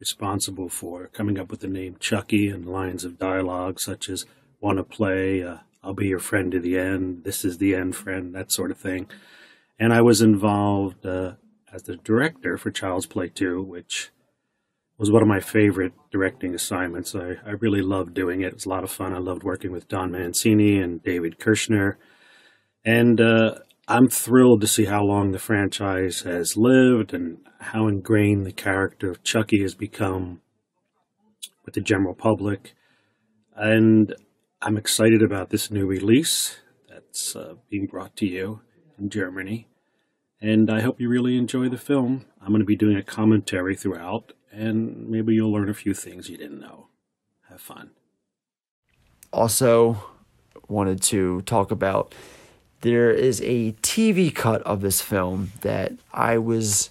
[0.00, 4.26] responsible for coming up with the name Chucky and lines of dialogue such as
[4.60, 8.34] Wanna Play, uh, I'll Be Your Friend to the End, This is the End, Friend,
[8.34, 9.08] that sort of thing.
[9.78, 11.32] And I was involved uh,
[11.72, 14.11] as the director for Child's Play 2, which
[15.02, 17.16] was one of my favorite directing assignments.
[17.16, 18.46] I, I really loved doing it.
[18.46, 19.12] It was a lot of fun.
[19.12, 21.98] I loved working with Don Mancini and David Kirschner.
[22.84, 23.56] And uh,
[23.88, 29.10] I'm thrilled to see how long the franchise has lived and how ingrained the character
[29.10, 30.40] of Chucky has become
[31.64, 32.74] with the general public.
[33.56, 34.14] And
[34.62, 38.60] I'm excited about this new release that's uh, being brought to you
[39.00, 39.66] in Germany.
[40.40, 42.26] And I hope you really enjoy the film.
[42.40, 46.28] I'm going to be doing a commentary throughout, and maybe you'll learn a few things
[46.28, 46.88] you didn't know.
[47.48, 47.90] Have fun.
[49.32, 50.02] also
[50.68, 52.14] wanted to talk about
[52.82, 56.90] there is a TV cut of this film that I was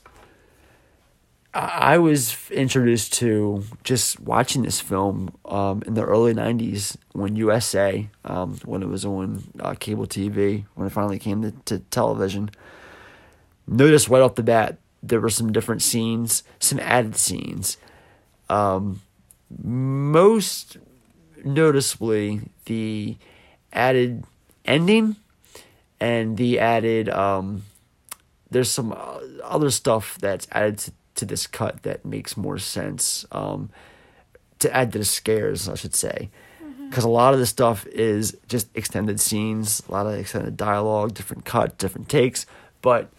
[1.53, 8.07] I was introduced to just watching this film um, in the early '90s when USA,
[8.23, 12.51] um, when it was on uh, cable TV, when it finally came to, to television.
[13.67, 17.77] Noticed right off the bat there were some different scenes, some added scenes.
[18.49, 19.01] Um,
[19.63, 20.77] most
[21.43, 23.17] noticeably, the
[23.73, 24.23] added
[24.65, 25.15] ending
[25.99, 27.63] and the added um,
[28.49, 33.25] there's some uh, other stuff that's added to, to this cut that makes more sense
[33.31, 33.69] um,
[34.59, 36.29] to add to the scares i should say
[36.89, 41.13] because a lot of the stuff is just extended scenes a lot of extended dialogue
[41.13, 42.45] different cut different takes
[42.81, 43.11] but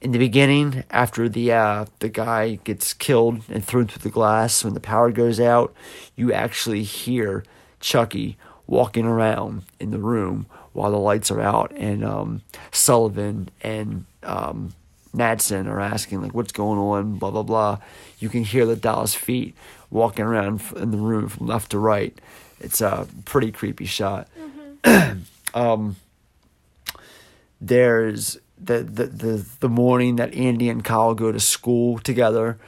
[0.00, 4.64] in the beginning after the uh, the guy gets killed and thrown through the glass
[4.64, 5.74] when the power goes out
[6.14, 7.44] you actually hear
[7.80, 8.36] chucky
[8.66, 12.42] walking around in the room while the lights are out and um,
[12.72, 14.72] sullivan and um,
[15.16, 17.18] Mattson are asking like what's going on?
[17.18, 17.78] Blah blah blah.
[18.18, 19.56] You can hear the Dallas feet
[19.90, 22.16] walking around in the room from left to right.
[22.60, 24.28] It's a pretty creepy shot.
[25.54, 25.96] Um,
[27.62, 28.36] there's
[28.66, 32.58] the, the the the morning that Andy and Kyle go to school together.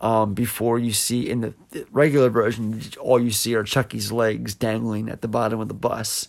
[0.00, 1.52] Um, before you see in the
[1.92, 6.26] regular version, all you see are Chucky's legs dangling at the bottom of the bus.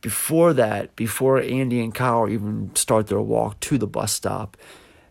[0.00, 4.56] Before that, before Andy and Kyle even start their walk to the bus stop,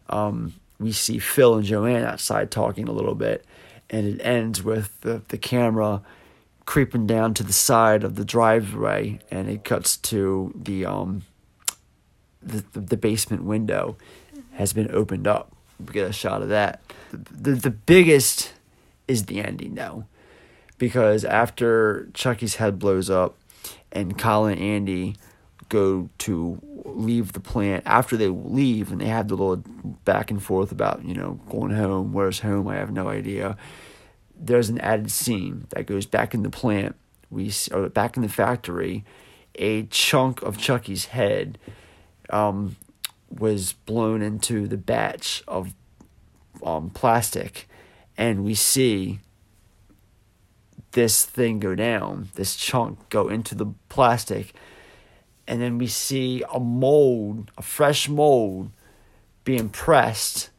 [0.09, 3.45] um, we see Phil and Joanne outside talking a little bit,
[3.89, 6.01] and it ends with the, the camera
[6.65, 11.23] creeping down to the side of the driveway, and it cuts to the um,
[12.41, 13.97] the, the, the basement window
[14.53, 15.51] has been opened up.
[15.79, 16.81] We get a shot of that.
[17.11, 18.53] The, the, the biggest
[19.07, 20.05] is the ending, though,
[20.77, 23.37] because after Chucky's head blows up
[23.91, 25.15] and Colin and Andy
[25.69, 29.63] go to leave the plant, after they leave and they have the little
[30.05, 33.57] back and forth about, you know, going home, where's home, I have no idea.
[34.39, 36.95] There's an added scene that goes back in the plant,
[37.29, 39.03] we or back in the factory,
[39.55, 41.57] a chunk of Chucky's head
[42.29, 42.75] um,
[43.29, 45.73] was blown into the batch of
[46.63, 47.67] um, plastic,
[48.17, 49.19] and we see
[50.91, 54.53] this thing go down, this chunk go into the plastic,
[55.47, 58.71] and then we see a mold, a fresh mold,
[59.43, 60.49] being pressed,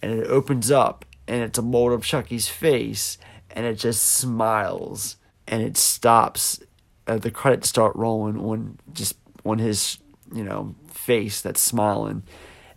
[0.00, 3.18] and it opens up, and it's a mold of Chucky's face,
[3.50, 5.16] and it just smiles
[5.50, 6.60] and it stops.
[7.06, 9.98] Uh, the credits start rolling on just on his
[10.32, 10.74] you know
[11.10, 12.22] face that's smiling,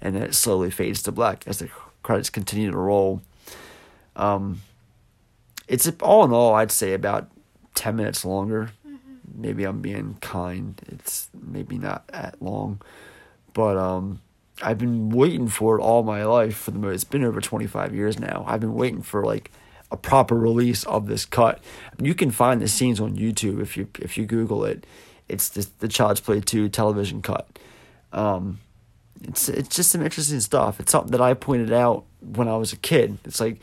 [0.02, 1.70] and then it slowly fades to black as the
[2.02, 3.22] credits continue to roll.
[4.16, 4.62] Um,
[5.68, 7.30] it's all in all, I'd say about
[7.76, 8.72] ten minutes longer.
[9.36, 10.82] Maybe I'm being kind.
[10.88, 12.82] It's maybe not that long,
[13.54, 14.20] but um,
[14.64, 16.58] I've been waiting for it all my life.
[16.58, 18.46] For the most, it's been over twenty five years now.
[18.48, 19.52] I've been waiting for like
[19.92, 21.64] a proper release of this cut.
[22.02, 24.86] You can find the scenes on YouTube if you if you Google it.
[25.30, 27.48] It's the the Child's Play two television cut.
[28.14, 28.60] Um,
[29.24, 30.80] it's it's just some interesting stuff.
[30.80, 33.18] It's something that I pointed out when I was a kid.
[33.26, 33.60] It's like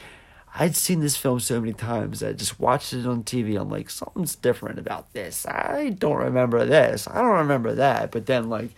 [0.55, 2.23] I'd seen this film so many times.
[2.23, 3.61] I just watched it on TV.
[3.61, 5.47] I'm like, something's different about this.
[5.47, 7.07] I don't remember this.
[7.09, 8.11] I don't remember that.
[8.11, 8.71] But then like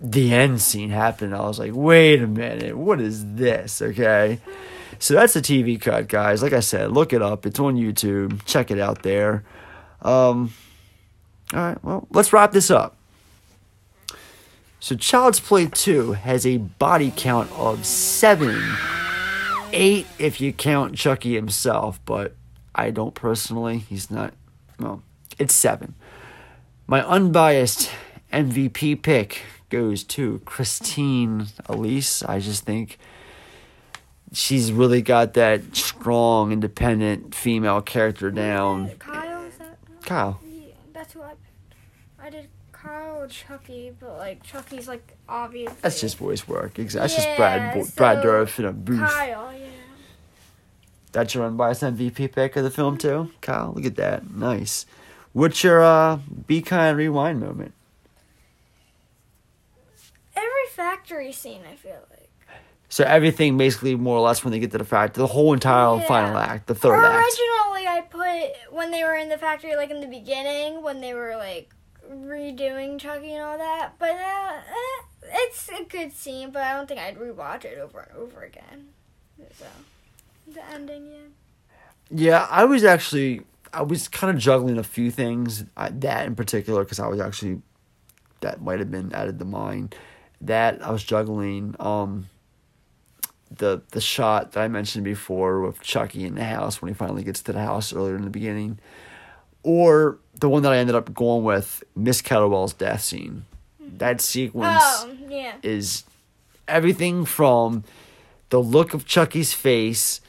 [0.00, 1.34] the end scene happened.
[1.34, 3.80] I was like, wait a minute, what is this?
[3.80, 4.40] Okay.
[4.98, 6.42] So that's a TV cut, guys.
[6.42, 7.46] Like I said, look it up.
[7.46, 8.44] It's on YouTube.
[8.44, 9.44] Check it out there.
[10.02, 10.52] Um,
[11.54, 12.97] all right, well, let's wrap this up.
[14.80, 18.62] So, Child's Play 2 has a body count of seven,
[19.72, 22.34] eight if you count Chucky himself, but
[22.74, 23.78] I don't personally.
[23.78, 24.34] He's not,
[24.78, 25.02] well,
[25.36, 25.94] it's seven.
[26.86, 27.90] My unbiased
[28.32, 32.22] MVP pick goes to Christine Elise.
[32.22, 32.98] I just think
[34.32, 38.90] she's really got that strong, independent female character down.
[38.98, 39.76] Kyle, is that?
[40.02, 40.40] Kyle.
[40.46, 41.74] Yeah, that's who I picked.
[42.20, 42.48] I did
[43.18, 45.72] Or Chucky, but like Chucky's like obvious.
[45.82, 46.78] That's just voice work.
[46.78, 47.00] Exactly.
[47.08, 49.00] That's just Brad Bo- Brad Dourif in a booth.
[49.00, 49.66] Kyle, yeah.
[51.10, 53.72] That's your unbiased MVP pick of the film too, Kyle.
[53.74, 54.86] Look at that, nice.
[55.32, 57.72] What's your uh, be kind rewind moment?
[60.36, 62.28] Every factory scene, I feel like.
[62.88, 65.96] So everything basically more or less when they get to the factory, the whole entire
[65.96, 66.06] Yeah.
[66.06, 67.16] final act, the third act.
[67.16, 71.12] Originally, I put when they were in the factory, like in the beginning, when they
[71.14, 71.74] were like
[72.10, 73.92] redoing Chucky and all that.
[73.98, 78.00] But uh, eh, it's a good scene, but I don't think I'd rewatch it over
[78.00, 78.88] and over again.
[79.56, 79.66] So
[80.52, 81.18] the ending, yeah.
[82.10, 85.64] Yeah, I was actually I was kind of juggling a few things.
[85.76, 87.62] I, that in particular, because I was actually
[88.40, 89.90] that might have been added to mine.
[90.40, 92.28] That I was juggling um
[93.50, 97.24] the the shot that I mentioned before with Chucky in the house when he finally
[97.24, 98.78] gets to the house earlier in the beginning,
[99.68, 103.44] or the one that I ended up going with Miss Kettlewell's death scene.
[103.98, 105.56] That sequence Oh, yeah.
[105.62, 106.04] is
[106.66, 107.84] everything from
[108.50, 110.20] the look of Chucky's face,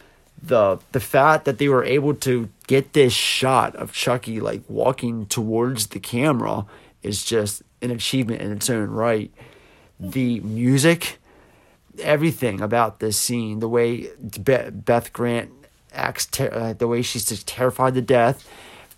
[0.41, 5.25] the the fact that they were able to get this shot of Chucky like walking
[5.27, 6.65] towards the camera
[7.01, 9.31] is just an achievement in its own right.
[10.01, 11.17] The music,
[12.01, 15.51] everything about this scene, the way Beth Grant
[15.93, 18.47] acts, ter- uh, the way she's just terrified to death,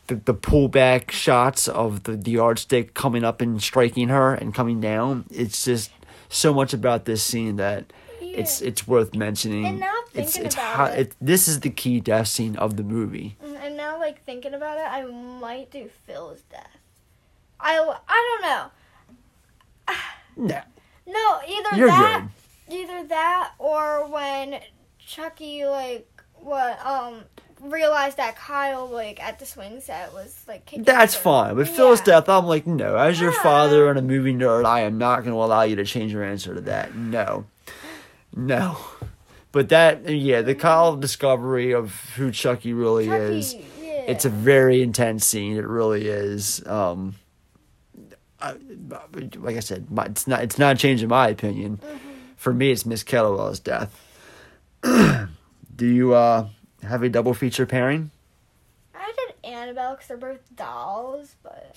[0.08, 4.82] the, the pullback shots of the, the yardstick coming up and striking her and coming
[4.82, 5.26] down.
[5.32, 5.92] It's just
[6.30, 7.92] so much about this scene that
[8.22, 8.68] it's Yeah.
[8.70, 9.66] it's worth mentioning.
[9.66, 12.84] And now thinking it's about how, it- this is the key death scene of the
[12.84, 13.36] movie.
[13.44, 16.78] Mm, And now, like thinking about it, I might do Phil's death.
[17.60, 18.72] I I don't know.
[20.38, 20.62] No,
[21.08, 22.28] No, either You're that,
[22.70, 24.60] either that, or when
[24.98, 27.24] Chucky like what um
[27.62, 31.56] realized that Kyle like at the swing set was like kicking that's fine.
[31.56, 32.06] But Phil's Yeah.
[32.20, 32.96] death, I'm like, no.
[32.98, 33.44] As your Yeah.
[33.44, 36.24] father and a movie nerd, I am not going to allow you to change your
[36.24, 36.96] answer to that.
[36.96, 37.46] No,
[38.36, 38.78] no.
[39.52, 43.54] But that, yeah, the Kyle discovery of who Chucky really Chucky, is.
[43.54, 43.62] yeah.
[44.08, 45.58] It's a very intense scene.
[45.58, 46.66] It really is.
[46.66, 47.16] Um,
[48.42, 48.56] I,
[49.38, 50.42] like I said, my, it's not.
[50.42, 51.80] It's not changing my opinion.
[52.38, 53.94] For me, it's Miss Kettlewell's death.
[54.84, 55.28] Do
[55.86, 56.48] you uh,
[56.84, 58.12] have a double feature pairing?
[58.96, 61.76] I did Annabelle because they're both dolls, but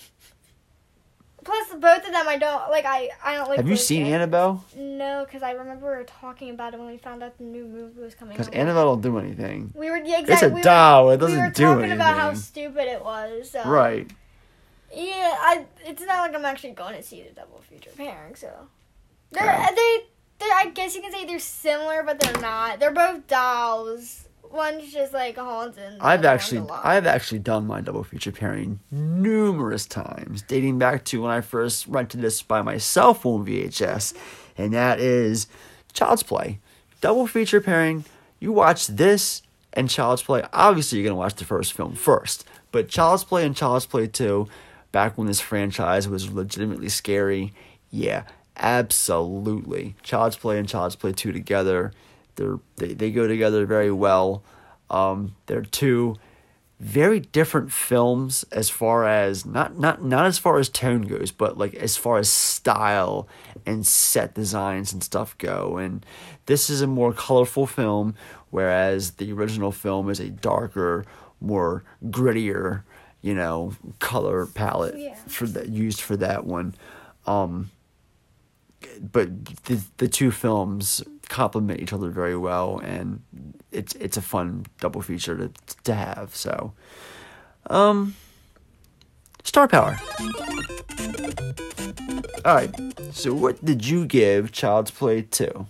[1.43, 2.85] plus both of them I don't like.
[2.85, 3.57] I I don't like.
[3.57, 4.13] have you seen characters.
[4.15, 4.65] Annabelle?
[4.75, 7.65] No, because I remember we were talking about it when we found out the new
[7.65, 8.49] movie was coming Because.
[8.53, 9.71] Annabelle don't do anything.
[9.75, 11.09] We were yeah, It's a we were- doll.
[11.11, 13.51] It doesn't were do talking about how stupid it was.
[13.51, 13.63] So.
[13.63, 14.09] Right.
[14.93, 15.65] Yeah, I.
[15.85, 18.35] It's not like I'm actually going to see the double feature pairing.
[18.35, 18.49] So,
[19.31, 19.71] they're Yeah.
[19.71, 19.97] they.
[20.39, 20.45] They.
[20.53, 22.79] I guess you can say they're similar, but they're not.
[22.79, 24.27] They're both dolls.
[24.51, 25.97] One's just like haunted.
[25.99, 31.31] I've actually I've actually done my double feature pairing numerous times, dating back to when
[31.31, 34.13] I first rented this by myself on VHS,
[34.57, 35.47] and that is
[35.93, 36.59] Child's Play.
[37.01, 38.05] Double feature pairing.
[38.39, 39.41] You watch this
[39.73, 40.43] and Child's Play.
[40.53, 44.47] Obviously, you're gonna watch the first film first, but Child's Play and Child's Play Two,
[44.91, 47.53] back when this franchise was legitimately scary.
[47.91, 48.23] Yeah,
[48.57, 49.95] absolutely.
[50.03, 51.91] Child's Play and Child's Play Two together.
[52.35, 54.43] They're, they they go together very well.
[54.89, 56.15] Um, they're two
[56.79, 61.57] very different films as far as not not not as far as tone goes, but
[61.57, 63.27] like as far as style
[63.65, 65.77] and set designs and stuff go.
[65.77, 66.05] And
[66.47, 68.15] this is a more colorful film,
[68.49, 71.05] whereas the original film is a darker,
[71.39, 72.83] more grittier,
[73.21, 75.15] you know, color palette Yeah.
[75.27, 76.75] for that used for that one.
[77.25, 77.71] Um,
[79.01, 83.21] but the the two films complement each other very well, and
[83.71, 85.51] it's it's a fun double feature to
[85.83, 86.35] to have.
[86.35, 86.73] So,
[87.69, 88.15] um,
[89.43, 89.97] star power.
[92.45, 92.73] All right.
[93.11, 95.65] So, what did you give Child's Play two?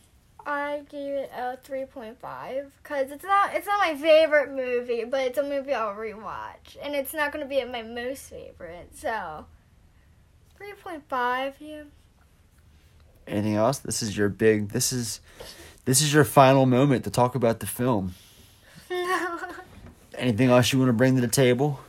[0.46, 5.04] I gave it a three point five because it's not it's not my favorite movie,
[5.04, 8.90] but it's a movie I'll rewatch, and it's not gonna be my most favorite.
[8.96, 9.46] So
[10.58, 11.84] three point five, yeah.
[13.28, 13.80] Anything else?
[13.80, 14.70] This is your big.
[14.70, 15.20] This is
[15.86, 18.16] this is your final moment to talk about the film.
[18.90, 19.40] No.
[20.18, 21.80] Anything else you want to bring to the table?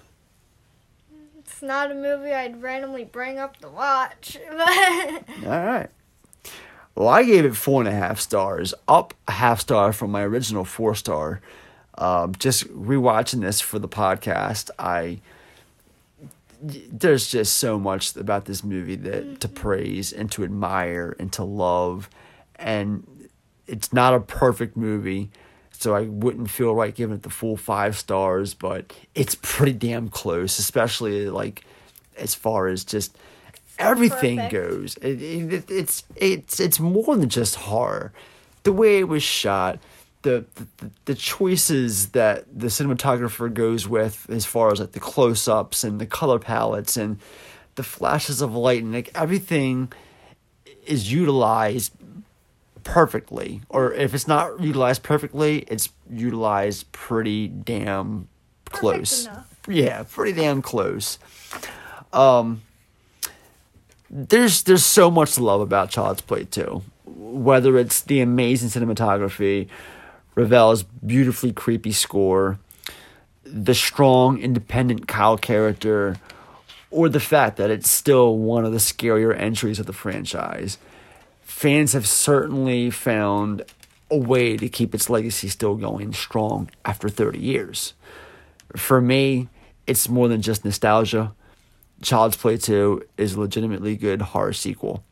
[1.57, 4.69] it's not a movie I'd randomly bring up to watch, but
[5.47, 5.89] All right.
[6.95, 10.23] Well, I gave it four and a half stars, up a half star from my
[10.23, 11.41] original four star.
[11.97, 15.21] Um, just rewatching this for the podcast, I
[16.63, 19.55] there's just so much about this movie that to mm-hmm.
[19.55, 22.09] praise and to admire and to love,
[22.57, 23.29] and
[23.67, 25.31] it's not a perfect movie,
[25.73, 30.09] so I wouldn't feel right giving it the full five stars, but it's pretty damn
[30.09, 31.65] close, especially like
[32.17, 33.17] as far as just
[33.79, 34.53] everything Perfect.
[34.53, 34.97] goes.
[34.99, 38.13] It, it, it's it's it's more than just horror.
[38.63, 39.79] The way it was shot,
[40.27, 45.47] the, the the choices that the cinematographer goes with, as far as like the close
[45.47, 47.19] ups and the color palettes and
[47.77, 49.93] the flashes of light and like everything
[50.85, 51.93] is utilized
[52.83, 53.61] perfectly.
[53.69, 58.27] Or if it's not utilized perfectly, it's utilized pretty damn
[58.65, 59.29] close.
[59.69, 61.21] Yeah, pretty damn close.
[62.13, 62.63] Um
[64.11, 66.83] there's there's so much to love about Child's Play 2.
[67.05, 69.69] Whether it's the amazing cinematography,
[70.37, 72.59] Revell's beautifully creepy score,
[73.43, 76.17] the strong, independent Kyle character,
[76.91, 80.79] or the fact that it's still one of the scarier entries of the franchise.
[81.43, 83.63] Fans have certainly found
[84.11, 87.95] a way to keep its legacy still going strong after 30 years.
[88.77, 89.49] For me,
[89.87, 91.33] it's more than just nostalgia.
[92.03, 95.03] Child's Play 2 is a legitimately good horror sequel.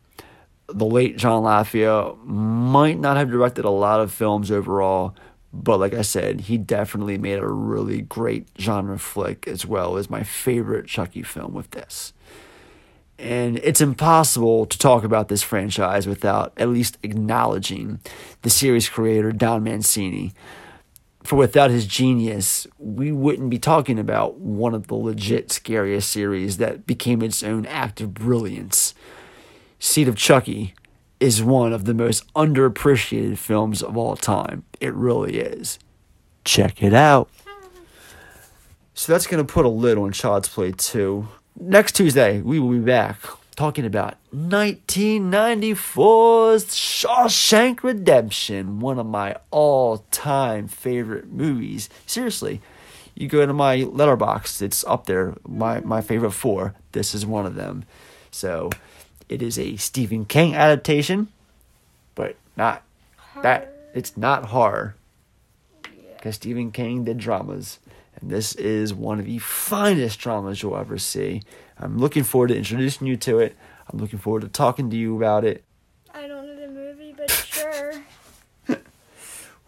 [0.69, 5.15] The late John Lafia might not have directed a lot of films overall,
[5.53, 10.11] but like I said, he definitely made a really great genre flick as well as
[10.11, 12.13] my favorite Chucky film with this.
[13.19, 18.01] And it's impossible to talk about this franchise without at least acknowledging
[18.43, 20.33] the series creator, Don Mancini.
[21.23, 26.57] For without his genius, we wouldn't be talking about one of the legit scariest series
[26.57, 28.95] that became its own act of brilliance.
[29.85, 30.75] Seed of Chucky
[31.21, 34.65] is one of the most underappreciated films of all time.
[34.81, 35.79] It really is.
[36.43, 37.29] Check it out.
[38.95, 41.29] So that's going to put a lid on Child's Play 2.
[41.61, 43.19] Next Tuesday, we will be back
[43.57, 51.91] talking about 1994's Shawshank Redemption, one of my all time favorite movies.
[52.07, 52.63] Seriously,
[53.15, 56.75] you go to my Letterboxd, it's up there, my, my favorite four.
[56.93, 57.85] This is one of them.
[58.31, 58.71] So
[59.29, 61.29] it is a Stephen King adaptation,
[62.15, 62.83] but not
[63.43, 64.97] that, it's not horror.
[66.17, 67.79] Because Stephen King did dramas.
[68.21, 71.43] And this is one of the finest dramas you'll ever see.
[71.79, 73.57] I'm looking forward to introducing you to it.
[73.93, 75.65] I'm looking forward to talking to you about it.
[76.15, 77.93] I don't know the movie, but sure.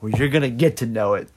[0.00, 1.30] Well, you're going to get to know it.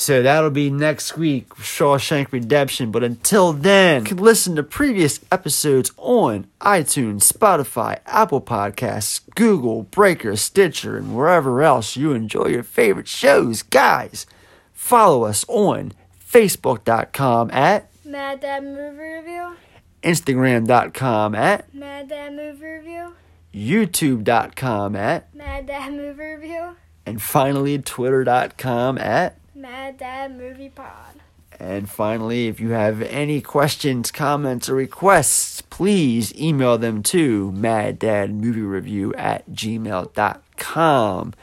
[0.00, 2.92] So that'll be next week, Shawshank Redemption.
[2.92, 9.82] But until then, you can listen to previous episodes on iTunes, Spotify, Apple Podcasts, Google,
[9.82, 13.62] Breaker, Stitcher, and wherever else you enjoy your favorite shows.
[13.62, 14.24] Guys,
[14.72, 15.92] follow us on
[16.24, 19.56] Facebook.com at Mad Dad Movie Review.
[20.04, 23.14] Instagram.com at Mad Dad Movie Review.
[23.52, 26.76] YouTube.com at Mad Dad Movie Review.
[27.04, 31.16] and finally Twitter.com at Mad Dad Movie Pod.
[31.58, 39.14] And finally, if you have any questions, comments, or requests, please email them to maddaddmoviereview
[39.18, 41.34] at gmail.com.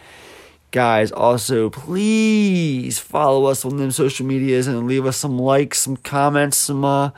[0.71, 5.97] Guys, also please follow us on them social medias and leave us some likes, some
[5.97, 7.11] comments, some uh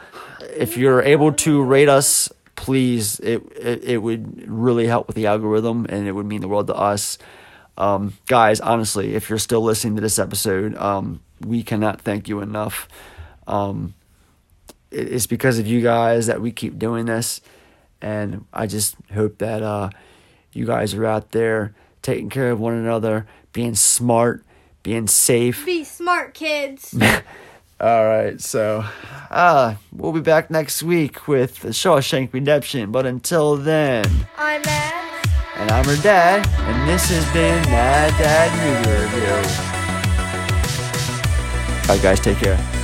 [0.56, 5.26] if you're able to rate us, please it it, it would really help with the
[5.26, 7.18] algorithm and it would mean the world to us.
[7.78, 12.40] Um, guys, honestly, if you're still listening to this episode, um, we cannot thank you
[12.42, 12.88] enough.
[13.46, 13.94] Um,
[14.92, 17.40] it- it's because of you guys that we keep doing this,
[18.02, 19.90] and I just hope that uh,
[20.54, 24.44] you guys are out there taking care of one another, being smart,
[24.82, 25.66] being safe.
[25.66, 26.96] Be smart, kids.
[27.80, 28.84] All right, so
[29.30, 32.92] uh, we'll be back next week with Shawshank Redemption.
[32.92, 34.04] But until then,
[34.36, 35.07] I'm Matt.
[35.58, 39.34] And I'm her dad, and this has been Mad Dad Movie Review.
[41.90, 42.77] All right, guys, take care.